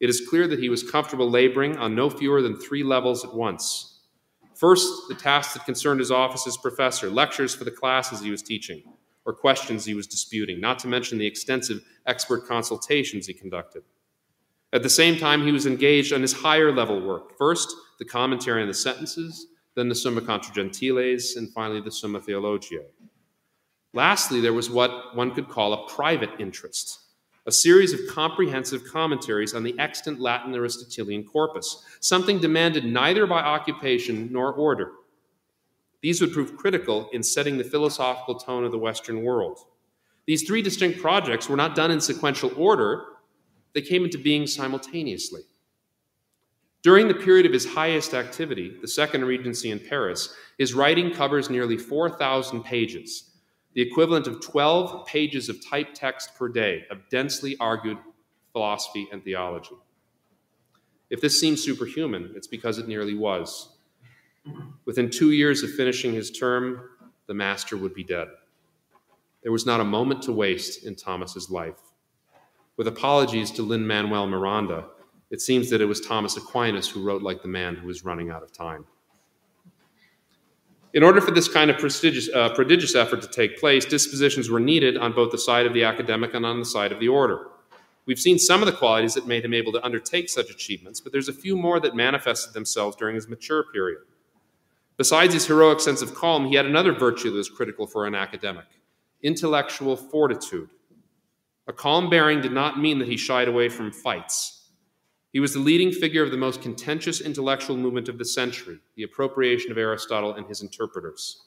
It 0.00 0.10
is 0.10 0.26
clear 0.28 0.48
that 0.48 0.58
he 0.58 0.68
was 0.68 0.82
comfortable 0.82 1.30
laboring 1.30 1.76
on 1.76 1.94
no 1.94 2.10
fewer 2.10 2.42
than 2.42 2.58
three 2.58 2.82
levels 2.82 3.24
at 3.24 3.34
once 3.34 3.90
First, 4.60 5.08
the 5.08 5.14
tasks 5.14 5.54
that 5.54 5.64
concerned 5.64 6.00
his 6.00 6.10
office 6.10 6.46
as 6.46 6.58
professor, 6.58 7.08
lectures 7.08 7.54
for 7.54 7.64
the 7.64 7.70
classes 7.70 8.20
he 8.20 8.30
was 8.30 8.42
teaching, 8.42 8.82
or 9.24 9.32
questions 9.32 9.86
he 9.86 9.94
was 9.94 10.06
disputing, 10.06 10.60
not 10.60 10.78
to 10.80 10.86
mention 10.86 11.16
the 11.16 11.26
extensive 11.26 11.80
expert 12.06 12.46
consultations 12.46 13.26
he 13.26 13.32
conducted. 13.32 13.82
At 14.74 14.82
the 14.82 14.90
same 14.90 15.16
time, 15.16 15.46
he 15.46 15.50
was 15.50 15.64
engaged 15.64 16.12
on 16.12 16.20
his 16.20 16.34
higher 16.34 16.70
level 16.72 17.00
work. 17.00 17.38
First, 17.38 17.74
the 17.98 18.04
commentary 18.04 18.60
on 18.60 18.68
the 18.68 18.74
sentences, 18.74 19.46
then 19.76 19.88
the 19.88 19.94
Summa 19.94 20.20
Contra 20.20 20.54
Gentiles, 20.54 21.36
and 21.38 21.50
finally 21.54 21.80
the 21.80 21.90
Summa 21.90 22.20
Theologiae. 22.20 22.92
Lastly, 23.94 24.42
there 24.42 24.52
was 24.52 24.68
what 24.68 25.16
one 25.16 25.34
could 25.34 25.48
call 25.48 25.72
a 25.72 25.88
private 25.88 26.38
interest 26.38 26.98
a 27.46 27.52
series 27.52 27.92
of 27.92 28.00
comprehensive 28.08 28.84
commentaries 28.84 29.54
on 29.54 29.62
the 29.62 29.78
extant 29.78 30.20
Latin 30.20 30.54
Aristotelian 30.54 31.24
corpus, 31.24 31.84
something 32.00 32.38
demanded 32.38 32.84
neither 32.84 33.26
by 33.26 33.40
occupation 33.40 34.28
nor 34.30 34.52
order. 34.52 34.92
These 36.02 36.20
would 36.20 36.32
prove 36.32 36.56
critical 36.56 37.08
in 37.12 37.22
setting 37.22 37.58
the 37.58 37.64
philosophical 37.64 38.36
tone 38.36 38.64
of 38.64 38.72
the 38.72 38.78
Western 38.78 39.22
world. 39.22 39.58
These 40.26 40.44
three 40.44 40.62
distinct 40.62 41.00
projects 41.00 41.48
were 41.48 41.56
not 41.56 41.74
done 41.74 41.90
in 41.90 42.00
sequential 42.00 42.52
order, 42.56 43.04
they 43.72 43.82
came 43.82 44.04
into 44.04 44.18
being 44.18 44.46
simultaneously. 44.46 45.42
During 46.82 47.08
the 47.08 47.14
period 47.14 47.46
of 47.46 47.52
his 47.52 47.66
highest 47.66 48.14
activity, 48.14 48.76
the 48.80 48.88
Second 48.88 49.24
Regency 49.24 49.70
in 49.70 49.78
Paris, 49.78 50.34
his 50.56 50.72
writing 50.72 51.12
covers 51.12 51.50
nearly 51.50 51.76
4,000 51.76 52.62
pages, 52.62 53.29
the 53.74 53.82
equivalent 53.82 54.26
of 54.26 54.40
12 54.40 55.06
pages 55.06 55.48
of 55.48 55.64
typed 55.64 55.94
text 55.94 56.34
per 56.36 56.48
day 56.48 56.84
of 56.90 57.08
densely 57.08 57.56
argued 57.58 57.98
philosophy 58.52 59.08
and 59.12 59.22
theology. 59.22 59.76
If 61.08 61.20
this 61.20 61.38
seems 61.38 61.62
superhuman, 61.62 62.32
it's 62.36 62.46
because 62.46 62.78
it 62.78 62.88
nearly 62.88 63.14
was. 63.14 63.76
Within 64.84 65.10
two 65.10 65.32
years 65.32 65.62
of 65.62 65.70
finishing 65.72 66.12
his 66.12 66.30
term, 66.30 66.88
the 67.26 67.34
master 67.34 67.76
would 67.76 67.94
be 67.94 68.04
dead. 68.04 68.28
There 69.42 69.52
was 69.52 69.66
not 69.66 69.80
a 69.80 69.84
moment 69.84 70.22
to 70.22 70.32
waste 70.32 70.84
in 70.84 70.96
Thomas's 70.96 71.50
life. 71.50 71.80
With 72.76 72.88
apologies 72.88 73.50
to 73.52 73.62
Lin 73.62 73.86
Manuel 73.86 74.26
Miranda, 74.26 74.86
it 75.30 75.40
seems 75.40 75.70
that 75.70 75.80
it 75.80 75.86
was 75.86 76.00
Thomas 76.00 76.36
Aquinas 76.36 76.88
who 76.88 77.02
wrote 77.02 77.22
like 77.22 77.42
the 77.42 77.48
man 77.48 77.76
who 77.76 77.86
was 77.86 78.04
running 78.04 78.30
out 78.30 78.42
of 78.42 78.52
time. 78.52 78.84
In 80.92 81.04
order 81.04 81.20
for 81.20 81.30
this 81.30 81.46
kind 81.46 81.70
of 81.70 81.78
prestigious, 81.78 82.28
uh, 82.34 82.48
prodigious 82.52 82.96
effort 82.96 83.22
to 83.22 83.28
take 83.28 83.60
place, 83.60 83.84
dispositions 83.84 84.50
were 84.50 84.58
needed 84.58 84.96
on 84.96 85.12
both 85.12 85.30
the 85.30 85.38
side 85.38 85.66
of 85.66 85.72
the 85.72 85.84
academic 85.84 86.34
and 86.34 86.44
on 86.44 86.58
the 86.58 86.64
side 86.64 86.90
of 86.90 86.98
the 86.98 87.06
order. 87.08 87.46
We've 88.06 88.18
seen 88.18 88.40
some 88.40 88.60
of 88.60 88.66
the 88.66 88.72
qualities 88.72 89.14
that 89.14 89.26
made 89.26 89.44
him 89.44 89.54
able 89.54 89.70
to 89.72 89.84
undertake 89.84 90.28
such 90.28 90.50
achievements, 90.50 91.00
but 91.00 91.12
there's 91.12 91.28
a 91.28 91.32
few 91.32 91.56
more 91.56 91.78
that 91.78 91.94
manifested 91.94 92.54
themselves 92.54 92.96
during 92.96 93.14
his 93.14 93.28
mature 93.28 93.64
period. 93.72 94.00
Besides 94.96 95.32
his 95.32 95.46
heroic 95.46 95.78
sense 95.80 96.02
of 96.02 96.14
calm, 96.14 96.46
he 96.46 96.56
had 96.56 96.66
another 96.66 96.92
virtue 96.92 97.30
that 97.30 97.36
was 97.36 97.48
critical 97.48 97.86
for 97.86 98.06
an 98.06 98.14
academic 98.14 98.66
intellectual 99.22 99.96
fortitude. 99.96 100.70
A 101.68 101.72
calm 101.74 102.08
bearing 102.08 102.40
did 102.40 102.52
not 102.52 102.80
mean 102.80 102.98
that 102.98 103.08
he 103.08 103.18
shied 103.18 103.48
away 103.48 103.68
from 103.68 103.92
fights. 103.92 104.59
He 105.32 105.40
was 105.40 105.52
the 105.52 105.60
leading 105.60 105.92
figure 105.92 106.24
of 106.24 106.32
the 106.32 106.36
most 106.36 106.60
contentious 106.60 107.20
intellectual 107.20 107.76
movement 107.76 108.08
of 108.08 108.18
the 108.18 108.24
century, 108.24 108.80
the 108.96 109.04
appropriation 109.04 109.70
of 109.70 109.78
Aristotle 109.78 110.34
and 110.34 110.46
his 110.46 110.60
interpreters. 110.60 111.44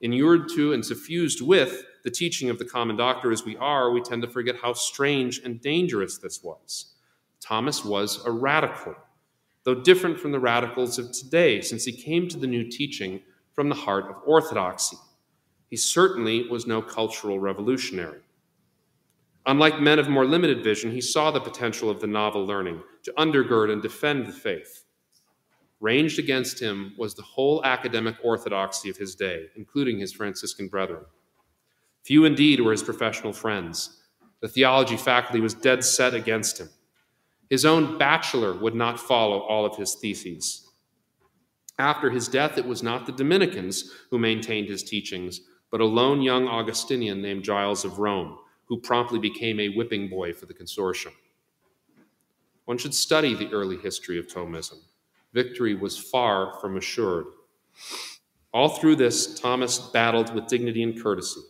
Inured 0.00 0.48
to 0.50 0.72
and 0.72 0.84
suffused 0.84 1.42
with 1.42 1.84
the 2.02 2.10
teaching 2.10 2.48
of 2.48 2.58
the 2.58 2.64
common 2.64 2.96
doctor 2.96 3.30
as 3.30 3.44
we 3.44 3.56
are, 3.58 3.90
we 3.90 4.00
tend 4.00 4.22
to 4.22 4.28
forget 4.28 4.56
how 4.56 4.72
strange 4.72 5.40
and 5.44 5.60
dangerous 5.60 6.18
this 6.18 6.42
was. 6.42 6.94
Thomas 7.40 7.84
was 7.84 8.24
a 8.24 8.30
radical, 8.30 8.94
though 9.64 9.74
different 9.74 10.18
from 10.18 10.32
the 10.32 10.40
radicals 10.40 10.98
of 10.98 11.12
today, 11.12 11.60
since 11.60 11.84
he 11.84 11.92
came 11.92 12.26
to 12.28 12.38
the 12.38 12.46
new 12.46 12.68
teaching 12.70 13.20
from 13.52 13.68
the 13.68 13.74
heart 13.74 14.06
of 14.06 14.16
orthodoxy. 14.26 14.96
He 15.68 15.76
certainly 15.76 16.48
was 16.48 16.66
no 16.66 16.80
cultural 16.80 17.38
revolutionary. 17.38 18.20
Unlike 19.46 19.80
men 19.80 19.98
of 19.98 20.08
more 20.08 20.24
limited 20.24 20.64
vision, 20.64 20.90
he 20.90 21.02
saw 21.02 21.30
the 21.30 21.40
potential 21.40 21.90
of 21.90 22.00
the 22.00 22.06
novel 22.06 22.46
learning 22.46 22.82
to 23.02 23.12
undergird 23.18 23.70
and 23.70 23.82
defend 23.82 24.26
the 24.26 24.32
faith. 24.32 24.84
Ranged 25.80 26.18
against 26.18 26.58
him 26.60 26.94
was 26.96 27.14
the 27.14 27.22
whole 27.22 27.62
academic 27.62 28.16
orthodoxy 28.22 28.88
of 28.88 28.96
his 28.96 29.14
day, 29.14 29.46
including 29.54 29.98
his 29.98 30.14
Franciscan 30.14 30.68
brethren. 30.68 31.04
Few 32.04 32.24
indeed 32.24 32.60
were 32.60 32.72
his 32.72 32.82
professional 32.82 33.34
friends. 33.34 34.02
The 34.40 34.48
theology 34.48 34.96
faculty 34.96 35.40
was 35.40 35.52
dead 35.52 35.84
set 35.84 36.14
against 36.14 36.58
him. 36.58 36.70
His 37.50 37.66
own 37.66 37.98
bachelor 37.98 38.54
would 38.54 38.74
not 38.74 38.98
follow 38.98 39.40
all 39.40 39.66
of 39.66 39.76
his 39.76 39.94
theses. 39.94 40.70
After 41.78 42.08
his 42.08 42.28
death, 42.28 42.56
it 42.56 42.64
was 42.64 42.82
not 42.82 43.04
the 43.04 43.12
Dominicans 43.12 43.90
who 44.10 44.18
maintained 44.18 44.68
his 44.68 44.82
teachings, 44.82 45.40
but 45.70 45.82
a 45.82 45.84
lone 45.84 46.22
young 46.22 46.48
Augustinian 46.48 47.20
named 47.20 47.42
Giles 47.44 47.84
of 47.84 47.98
Rome 47.98 48.38
who 48.66 48.80
promptly 48.80 49.18
became 49.18 49.60
a 49.60 49.68
whipping 49.70 50.08
boy 50.08 50.32
for 50.32 50.46
the 50.46 50.54
consortium. 50.54 51.12
One 52.64 52.78
should 52.78 52.94
study 52.94 53.34
the 53.34 53.52
early 53.52 53.76
history 53.76 54.18
of 54.18 54.26
Thomism. 54.26 54.78
Victory 55.32 55.74
was 55.74 55.98
far 55.98 56.58
from 56.60 56.76
assured. 56.76 57.26
All 58.52 58.68
through 58.68 58.96
this, 58.96 59.38
Thomas 59.38 59.78
battled 59.78 60.34
with 60.34 60.46
dignity 60.46 60.82
and 60.82 61.00
courtesy. 61.02 61.40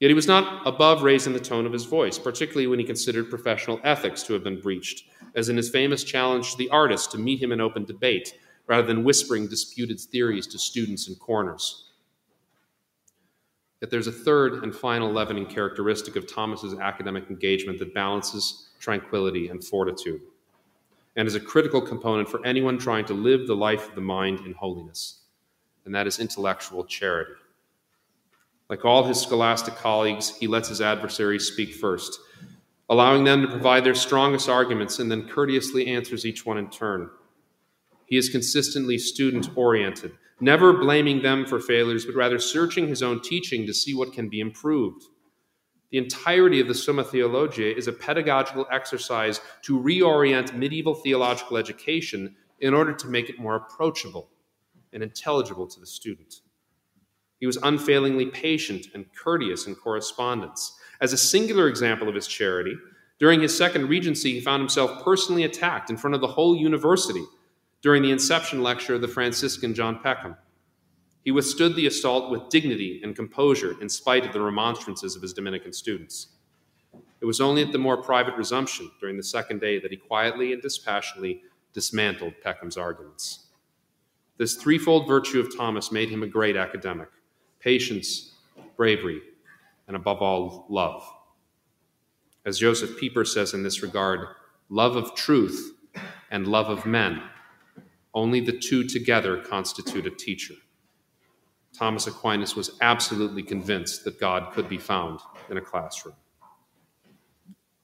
Yet 0.00 0.08
he 0.08 0.14
was 0.14 0.26
not 0.26 0.66
above 0.66 1.02
raising 1.02 1.34
the 1.34 1.40
tone 1.40 1.66
of 1.66 1.72
his 1.74 1.84
voice, 1.84 2.18
particularly 2.18 2.66
when 2.66 2.78
he 2.78 2.84
considered 2.86 3.28
professional 3.28 3.78
ethics 3.84 4.22
to 4.22 4.32
have 4.32 4.42
been 4.42 4.60
breached, 4.60 5.04
as 5.34 5.50
in 5.50 5.58
his 5.58 5.68
famous 5.68 6.02
challenge 6.02 6.52
to 6.52 6.56
the 6.56 6.70
artist 6.70 7.12
to 7.12 7.18
meet 7.18 7.42
him 7.42 7.52
in 7.52 7.60
open 7.60 7.84
debate, 7.84 8.34
rather 8.66 8.86
than 8.86 9.04
whispering 9.04 9.46
disputed 9.46 10.00
theories 10.00 10.46
to 10.46 10.58
students 10.58 11.08
in 11.08 11.14
corners. 11.16 11.89
Yet 13.80 13.90
there's 13.90 14.06
a 14.06 14.12
third 14.12 14.62
and 14.62 14.74
final 14.74 15.10
leavening 15.10 15.46
characteristic 15.46 16.16
of 16.16 16.26
Thomas's 16.26 16.78
academic 16.78 17.30
engagement 17.30 17.78
that 17.78 17.94
balances 17.94 18.68
tranquility 18.78 19.48
and 19.48 19.64
fortitude, 19.64 20.20
and 21.16 21.26
is 21.26 21.34
a 21.34 21.40
critical 21.40 21.80
component 21.80 22.28
for 22.28 22.44
anyone 22.44 22.78
trying 22.78 23.06
to 23.06 23.14
live 23.14 23.46
the 23.46 23.56
life 23.56 23.88
of 23.88 23.94
the 23.94 24.00
mind 24.00 24.40
in 24.40 24.52
holiness, 24.52 25.20
and 25.84 25.94
that 25.94 26.06
is 26.06 26.18
intellectual 26.18 26.84
charity. 26.84 27.32
Like 28.68 28.84
all 28.84 29.02
his 29.04 29.20
scholastic 29.20 29.76
colleagues, 29.76 30.36
he 30.36 30.46
lets 30.46 30.68
his 30.68 30.80
adversaries 30.80 31.46
speak 31.46 31.74
first, 31.74 32.20
allowing 32.88 33.24
them 33.24 33.42
to 33.42 33.48
provide 33.48 33.82
their 33.82 33.94
strongest 33.94 34.48
arguments 34.48 34.98
and 34.98 35.10
then 35.10 35.28
courteously 35.28 35.86
answers 35.86 36.26
each 36.26 36.44
one 36.44 36.58
in 36.58 36.68
turn. 36.70 37.10
He 38.06 38.16
is 38.16 38.28
consistently 38.28 38.98
student 38.98 39.48
oriented, 39.56 40.12
never 40.40 40.72
blaming 40.72 41.22
them 41.22 41.46
for 41.46 41.60
failures, 41.60 42.04
but 42.04 42.14
rather 42.14 42.38
searching 42.38 42.88
his 42.88 43.02
own 43.02 43.20
teaching 43.20 43.66
to 43.66 43.74
see 43.74 43.94
what 43.94 44.12
can 44.12 44.28
be 44.28 44.40
improved. 44.40 45.04
The 45.90 45.98
entirety 45.98 46.60
of 46.60 46.68
the 46.68 46.74
Summa 46.74 47.02
Theologiae 47.02 47.76
is 47.76 47.88
a 47.88 47.92
pedagogical 47.92 48.66
exercise 48.70 49.40
to 49.62 49.80
reorient 49.80 50.54
medieval 50.54 50.94
theological 50.94 51.56
education 51.56 52.36
in 52.60 52.74
order 52.74 52.92
to 52.92 53.08
make 53.08 53.28
it 53.28 53.40
more 53.40 53.56
approachable 53.56 54.30
and 54.92 55.02
intelligible 55.02 55.66
to 55.66 55.80
the 55.80 55.86
student. 55.86 56.36
He 57.40 57.46
was 57.46 57.58
unfailingly 57.62 58.26
patient 58.26 58.86
and 58.94 59.06
courteous 59.14 59.66
in 59.66 59.74
correspondence. 59.74 60.76
As 61.00 61.12
a 61.12 61.18
singular 61.18 61.68
example 61.68 62.08
of 62.08 62.14
his 62.14 62.26
charity, 62.26 62.74
during 63.18 63.40
his 63.40 63.56
second 63.56 63.88
regency, 63.88 64.34
he 64.34 64.40
found 64.40 64.60
himself 64.60 65.02
personally 65.04 65.44
attacked 65.44 65.90
in 65.90 65.96
front 65.96 66.14
of 66.14 66.20
the 66.20 66.26
whole 66.26 66.54
university 66.56 67.22
during 67.82 68.02
the 68.02 68.10
inception 68.10 68.62
lecture 68.62 68.94
of 68.94 69.00
the 69.00 69.08
Franciscan 69.08 69.74
John 69.74 70.00
Peckham. 70.02 70.36
He 71.24 71.30
withstood 71.30 71.76
the 71.76 71.86
assault 71.86 72.30
with 72.30 72.48
dignity 72.48 73.00
and 73.02 73.14
composure 73.14 73.76
in 73.80 73.88
spite 73.88 74.26
of 74.26 74.32
the 74.32 74.40
remonstrances 74.40 75.16
of 75.16 75.22
his 75.22 75.32
Dominican 75.32 75.72
students. 75.72 76.28
It 77.20 77.26
was 77.26 77.40
only 77.40 77.62
at 77.62 77.72
the 77.72 77.78
more 77.78 78.02
private 78.02 78.34
resumption 78.36 78.90
during 79.00 79.16
the 79.16 79.22
second 79.22 79.60
day 79.60 79.78
that 79.78 79.90
he 79.90 79.96
quietly 79.96 80.52
and 80.52 80.62
dispassionately 80.62 81.42
dismantled 81.74 82.34
Peckham's 82.42 82.76
arguments. 82.76 83.46
This 84.38 84.56
threefold 84.56 85.06
virtue 85.06 85.40
of 85.40 85.54
Thomas 85.54 85.92
made 85.92 86.08
him 86.08 86.22
a 86.22 86.26
great 86.26 86.56
academic 86.56 87.08
patience, 87.60 88.36
bravery, 88.74 89.20
and 89.86 89.94
above 89.94 90.22
all, 90.22 90.64
love. 90.70 91.02
As 92.46 92.58
Josef 92.58 92.98
Pieper 92.98 93.26
says 93.26 93.52
in 93.52 93.62
this 93.62 93.82
regard, 93.82 94.28
love 94.70 94.96
of 94.96 95.14
truth 95.14 95.74
and 96.30 96.46
love 96.46 96.70
of 96.70 96.86
men 96.86 97.22
only 98.14 98.40
the 98.40 98.58
two 98.58 98.84
together 98.84 99.38
constitute 99.38 100.06
a 100.06 100.10
teacher. 100.10 100.54
Thomas 101.72 102.06
Aquinas 102.06 102.56
was 102.56 102.76
absolutely 102.80 103.42
convinced 103.42 104.04
that 104.04 104.18
God 104.18 104.52
could 104.52 104.68
be 104.68 104.78
found 104.78 105.20
in 105.48 105.56
a 105.56 105.60
classroom. 105.60 106.16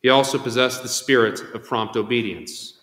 He 0.02 0.08
also 0.08 0.38
possessed 0.38 0.82
the 0.82 0.88
spirit 0.88 1.40
of 1.54 1.64
prompt 1.64 1.96
obedience. 1.96 2.80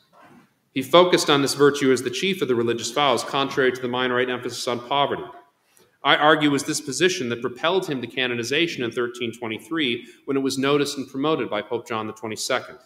He 0.73 0.81
focused 0.81 1.29
on 1.29 1.41
this 1.41 1.53
virtue 1.53 1.91
as 1.91 2.01
the 2.01 2.09
chief 2.09 2.41
of 2.41 2.47
the 2.47 2.55
religious 2.55 2.91
vows, 2.91 3.23
contrary 3.23 3.71
to 3.71 3.81
the 3.81 3.87
Minorite 3.87 4.29
emphasis 4.29 4.67
on 4.67 4.79
poverty. 4.87 5.23
I 6.03 6.17
argue 6.17 6.51
was 6.51 6.63
this 6.63 6.81
position 6.81 7.29
that 7.29 7.41
propelled 7.41 7.87
him 7.87 8.01
to 8.01 8.07
canonization 8.07 8.83
in 8.83 8.89
1323 8.89 10.05
when 10.25 10.35
it 10.35 10.41
was 10.41 10.57
noticed 10.57 10.97
and 10.97 11.07
promoted 11.07 11.49
by 11.49 11.61
Pope 11.61 11.87
John 11.87 12.07
the 12.07 12.13
22nd. 12.13 12.77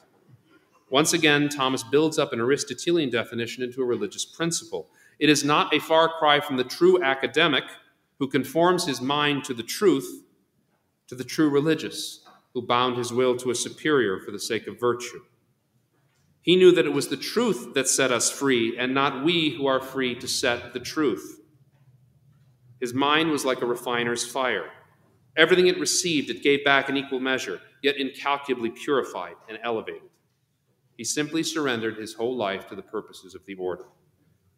Once 0.89 1.11
again, 1.13 1.49
Thomas 1.49 1.83
builds 1.83 2.17
up 2.17 2.31
an 2.31 2.39
Aristotelian 2.39 3.09
definition 3.09 3.63
into 3.63 3.81
a 3.81 3.85
religious 3.85 4.23
principle. 4.23 4.89
It 5.19 5.29
is 5.29 5.43
not 5.43 5.73
a 5.73 5.79
far 5.79 6.07
cry 6.07 6.39
from 6.39 6.57
the 6.57 6.63
true 6.63 7.03
academic 7.03 7.63
who 8.19 8.27
conforms 8.27 8.85
his 8.85 9.01
mind 9.01 9.43
to 9.45 9.53
the 9.53 9.63
truth, 9.63 10.23
to 11.07 11.15
the 11.15 11.23
true 11.23 11.49
religious, 11.49 12.23
who 12.53 12.65
bound 12.65 12.97
his 12.97 13.11
will 13.11 13.35
to 13.37 13.51
a 13.51 13.55
superior 13.55 14.19
for 14.19 14.31
the 14.31 14.39
sake 14.39 14.65
of 14.67 14.79
virtue. 14.79 15.21
He 16.41 16.55
knew 16.55 16.71
that 16.71 16.85
it 16.85 16.93
was 16.93 17.09
the 17.09 17.17
truth 17.17 17.73
that 17.73 17.89
set 17.89 18.11
us 18.11 18.31
free, 18.31 18.77
and 18.77 18.93
not 18.93 19.25
we 19.25 19.49
who 19.49 19.67
are 19.67 19.81
free 19.81 20.15
to 20.15 20.27
set 20.27 20.73
the 20.73 20.79
truth. 20.79 21.41
His 22.79 22.93
mind 22.93 23.31
was 23.31 23.43
like 23.43 23.61
a 23.61 23.65
refiner's 23.65 24.25
fire. 24.25 24.69
Everything 25.35 25.67
it 25.67 25.79
received, 25.79 26.29
it 26.29 26.41
gave 26.41 26.63
back 26.63 26.87
in 26.87 26.95
equal 26.95 27.19
measure, 27.19 27.59
yet 27.83 27.97
incalculably 27.97 28.69
purified 28.69 29.35
and 29.49 29.59
elevated. 29.61 30.09
He 30.97 31.03
simply 31.03 31.43
surrendered 31.43 31.97
his 31.97 32.15
whole 32.15 32.35
life 32.35 32.67
to 32.67 32.75
the 32.75 32.81
purposes 32.81 33.35
of 33.35 33.45
the 33.45 33.55
order. 33.55 33.85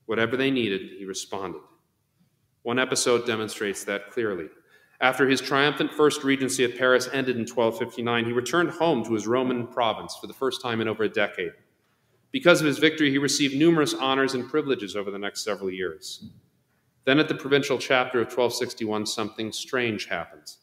Whatever 0.06 0.38
they 0.38 0.50
needed, 0.50 0.90
he 0.98 1.06
responded. 1.06 1.62
One 2.64 2.80
episode 2.80 3.28
demonstrates 3.28 3.84
that 3.84 4.10
clearly. 4.10 4.48
After 5.02 5.28
his 5.28 5.42
triumphant 5.42 5.94
first 5.94 6.24
regency 6.24 6.64
at 6.64 6.78
Paris 6.78 7.10
ended 7.14 7.36
in 7.36 7.44
1259, 7.44 8.26
he 8.26 8.32
returned 8.32 8.72
home 8.72 9.04
to 9.06 9.14
his 9.14 9.28
Roman 9.28 9.68
province 9.68 10.18
for 10.20 10.28
the 10.28 10.34
first 10.34 10.62
time 10.62 10.82
in 10.82 10.88
over 10.88 11.04
a 11.04 11.10
decade. 11.10 11.52
Because 12.32 12.62
of 12.62 12.68
his 12.68 12.80
victory, 12.80 13.10
he 13.10 13.18
received 13.18 13.56
numerous 13.56 13.94
honors 13.94 14.34
and 14.34 14.50
privileges 14.50 14.96
over 14.96 15.12
the 15.12 15.20
next 15.20 15.44
several 15.44 15.70
years. 15.70 16.30
Then, 17.06 17.20
at 17.20 17.28
the 17.28 17.36
provincial 17.36 17.78
chapter 17.78 18.20
of 18.20 18.28
1261, 18.28 19.06
something 19.06 19.52
strange 19.52 20.06
happens. 20.08 20.60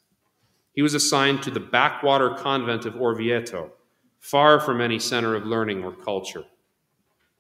He 0.73 0.83
was 0.83 0.95
assigned 0.95 1.43
to 1.43 1.51
the 1.51 1.61
backwater 1.61 2.31
convent 2.31 2.85
of 2.85 2.95
Orvieto, 2.95 3.71
far 4.27 4.59
from 4.59 4.81
any 4.81 4.99
center 4.99 5.37
of 5.37 5.47
learning 5.47 5.85
or 5.85 5.93
culture. 5.93 6.43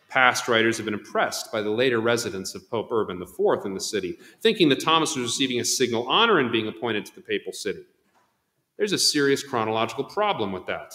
Past 0.08 0.46
writers 0.46 0.76
have 0.76 0.84
been 0.84 0.94
impressed 0.94 1.50
by 1.50 1.60
the 1.60 1.70
later 1.70 1.98
residence 1.98 2.54
of 2.54 2.70
Pope 2.70 2.92
Urban 2.92 3.20
IV 3.20 3.64
in 3.64 3.74
the 3.74 3.80
city, 3.80 4.16
thinking 4.40 4.68
that 4.68 4.84
Thomas 4.84 5.16
was 5.16 5.24
receiving 5.24 5.58
a 5.58 5.64
signal 5.64 6.06
honor 6.08 6.38
in 6.38 6.52
being 6.52 6.68
appointed 6.68 7.04
to 7.06 7.14
the 7.16 7.20
papal 7.20 7.52
city. 7.52 7.82
There's 8.76 8.92
a 8.92 8.98
serious 8.98 9.42
chronological 9.42 10.04
problem 10.04 10.52
with 10.52 10.66
that. 10.66 10.94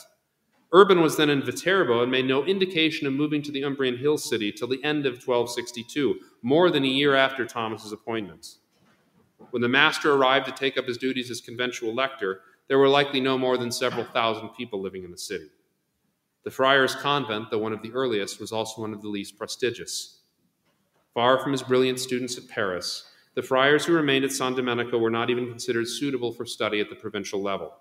Urban 0.72 1.02
was 1.02 1.18
then 1.18 1.30
in 1.30 1.44
Viterbo 1.44 2.02
and 2.02 2.10
made 2.10 2.26
no 2.26 2.46
indication 2.46 3.06
of 3.06 3.12
moving 3.12 3.42
to 3.42 3.52
the 3.52 3.64
Umbrian 3.64 4.00
hill 4.00 4.18
city 4.18 4.50
till 4.54 4.70
the 4.70 4.82
end 4.86 5.06
of 5.06 5.16
1262, 5.16 6.20
more 6.42 6.72
than 6.72 6.86
a 6.86 6.88
year 6.88 7.16
after 7.16 7.46
Thomas's 7.46 7.92
appointment. 7.92 8.48
When 9.50 9.62
the 9.62 9.68
master 9.68 10.14
arrived 10.14 10.46
to 10.46 10.54
take 10.54 10.78
up 10.78 10.86
his 10.86 10.98
duties 10.98 11.30
as 11.30 11.42
conventual 11.42 11.94
lector, 11.94 12.40
there 12.70 12.80
were 12.80 12.88
likely 12.88 13.20
no 13.20 13.38
more 13.38 13.58
than 13.58 13.74
several 13.74 14.06
thousand 14.06 14.50
people 14.50 14.82
living 14.82 15.04
in 15.04 15.12
the 15.12 15.18
city. 15.18 15.50
The 16.44 16.52
friar's 16.52 16.96
convent, 16.96 17.52
though 17.52 17.60
one 17.60 17.74
of 17.74 17.82
the 17.82 17.92
earliest, 17.92 18.40
was 18.40 18.52
also 18.52 18.82
one 18.82 18.94
of 18.94 19.02
the 19.02 19.10
least 19.10 19.38
prestigious. 19.38 20.22
Far 21.14 21.38
from 21.40 21.52
his 21.52 21.62
brilliant 21.62 22.00
students 22.00 22.38
at 22.38 22.48
Paris, 22.48 23.06
the 23.36 23.44
friars 23.44 23.86
who 23.86 23.94
remained 23.94 24.26
at 24.26 24.32
San 24.32 24.56
Domenico 24.56 24.98
were 24.98 25.10
not 25.10 25.30
even 25.30 25.48
considered 25.48 25.88
suitable 25.88 26.32
for 26.32 26.46
study 26.46 26.80
at 26.80 26.90
the 26.90 26.96
provincial 26.96 27.42
level. 27.42 27.74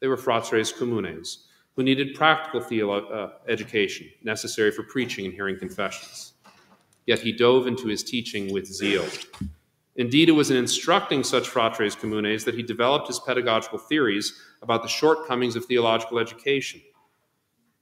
They 0.00 0.08
were 0.08 0.16
fratres 0.16 0.76
communes, 0.76 1.46
who 1.76 1.82
needed 1.82 2.14
practical 2.14 2.60
theolo- 2.60 3.12
uh, 3.12 3.28
education 3.48 4.08
necessary 4.22 4.70
for 4.70 4.82
preaching 4.84 5.24
and 5.24 5.34
hearing 5.34 5.58
confessions. 5.58 6.32
Yet 7.06 7.20
he 7.20 7.32
dove 7.32 7.66
into 7.66 7.88
his 7.88 8.02
teaching 8.02 8.52
with 8.52 8.66
zeal. 8.66 9.06
Indeed, 9.96 10.28
it 10.28 10.32
was 10.32 10.50
in 10.50 10.56
instructing 10.56 11.22
such 11.22 11.48
fratres 11.48 11.98
communes 11.98 12.44
that 12.44 12.54
he 12.54 12.62
developed 12.62 13.08
his 13.08 13.20
pedagogical 13.20 13.78
theories 13.78 14.40
about 14.62 14.82
the 14.82 14.88
shortcomings 14.88 15.56
of 15.56 15.66
theological 15.66 16.18
education. 16.18 16.80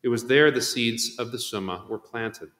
It 0.02 0.08
was 0.08 0.26
there 0.26 0.50
the 0.50 0.62
seeds 0.62 1.18
of 1.18 1.32
the 1.32 1.38
Summa 1.38 1.84
were 1.88 1.98
planted. 1.98 2.50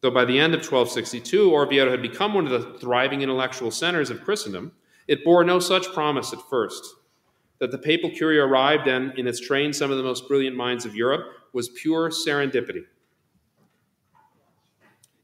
Though 0.00 0.10
by 0.10 0.24
the 0.24 0.38
end 0.38 0.54
of 0.54 0.60
1262, 0.60 1.50
Orvieto 1.50 1.90
had 1.90 2.00
become 2.00 2.34
one 2.34 2.46
of 2.46 2.52
the 2.52 2.78
thriving 2.78 3.22
intellectual 3.22 3.70
centers 3.70 4.10
of 4.10 4.24
Christendom, 4.24 4.72
it 5.08 5.24
bore 5.24 5.44
no 5.44 5.58
such 5.58 5.92
promise 5.92 6.32
at 6.32 6.40
first. 6.48 6.84
That 7.58 7.70
the 7.70 7.78
papal 7.78 8.10
curia 8.10 8.44
arrived 8.44 8.86
and 8.86 9.18
in 9.18 9.26
its 9.26 9.40
train 9.40 9.72
some 9.72 9.90
of 9.90 9.98
the 9.98 10.02
most 10.02 10.26
brilliant 10.28 10.56
minds 10.56 10.86
of 10.86 10.94
Europe 10.94 11.26
was 11.52 11.68
pure 11.70 12.08
serendipity. 12.08 12.84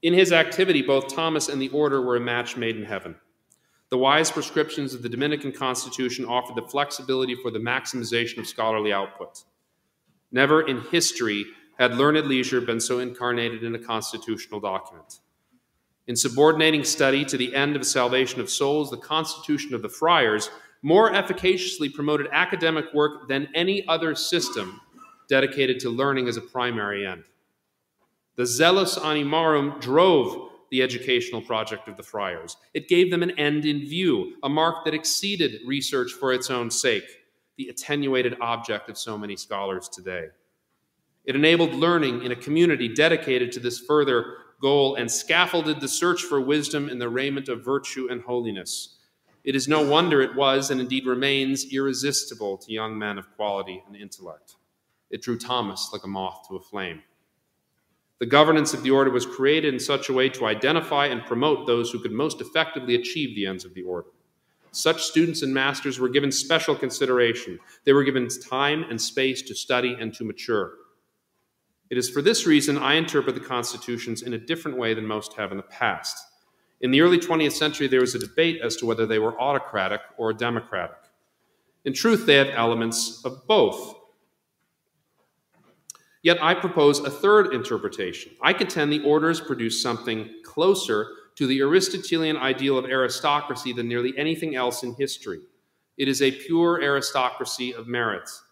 In 0.03 0.13
his 0.13 0.33
activity, 0.33 0.83
both 0.83 1.15
Thomas 1.15 1.49
and 1.49 1.61
the 1.61 1.71
order 1.71 2.03
were 2.03 2.17
a 2.17 2.21
match 2.21 2.57
made 2.57 2.77
in 2.77 2.85
heaven. 2.85 3.17
The 3.89 3.99
wise 3.99 4.31
prescriptions 4.31 4.93
of 4.93 5.03
the 5.03 5.09
Dominican 5.09 5.53
Constitution 5.53 6.27
offered 6.27 6.57
the 6.57 6.69
flexibility 6.69 7.35
for 7.37 7.51
the 7.51 7.59
maximization 7.59 8.39
of 8.39 8.47
scholarly 8.47 8.93
output. 8.93 9.45
Never 10.37 10.61
in 10.61 10.82
history 10.82 11.47
had 11.78 11.97
learned 11.97 12.26
leisure 12.26 12.61
been 12.61 12.78
so 12.78 12.99
incarnated 12.99 13.64
in 13.64 13.74
a 13.74 13.78
constitutional 13.78 14.61
document. 14.61 15.20
In 16.09 16.14
subordinating 16.14 16.84
study 16.84 17.24
to 17.24 17.39
the 17.39 17.55
end 17.55 17.74
of 17.74 17.87
salvation 17.87 18.43
of 18.43 18.51
souls, 18.51 18.91
the 18.91 18.99
Constitution 18.99 19.72
of 19.72 19.80
the 19.80 19.89
Friars 19.89 20.51
more 20.82 21.11
efficaciously 21.11 21.89
promoted 21.89 22.28
academic 22.32 22.84
work 22.93 23.28
than 23.28 23.49
any 23.55 23.89
other 23.89 24.14
system 24.14 24.78
dedicated 25.26 25.80
to 25.80 25.89
learning 25.89 26.28
as 26.28 26.37
a 26.37 26.43
primary 26.43 27.07
end. 27.07 27.24
The 28.34 28.45
zelus 28.45 28.99
animarum 28.99 29.80
drove 29.80 30.51
the 30.70 30.82
educational 30.82 31.41
project 31.41 31.89
of 31.89 31.97
the 31.97 32.03
friars. 32.03 32.59
It 32.74 32.89
gave 32.89 33.11
them 33.11 33.22
an 33.22 33.39
end 33.39 33.64
in 33.64 33.80
view, 33.80 34.37
a 34.43 34.51
mark 34.51 34.84
that 34.84 34.93
exceeded 34.93 35.62
research 35.64 36.12
for 36.12 36.34
its 36.34 36.51
own 36.51 36.70
sake, 36.70 37.26
the 37.57 37.69
attenuated 37.69 38.37
object 38.41 38.89
of 38.89 38.99
so 38.99 39.17
many 39.17 39.37
scholars 39.37 39.89
today. 39.89 40.27
It 41.25 41.35
enabled 41.35 41.75
learning 41.75 42.23
in 42.23 42.33
a 42.33 42.37
community 42.37 42.89
dedicated 42.89 43.51
to 43.53 43.61
this 43.61 43.81
further 43.81 44.37
goal 44.61 44.95
and 44.97 45.11
scaffolded 45.11 45.81
the 45.81 45.89
search 45.89 46.23
for 46.23 46.41
wisdom 46.41 46.89
in 46.89 46.99
the 46.99 47.09
raiment 47.09 47.49
of 47.49 47.65
virtue 47.65 48.09
and 48.11 48.23
holiness. 48.23 48.99
It 49.45 49.55
is 49.55 49.69
no 49.69 49.89
wonder 49.89 50.21
it 50.21 50.35
was, 50.35 50.71
and 50.71 50.81
indeed 50.81 51.07
remains, 51.07 51.73
irresistible 51.73 52.59
to 52.59 52.73
young 52.73 52.99
men 52.99 53.19
of 53.19 53.35
quality 53.37 53.83
and 53.87 53.97
intellect. 53.97 54.57
It 55.11 55.23
drew 55.23 55.39
Thomas 55.39 55.91
like 55.93 56.05
a 56.05 56.09
moth 56.09 56.49
to 56.49 56.57
a 56.57 56.61
flame. 56.61 57.03
The 58.19 58.27
governance 58.27 58.73
of 58.73 58.83
the 58.83 58.91
order 58.91 59.11
was 59.11 59.27
created 59.27 59.75
in 59.75 59.81
such 59.81 60.09
a 60.09 60.13
way 60.13 60.29
to 60.31 60.47
identify 60.47 61.07
and 61.07 61.25
promote 61.27 61.67
those 61.67 61.91
who 61.91 62.01
could 62.01 62.13
most 62.13 62.41
effectively 62.41 62.95
achieve 62.95 63.37
the 63.37 63.47
ends 63.47 63.65
of 63.65 63.75
the 63.75 63.83
order. 63.83 64.09
Such 64.77 65.05
students 65.05 65.41
and 65.41 65.55
masters 65.55 65.99
were 65.99 66.11
given 66.11 66.31
special 66.31 66.74
consideration. 66.74 67.59
They 67.85 67.95
were 67.95 68.05
given 68.05 68.29
time 68.29 68.85
and 68.91 69.01
space 69.01 69.41
to 69.41 69.55
study 69.55 69.97
and 69.99 70.12
to 70.12 70.22
mature. 70.22 70.74
It 71.89 71.97
is 71.97 72.11
for 72.11 72.20
this 72.20 72.47
reason 72.47 72.77
I 72.77 72.97
interpret 72.97 73.35
the 73.35 73.41
constitutions 73.41 74.20
in 74.20 74.35
a 74.35 74.39
different 74.39 74.77
way 74.77 74.93
than 74.93 75.07
most 75.07 75.33
have 75.33 75.51
in 75.51 75.57
the 75.57 75.62
past. 75.62 76.22
In 76.83 76.91
the 76.91 77.01
early 77.01 77.16
20th 77.16 77.53
century, 77.53 77.87
there 77.87 78.03
was 78.03 78.14
a 78.14 78.18
debate 78.18 78.61
as 78.62 78.77
to 78.77 78.85
whether 78.85 79.07
they 79.07 79.18
were 79.18 79.41
autocratic 79.41 80.03
or 80.18 80.35
democratic. 80.35 80.99
In 81.87 81.95
truth, 81.95 82.27
they 82.27 82.35
have 82.35 82.49
elements 82.49 83.24
of 83.24 83.47
both. 83.47 83.95
Yet 86.22 86.43
I 86.43 86.53
propose 86.53 86.99
a 86.99 87.11
third 87.11 87.55
interpretation. 87.55 88.33
I 88.43 88.53
contend 88.53 88.93
the 88.93 89.05
orders 89.05 89.41
produce 89.41 89.81
something 89.81 90.29
closer 90.45 91.09
to 91.37 91.47
the 91.47 91.61
Aristotelian 91.61 92.37
ideal 92.37 92.78
of 92.78 92.87
aristocracy 92.87 93.72
than 93.72 93.89
nearly 93.89 94.16
anything 94.16 94.57
else 94.57 94.82
in 94.82 94.95
history. 94.95 95.41
It 95.97 96.09
is 96.09 96.22
a 96.22 96.30
pure 96.30 96.82
aristocracy 96.82 97.72
of 97.74 97.87
merits. 97.87 98.43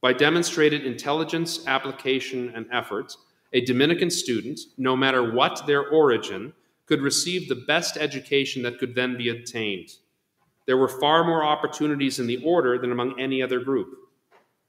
By 0.00 0.12
demonstrated 0.12 0.84
intelligence, 0.84 1.66
application, 1.66 2.52
and 2.54 2.66
effort, 2.72 3.16
a 3.52 3.64
Dominican 3.64 4.10
student, 4.10 4.58
no 4.78 4.96
matter 4.96 5.32
what 5.32 5.66
their 5.66 5.88
origin, 5.88 6.52
could 6.86 7.02
receive 7.02 7.48
the 7.48 7.64
best 7.66 7.96
education 7.96 8.62
that 8.62 8.78
could 8.78 8.94
then 8.94 9.16
be 9.16 9.28
obtained. 9.28 9.90
There 10.66 10.76
were 10.76 10.88
far 10.88 11.24
more 11.24 11.44
opportunities 11.44 12.18
in 12.18 12.26
the 12.26 12.42
order 12.44 12.78
than 12.78 12.92
among 12.92 13.20
any 13.20 13.42
other 13.42 13.60
group. 13.60 13.96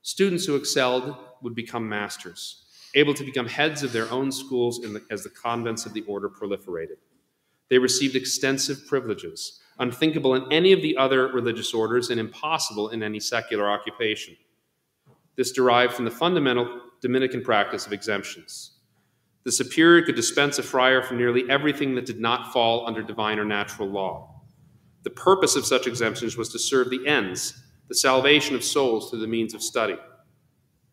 Students 0.02 0.46
who 0.46 0.56
excelled 0.56 1.16
would 1.42 1.56
become 1.56 1.88
masters, 1.88 2.66
able 2.96 3.14
to 3.14 3.24
become 3.24 3.48
heads 3.48 3.84
of 3.84 3.92
their 3.92 4.10
own 4.12 4.32
schools 4.32 4.80
the, 4.80 5.02
as 5.10 5.24
the 5.24 5.30
convents 5.30 5.86
of 5.86 5.94
the 5.94 6.02
order 6.02 6.30
proliferated. 6.30 6.98
They 7.74 7.80
received 7.80 8.16
extensive 8.16 8.86
privileges, 8.86 9.60
unthinkable 9.80 10.36
in 10.36 10.54
any 10.54 10.74
of 10.74 10.84
the 10.84 10.96
other 10.96 11.30
religious 11.30 11.74
orders 11.74 12.12
and 12.12 12.20
impossible 12.20 12.90
in 12.90 13.02
any 13.02 13.20
secular 13.20 13.68
occupation. 13.68 14.38
This 15.38 15.52
derived 15.52 15.94
from 15.94 16.06
the 16.06 16.12
fundamental 16.12 16.82
Dominican 17.02 17.42
practice 17.42 17.88
of 17.88 17.92
exemptions. 17.92 18.74
The 19.44 19.52
superior 19.52 20.06
could 20.06 20.14
dispense 20.14 20.60
a 20.60 20.62
friar 20.62 21.02
from 21.02 21.18
nearly 21.18 21.50
everything 21.50 21.96
that 21.96 22.06
did 22.06 22.20
not 22.20 22.54
fall 22.54 22.86
under 22.86 23.02
divine 23.02 23.40
or 23.40 23.46
natural 23.46 23.90
law. 23.90 24.44
The 25.02 25.10
purpose 25.10 25.56
of 25.56 25.66
such 25.66 25.88
exemptions 25.88 26.38
was 26.38 26.50
to 26.50 26.60
serve 26.60 26.92
the 26.92 27.08
ends, 27.08 27.60
the 27.88 27.96
salvation 27.96 28.56
of 28.56 28.64
souls 28.64 29.10
through 29.10 29.22
the 29.22 29.26
means 29.26 29.56
of 29.56 29.64
study. 29.64 29.98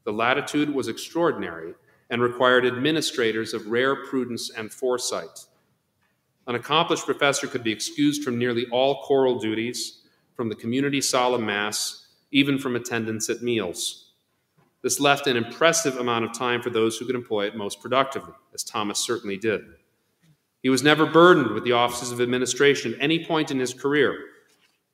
The 0.06 0.14
latitude 0.14 0.74
was 0.74 0.88
extraordinary 0.88 1.74
and 2.08 2.22
required 2.22 2.64
administrators 2.64 3.52
of 3.52 3.66
rare 3.66 3.96
prudence 4.06 4.48
and 4.48 4.72
foresight. 4.72 5.44
An 6.50 6.56
accomplished 6.56 7.06
professor 7.06 7.46
could 7.46 7.62
be 7.62 7.70
excused 7.70 8.24
from 8.24 8.36
nearly 8.36 8.66
all 8.72 9.02
choral 9.02 9.38
duties, 9.38 10.00
from 10.34 10.48
the 10.48 10.56
community 10.56 11.00
solemn 11.00 11.46
mass, 11.46 12.08
even 12.32 12.58
from 12.58 12.74
attendance 12.74 13.30
at 13.30 13.40
meals. 13.40 14.10
This 14.82 14.98
left 14.98 15.28
an 15.28 15.36
impressive 15.36 15.98
amount 15.98 16.24
of 16.24 16.32
time 16.32 16.60
for 16.60 16.70
those 16.70 16.98
who 16.98 17.06
could 17.06 17.14
employ 17.14 17.46
it 17.46 17.54
most 17.54 17.80
productively, 17.80 18.34
as 18.52 18.64
Thomas 18.64 18.98
certainly 18.98 19.36
did. 19.36 19.60
He 20.60 20.70
was 20.70 20.82
never 20.82 21.06
burdened 21.06 21.52
with 21.52 21.62
the 21.62 21.70
offices 21.70 22.10
of 22.10 22.20
administration 22.20 22.94
at 22.94 23.00
any 23.00 23.24
point 23.24 23.52
in 23.52 23.60
his 23.60 23.72
career. 23.72 24.18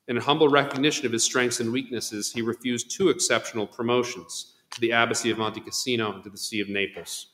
In 0.07 0.17
humble 0.17 0.49
recognition 0.49 1.07
of 1.07 1.11
his 1.11 1.23
strengths 1.23 1.59
and 1.59 1.73
weaknesses, 1.73 2.31
he 2.31 2.43
refused 2.43 2.91
two 2.91 3.09
exceptional 3.09 3.65
promotions 3.65 4.57
to 4.69 4.79
the 4.79 4.91
Abbacy 4.91 5.31
of 5.31 5.39
Monte 5.39 5.61
Cassino 5.61 6.13
and 6.13 6.23
to 6.23 6.29
the 6.29 6.37
See 6.37 6.61
of 6.61 6.69
Naples. 6.69 7.29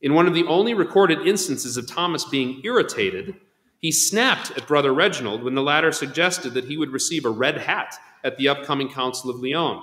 In 0.00 0.14
one 0.14 0.26
of 0.26 0.34
the 0.34 0.44
only 0.44 0.74
recorded 0.74 1.26
instances 1.26 1.76
of 1.76 1.86
Thomas 1.86 2.24
being 2.24 2.60
irritated, 2.64 3.34
he 3.78 3.90
snapped 3.90 4.52
at 4.52 4.66
Brother 4.66 4.92
Reginald 4.92 5.42
when 5.42 5.54
the 5.54 5.62
latter 5.62 5.92
suggested 5.92 6.54
that 6.54 6.64
he 6.64 6.76
would 6.76 6.90
receive 6.90 7.24
a 7.24 7.30
red 7.30 7.58
hat 7.58 7.96
at 8.22 8.36
the 8.36 8.48
upcoming 8.48 8.88
Council 8.88 9.30
of 9.30 9.40
Lyon. 9.40 9.80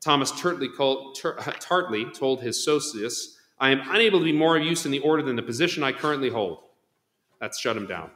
Thomas 0.00 0.30
tartly, 0.32 0.68
called, 0.68 1.18
tartly 1.60 2.06
told 2.06 2.42
his 2.42 2.62
socius, 2.62 3.38
I 3.58 3.70
am 3.70 3.82
unable 3.90 4.18
to 4.18 4.24
be 4.24 4.32
more 4.32 4.56
of 4.56 4.64
use 4.64 4.84
in 4.84 4.90
the 4.90 4.98
order 4.98 5.22
than 5.22 5.36
the 5.36 5.42
position 5.42 5.82
I 5.82 5.92
currently 5.92 6.30
hold. 6.30 6.64
That 7.40 7.54
shut 7.54 7.76
him 7.76 7.86
down. 7.86 8.10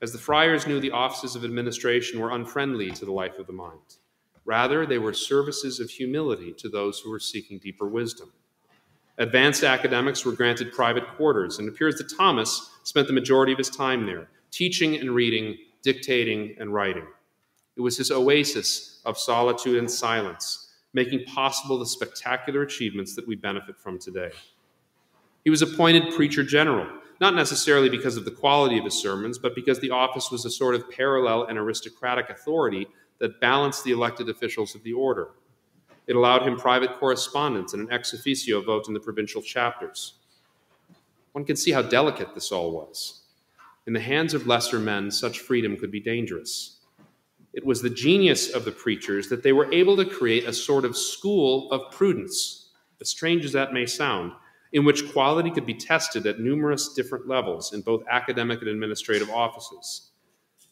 As 0.00 0.12
the 0.12 0.18
friars 0.18 0.66
knew, 0.66 0.80
the 0.80 0.90
offices 0.90 1.36
of 1.36 1.44
administration 1.44 2.18
were 2.18 2.32
unfriendly 2.32 2.90
to 2.92 3.04
the 3.04 3.12
life 3.12 3.38
of 3.38 3.46
the 3.46 3.52
mind. 3.52 3.98
Rather, 4.44 4.84
they 4.84 4.98
were 4.98 5.12
services 5.12 5.78
of 5.78 5.90
humility 5.90 6.52
to 6.58 6.68
those 6.68 6.98
who 6.98 7.10
were 7.10 7.20
seeking 7.20 7.58
deeper 7.58 7.86
wisdom. 7.86 8.32
Advanced 9.18 9.62
academics 9.62 10.24
were 10.24 10.32
granted 10.32 10.72
private 10.72 11.06
quarters, 11.16 11.58
and 11.58 11.68
it 11.68 11.74
appears 11.74 11.96
that 11.96 12.12
Thomas 12.16 12.70
spent 12.82 13.06
the 13.06 13.12
majority 13.12 13.52
of 13.52 13.58
his 13.58 13.68
time 13.68 14.06
there, 14.06 14.28
teaching 14.50 14.96
and 14.96 15.14
reading, 15.14 15.56
dictating 15.82 16.56
and 16.58 16.72
writing. 16.72 17.06
It 17.76 17.82
was 17.82 17.98
his 17.98 18.10
oasis 18.10 19.00
of 19.04 19.18
solitude 19.18 19.78
and 19.78 19.90
silence, 19.90 20.72
making 20.94 21.24
possible 21.26 21.78
the 21.78 21.86
spectacular 21.86 22.62
achievements 22.62 23.14
that 23.16 23.26
we 23.26 23.36
benefit 23.36 23.78
from 23.78 23.98
today. 23.98 24.30
He 25.44 25.50
was 25.50 25.62
appointed 25.62 26.14
preacher 26.14 26.42
general, 26.42 26.86
not 27.20 27.34
necessarily 27.34 27.88
because 27.88 28.16
of 28.16 28.24
the 28.24 28.30
quality 28.30 28.78
of 28.78 28.84
his 28.84 29.00
sermons, 29.00 29.38
but 29.38 29.54
because 29.54 29.78
the 29.80 29.90
office 29.90 30.30
was 30.30 30.44
a 30.44 30.50
sort 30.50 30.74
of 30.74 30.90
parallel 30.90 31.44
and 31.44 31.58
aristocratic 31.58 32.30
authority 32.30 32.86
that 33.18 33.40
balanced 33.40 33.84
the 33.84 33.92
elected 33.92 34.28
officials 34.28 34.74
of 34.74 34.82
the 34.82 34.92
order. 34.92 35.28
It 36.12 36.16
allowed 36.16 36.46
him 36.46 36.58
private 36.58 36.98
correspondence 36.98 37.72
and 37.72 37.88
an 37.88 37.90
ex 37.90 38.12
officio 38.12 38.60
vote 38.60 38.86
in 38.86 38.92
the 38.92 39.00
provincial 39.00 39.40
chapters. 39.40 40.18
One 41.32 41.46
can 41.46 41.56
see 41.56 41.70
how 41.70 41.80
delicate 41.80 42.34
this 42.34 42.52
all 42.52 42.70
was. 42.70 43.22
In 43.86 43.94
the 43.94 44.00
hands 44.00 44.34
of 44.34 44.46
lesser 44.46 44.78
men, 44.78 45.10
such 45.10 45.38
freedom 45.38 45.74
could 45.74 45.90
be 45.90 46.00
dangerous. 46.00 46.80
It 47.54 47.64
was 47.64 47.80
the 47.80 47.88
genius 47.88 48.50
of 48.50 48.66
the 48.66 48.72
preachers 48.72 49.30
that 49.30 49.42
they 49.42 49.54
were 49.54 49.72
able 49.72 49.96
to 49.96 50.04
create 50.04 50.44
a 50.44 50.52
sort 50.52 50.84
of 50.84 50.98
school 50.98 51.72
of 51.72 51.90
prudence, 51.90 52.72
as 53.00 53.08
strange 53.08 53.46
as 53.46 53.52
that 53.52 53.72
may 53.72 53.86
sound, 53.86 54.32
in 54.74 54.84
which 54.84 55.10
quality 55.12 55.50
could 55.50 55.64
be 55.64 55.72
tested 55.72 56.26
at 56.26 56.40
numerous 56.40 56.92
different 56.92 57.26
levels 57.26 57.72
in 57.72 57.80
both 57.80 58.04
academic 58.10 58.60
and 58.60 58.68
administrative 58.68 59.30
offices. 59.30 60.11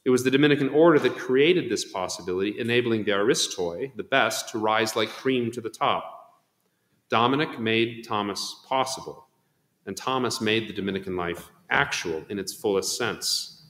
It 0.05 0.11
was 0.11 0.25
the 0.25 0.31
Dominican 0.31 0.71
order 0.71 0.99
that 0.99 1.19
created 1.19 1.69
this 1.69 1.85
possibility, 1.85 2.59
enabling 2.59 3.05
the 3.05 3.13
aristoi, 3.13 3.95
the 3.97 4.03
best, 4.03 4.49
to 4.51 4.59
rise 4.59 4.97
like 4.97 5.11
cream 5.11 5.53
to 5.53 5.61
the 5.61 5.69
top. 5.69 6.17
Dominic 7.11 7.59
made 7.59 8.05
Thomas 8.07 8.65
possible, 8.67 9.27
and 9.87 9.97
Thomas 9.97 10.41
made 10.41 10.69
the 10.69 10.73
Dominican 10.73 11.17
life 11.17 11.51
actual 11.69 12.25
in 12.31 12.39
its 12.39 12.53
fullest 12.53 12.97
sense. 12.97 13.67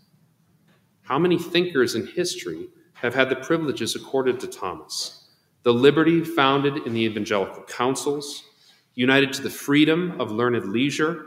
How 1.03 1.18
many 1.18 1.39
thinkers 1.39 1.97
in 1.97 2.07
history 2.07 2.68
have 2.93 3.14
had 3.14 3.28
the 3.28 3.37
privileges 3.37 3.97
accorded 3.97 4.39
to 4.41 4.47
Thomas? 4.47 5.31
The 5.64 5.74
liberty 5.74 6.22
founded 6.22 6.87
in 6.87 6.95
the 6.95 7.05
evangelical 7.05 7.64
counsels, 7.64 8.45
united 8.95 9.33
to 9.33 9.43
the 9.43 9.51
freedom 9.51 10.20
of 10.20 10.31
learned 10.31 10.66
leisure, 10.66 11.26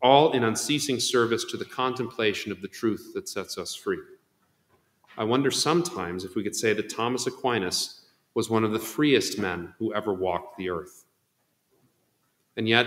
all 0.00 0.32
in 0.32 0.44
unceasing 0.44 1.00
service 1.00 1.44
to 1.44 1.56
the 1.56 1.64
contemplation 1.64 2.52
of 2.52 2.62
the 2.62 2.68
truth 2.68 3.12
that 3.14 3.28
sets 3.28 3.58
us 3.58 3.74
free. 3.74 3.98
I 5.16 5.24
wonder 5.24 5.50
sometimes 5.50 6.24
if 6.24 6.36
we 6.36 6.44
could 6.44 6.54
say 6.54 6.72
that 6.74 6.94
Thomas 6.94 7.26
Aquinas 7.26 8.06
was 8.34 8.48
one 8.48 8.62
of 8.62 8.72
the 8.72 8.78
freest 8.78 9.38
men 9.38 9.74
who 9.78 9.92
ever 9.92 10.14
walked 10.14 10.56
the 10.56 10.70
earth. 10.70 11.04
And 12.56 12.68
yet, 12.68 12.86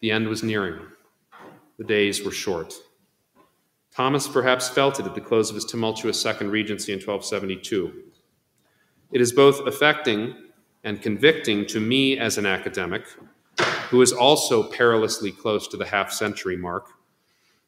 the 0.00 0.10
end 0.10 0.28
was 0.28 0.42
nearing. 0.42 0.80
The 1.78 1.84
days 1.84 2.24
were 2.24 2.30
short. 2.30 2.72
Thomas 3.94 4.28
perhaps 4.28 4.68
felt 4.68 5.00
it 5.00 5.06
at 5.06 5.14
the 5.14 5.20
close 5.20 5.50
of 5.50 5.54
his 5.54 5.64
tumultuous 5.64 6.20
second 6.20 6.50
regency 6.50 6.92
in 6.92 6.98
1272. 6.98 8.04
It 9.12 9.20
is 9.20 9.32
both 9.32 9.66
affecting 9.66 10.34
and 10.84 11.02
convicting 11.02 11.66
to 11.66 11.80
me 11.80 12.18
as 12.18 12.38
an 12.38 12.46
academic 12.46 13.06
who 13.90 14.02
is 14.02 14.12
also 14.12 14.62
perilously 14.62 15.30
close 15.30 15.68
to 15.68 15.76
the 15.76 15.86
half 15.86 16.12
century 16.12 16.56
mark, 16.56 16.90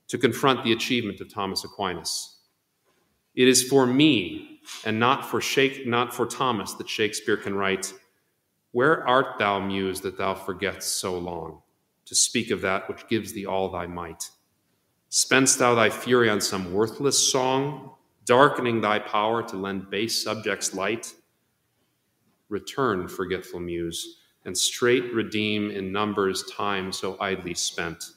to 0.08 0.18
confront 0.18 0.64
the 0.64 0.72
achievement 0.72 1.20
of 1.20 1.32
Thomas 1.32 1.64
Aquinas. 1.64 2.38
It 3.34 3.46
is 3.46 3.62
for 3.62 3.86
me 3.86 4.60
and 4.84 4.98
not 4.98 5.24
for, 5.24 5.40
Shake, 5.40 5.86
not 5.86 6.14
for 6.14 6.26
Thomas 6.26 6.74
that 6.74 6.88
Shakespeare 6.88 7.36
can 7.36 7.54
write, 7.54 7.92
Where 8.72 9.06
art 9.06 9.38
thou, 9.38 9.60
muse, 9.60 10.00
that 10.00 10.18
thou 10.18 10.34
forgetst 10.34 10.98
so 10.98 11.16
long, 11.18 11.62
to 12.06 12.14
speak 12.14 12.50
of 12.50 12.62
that 12.62 12.88
which 12.88 13.06
gives 13.08 13.32
thee 13.32 13.46
all 13.46 13.70
thy 13.70 13.86
might? 13.86 14.30
Spendst 15.10 15.58
thou 15.58 15.74
thy 15.74 15.88
fury 15.88 16.28
on 16.28 16.40
some 16.40 16.72
worthless 16.72 17.30
song, 17.30 17.92
darkening 18.24 18.80
thy 18.80 18.98
power 18.98 19.42
to 19.42 19.56
lend 19.56 19.88
base 19.88 20.22
subjects 20.22 20.74
light? 20.74 21.14
Return, 22.48 23.08
forgetful 23.08 23.60
muse 23.60 24.17
and 24.49 24.57
straight 24.57 25.12
redeem 25.12 25.70
in 25.70 25.92
numbers 25.92 26.42
time 26.51 26.90
so 26.90 27.18
idly 27.20 27.53
spent. 27.53 28.12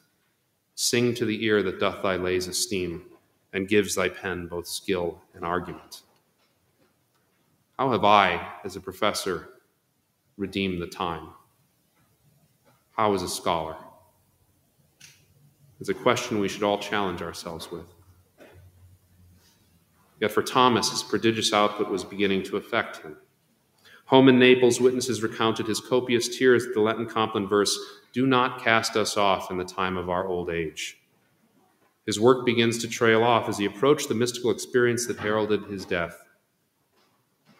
Sing 0.75 1.13
to 1.13 1.25
the 1.25 1.43
ear 1.43 1.61
that 1.61 1.77
doth 1.77 2.01
thy 2.01 2.15
lays 2.15 2.47
esteem, 2.47 3.03
and 3.51 3.67
gives 3.67 3.95
thy 3.95 4.07
pen 4.07 4.47
both 4.47 4.65
skill 4.65 5.21
and 5.33 5.43
argument. 5.43 6.03
How 7.77 7.91
have 7.91 8.05
I, 8.05 8.47
as 8.63 8.77
a 8.77 8.79
professor, 8.79 9.49
redeemed 10.37 10.81
the 10.81 10.87
time? 10.87 11.27
How 12.95 13.13
as 13.13 13.23
a 13.23 13.27
scholar? 13.27 13.75
It's 15.81 15.89
a 15.89 15.93
question 15.93 16.39
we 16.39 16.47
should 16.47 16.63
all 16.63 16.79
challenge 16.79 17.21
ourselves 17.21 17.69
with. 17.69 17.87
Yet 20.21 20.31
for 20.31 20.43
Thomas, 20.43 20.91
his 20.91 21.03
prodigious 21.03 21.51
output 21.51 21.89
was 21.89 22.05
beginning 22.05 22.43
to 22.43 22.55
affect 22.55 23.03
him. 23.03 23.17
Home 24.11 24.27
in 24.27 24.37
Naples, 24.37 24.81
witnesses 24.81 25.23
recounted 25.23 25.67
his 25.67 25.79
copious 25.79 26.37
tears 26.37 26.65
at 26.65 26.73
the 26.73 26.81
Latin 26.81 27.05
Compline 27.05 27.47
verse, 27.47 27.79
Do 28.11 28.27
not 28.27 28.61
cast 28.61 28.97
us 28.97 29.15
off 29.15 29.49
in 29.49 29.57
the 29.57 29.63
time 29.63 29.95
of 29.95 30.09
our 30.09 30.27
old 30.27 30.49
age. 30.49 30.97
His 32.05 32.19
work 32.19 32.45
begins 32.45 32.77
to 32.79 32.89
trail 32.89 33.23
off 33.23 33.47
as 33.47 33.57
he 33.57 33.63
approached 33.63 34.09
the 34.09 34.13
mystical 34.13 34.51
experience 34.51 35.07
that 35.07 35.19
heralded 35.19 35.63
his 35.63 35.85
death. 35.85 36.17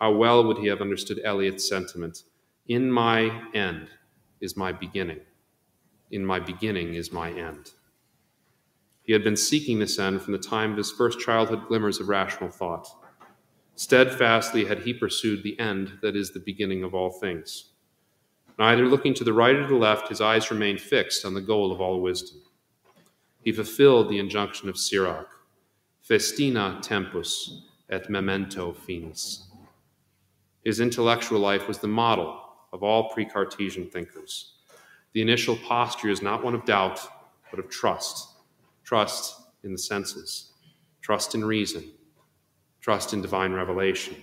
How 0.02 0.12
well 0.12 0.44
would 0.44 0.58
he 0.58 0.68
have 0.68 0.82
understood 0.82 1.22
Eliot's 1.24 1.70
sentiment 1.70 2.24
In 2.68 2.92
my 2.92 3.44
end 3.54 3.88
is 4.42 4.58
my 4.58 4.74
beginning. 4.74 5.22
In 6.12 6.26
my 6.26 6.42
beginning 6.42 6.96
is 6.96 7.14
my 7.14 7.32
end. 7.32 7.72
He 9.04 9.14
had 9.14 9.24
been 9.24 9.38
seeking 9.38 9.80
this 9.80 9.98
end 9.98 10.22
from 10.22 10.34
the 10.34 10.38
time 10.38 10.72
of 10.72 10.78
his 10.78 10.92
first 10.92 11.22
childhood 11.22 11.70
glimmers 11.70 12.02
of 12.02 12.10
rational 12.10 12.50
thought. 12.50 12.90
Steadfastly 13.82 14.66
had 14.66 14.84
he 14.84 14.94
pursued 14.94 15.42
the 15.42 15.60
end 15.60 15.98
that 16.04 16.16
is 16.16 16.30
the 16.30 16.40
beginning 16.40 16.84
of 16.84 16.94
all 16.94 17.10
things. 17.10 17.72
Neither 18.60 18.86
looking 18.86 19.16
to 19.16 19.24
the 19.24 19.34
right 19.34 19.56
or 19.56 19.66
the 19.66 19.74
left, 19.74 20.10
his 20.10 20.22
eyes 20.22 20.52
remained 20.52 20.80
fixed 20.80 21.26
on 21.26 21.34
the 21.34 21.42
goal 21.42 21.72
of 21.72 21.82
all 21.82 22.00
wisdom. 22.00 22.44
He 23.44 23.52
fulfilled 23.52 24.08
the 24.08 24.20
injunction 24.20 24.70
of 24.70 24.78
Sirach 24.78 25.30
Festina 26.00 26.80
tempus 26.84 27.64
et 27.90 28.08
memento 28.08 28.72
finis. 28.72 29.48
His 30.64 30.80
intellectual 30.80 31.40
life 31.40 31.68
was 31.68 31.80
the 31.80 31.88
model 31.88 32.40
of 32.72 32.84
all 32.84 33.10
pre 33.10 33.26
Cartesian 33.26 33.90
thinkers. 33.90 34.58
The 35.14 35.24
initial 35.24 35.58
posture 35.58 36.12
is 36.12 36.22
not 36.22 36.44
one 36.44 36.54
of 36.54 36.66
doubt, 36.66 37.00
but 37.50 37.60
of 37.60 37.68
trust 37.68 38.28
trust 38.84 39.42
in 39.64 39.72
the 39.72 39.80
senses, 39.80 40.52
trust 41.02 41.34
in 41.34 41.44
reason, 41.44 41.84
trust 42.82 43.14
in 43.14 43.22
divine 43.22 43.54
revelation, 43.54 44.16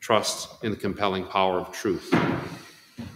trust 0.00 0.62
in 0.64 0.70
the 0.70 0.76
compelling 0.76 1.26
power 1.26 1.58
of 1.58 1.72
truth. 1.72 2.14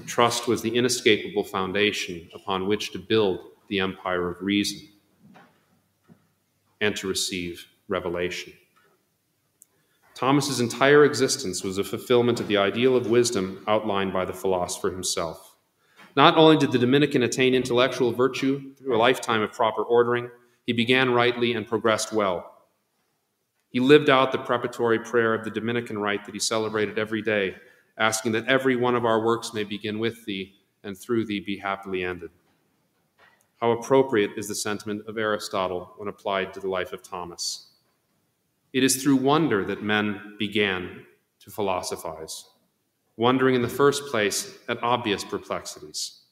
Trust 0.07 0.49
was 0.49 0.61
the 0.61 0.77
inescapable 0.77 1.45
foundation 1.45 2.29
upon 2.35 2.67
which 2.67 2.93
to 2.93 2.99
build 2.99 3.41
the 3.69 3.79
empire 3.79 4.29
of 4.29 4.43
reason 4.43 4.81
and 6.81 6.97
to 6.97 7.07
receive 7.07 7.65
revelation. 7.89 8.53
Thomas's 10.15 10.61
entire 10.61 11.05
existence 11.05 11.63
was 11.63 11.79
a 11.79 11.85
fulfillment 11.85 12.41
of 12.41 12.49
the 12.49 12.57
ideal 12.57 12.97
of 12.97 13.09
wisdom 13.09 13.65
outlined 13.69 14.13
by 14.13 14.25
the 14.25 14.33
philosopher 14.33 14.91
himself. 14.91 15.57
Not 16.17 16.37
only 16.37 16.57
did 16.57 16.73
the 16.73 16.79
Dominican 16.79 17.23
attain 17.23 17.55
intellectual 17.55 18.13
virtue 18.13 18.75
through 18.75 18.97
a 18.97 18.99
lifetime 18.99 19.43
of 19.43 19.53
proper 19.53 19.83
ordering, 19.83 20.29
he 20.67 20.73
began 20.73 21.15
rightly 21.15 21.53
and 21.53 21.67
progressed 21.67 22.13
well. 22.13 22.50
He 23.71 23.81
lived 23.81 24.11
out 24.11 24.33
the 24.33 24.39
preparatory 24.39 24.99
prayer 24.99 25.33
of 25.33 25.45
the 25.45 25.51
Dominican 25.51 25.99
rite 25.99 26.25
that 26.25 26.35
he 26.35 26.41
celebrated 26.41 26.99
every 26.99 27.23
day, 27.23 27.55
asking 27.99 28.33
that 28.33 28.47
every 28.47 28.77
one 28.77 28.97
of 28.97 29.05
our 29.05 29.25
works 29.25 29.55
may 29.55 29.65
begin 29.65 29.99
with 29.99 30.25
thee 30.25 30.55
and 30.83 30.99
through 30.99 31.27
thee 31.27 31.41
be 31.41 31.57
happily 31.57 32.03
ended. 32.03 32.31
How 33.61 33.73
appropriate 33.73 34.33
is 34.37 34.49
the 34.49 34.55
sentiment 34.55 35.03
of 35.07 35.19
Aristotle 35.19 35.93
when 35.99 36.09
applied 36.09 36.53
to 36.55 36.61
the 36.61 36.69
life 36.69 36.93
of 36.93 37.03
Thomas. 37.03 37.69
It 38.73 38.83
is 38.83 39.03
through 39.03 39.17
wonder 39.17 39.65
that 39.67 39.83
men 39.83 40.37
began 40.39 41.05
to 41.41 41.51
philosophize, 41.51 42.47
wondering 43.17 43.55
in 43.55 43.63
the 43.63 43.69
first 43.69 44.07
place 44.07 44.59
at 44.69 44.83
obvious 44.83 45.25
perplexities, 45.25 46.23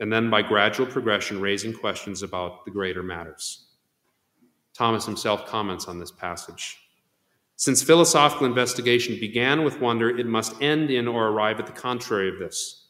and 0.00 0.12
then 0.12 0.28
by 0.28 0.42
gradual 0.42 0.86
progression 0.86 1.40
raising 1.40 1.72
questions 1.72 2.22
about 2.22 2.64
the 2.64 2.70
greater 2.70 3.02
matters. 3.02 3.66
Thomas 4.74 5.06
himself 5.06 5.46
comments 5.46 5.86
on 5.86 5.98
this 6.00 6.10
passage. 6.10 6.81
Since 7.62 7.80
philosophical 7.84 8.44
investigation 8.44 9.20
began 9.20 9.62
with 9.62 9.80
wonder, 9.80 10.10
it 10.10 10.26
must 10.26 10.60
end 10.60 10.90
in 10.90 11.06
or 11.06 11.28
arrive 11.28 11.60
at 11.60 11.66
the 11.66 11.70
contrary 11.70 12.28
of 12.28 12.40
this. 12.40 12.88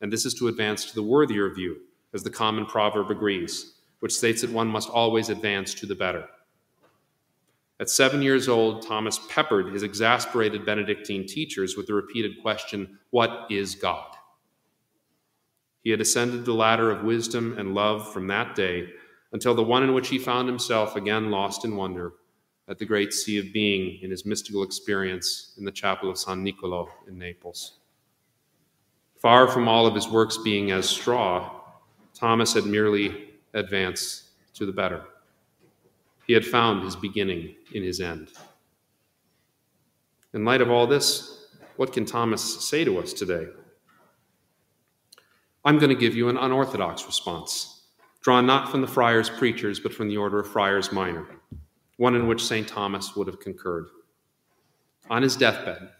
And 0.00 0.10
this 0.10 0.24
is 0.24 0.32
to 0.36 0.48
advance 0.48 0.86
to 0.86 0.94
the 0.94 1.02
worthier 1.02 1.52
view, 1.52 1.82
as 2.14 2.22
the 2.22 2.30
common 2.30 2.64
proverb 2.64 3.10
agrees, 3.10 3.74
which 4.00 4.14
states 4.14 4.40
that 4.40 4.50
one 4.50 4.68
must 4.68 4.88
always 4.88 5.28
advance 5.28 5.74
to 5.74 5.84
the 5.84 5.94
better. 5.94 6.24
At 7.78 7.90
seven 7.90 8.22
years 8.22 8.48
old, 8.48 8.80
Thomas 8.80 9.20
peppered 9.28 9.74
his 9.74 9.82
exasperated 9.82 10.64
Benedictine 10.64 11.26
teachers 11.26 11.76
with 11.76 11.86
the 11.86 11.92
repeated 11.92 12.40
question, 12.40 12.98
What 13.10 13.46
is 13.50 13.74
God? 13.74 14.16
He 15.84 15.90
had 15.90 16.00
ascended 16.00 16.46
the 16.46 16.54
ladder 16.54 16.90
of 16.90 17.04
wisdom 17.04 17.54
and 17.58 17.74
love 17.74 18.10
from 18.14 18.28
that 18.28 18.54
day 18.54 18.88
until 19.32 19.54
the 19.54 19.62
one 19.62 19.82
in 19.82 19.92
which 19.92 20.08
he 20.08 20.18
found 20.18 20.48
himself 20.48 20.96
again 20.96 21.30
lost 21.30 21.66
in 21.66 21.76
wonder 21.76 22.14
at 22.68 22.78
the 22.78 22.84
great 22.84 23.12
sea 23.12 23.38
of 23.38 23.52
being 23.52 24.00
in 24.02 24.10
his 24.10 24.26
mystical 24.26 24.62
experience 24.62 25.54
in 25.58 25.64
the 25.64 25.70
chapel 25.70 26.10
of 26.10 26.18
San 26.18 26.42
Nicolo 26.42 26.88
in 27.06 27.18
Naples. 27.18 27.78
Far 29.18 29.48
from 29.48 29.68
all 29.68 29.86
of 29.86 29.94
his 29.94 30.08
works 30.08 30.36
being 30.38 30.70
as 30.72 30.88
straw, 30.88 31.60
Thomas 32.14 32.54
had 32.54 32.66
merely 32.66 33.30
advanced 33.54 34.24
to 34.54 34.66
the 34.66 34.72
better. 34.72 35.04
He 36.26 36.32
had 36.32 36.44
found 36.44 36.82
his 36.82 36.96
beginning 36.96 37.54
in 37.72 37.82
his 37.82 38.00
end. 38.00 38.32
In 40.34 40.44
light 40.44 40.60
of 40.60 40.70
all 40.70 40.86
this, 40.86 41.46
what 41.76 41.92
can 41.92 42.04
Thomas 42.04 42.68
say 42.68 42.84
to 42.84 42.98
us 42.98 43.12
today? 43.12 43.46
I'm 45.64 45.78
going 45.78 45.90
to 45.90 46.00
give 46.00 46.14
you 46.14 46.28
an 46.28 46.36
unorthodox 46.36 47.06
response, 47.06 47.82
drawn 48.22 48.46
not 48.46 48.70
from 48.70 48.80
the 48.80 48.86
friars 48.86 49.30
preachers, 49.30 49.80
but 49.80 49.92
from 49.92 50.08
the 50.08 50.16
order 50.16 50.40
of 50.40 50.48
friars 50.48 50.92
minor, 50.92 51.26
one 51.96 52.14
in 52.14 52.26
which 52.26 52.44
St. 52.44 52.66
Thomas 52.66 53.16
would 53.16 53.26
have 53.26 53.40
concurred. 53.40 53.86
On 55.08 55.22
his 55.22 55.36
deathbed, 55.36 55.90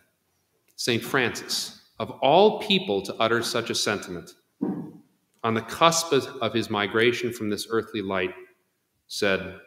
St. 0.76 1.02
Francis, 1.02 1.90
of 1.98 2.10
all 2.22 2.60
people 2.60 3.02
to 3.02 3.14
utter 3.14 3.42
such 3.42 3.70
a 3.70 3.74
sentiment, 3.74 4.34
on 5.42 5.54
the 5.54 5.62
cusp 5.62 6.12
of 6.12 6.52
his 6.52 6.68
migration 6.68 7.32
from 7.32 7.48
this 7.48 7.68
earthly 7.70 8.02
light, 8.02 8.34
said, 9.06 9.60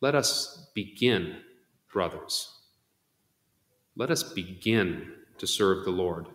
Let 0.00 0.14
us 0.14 0.70
begin, 0.74 1.36
brothers. 1.92 2.58
Let 3.96 4.10
us 4.10 4.22
begin 4.22 5.12
to 5.38 5.46
serve 5.46 5.84
the 5.84 5.90
Lord. 5.90 6.26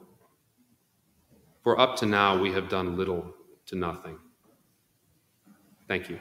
For 1.64 1.80
up 1.80 1.98
to 1.98 2.06
now 2.06 2.40
we 2.40 2.54
have 2.54 2.70
done 2.70 2.96
little 2.96 3.34
to 3.66 3.76
nothing. 3.76 4.18
Thank 5.88 6.10
you. 6.10 6.20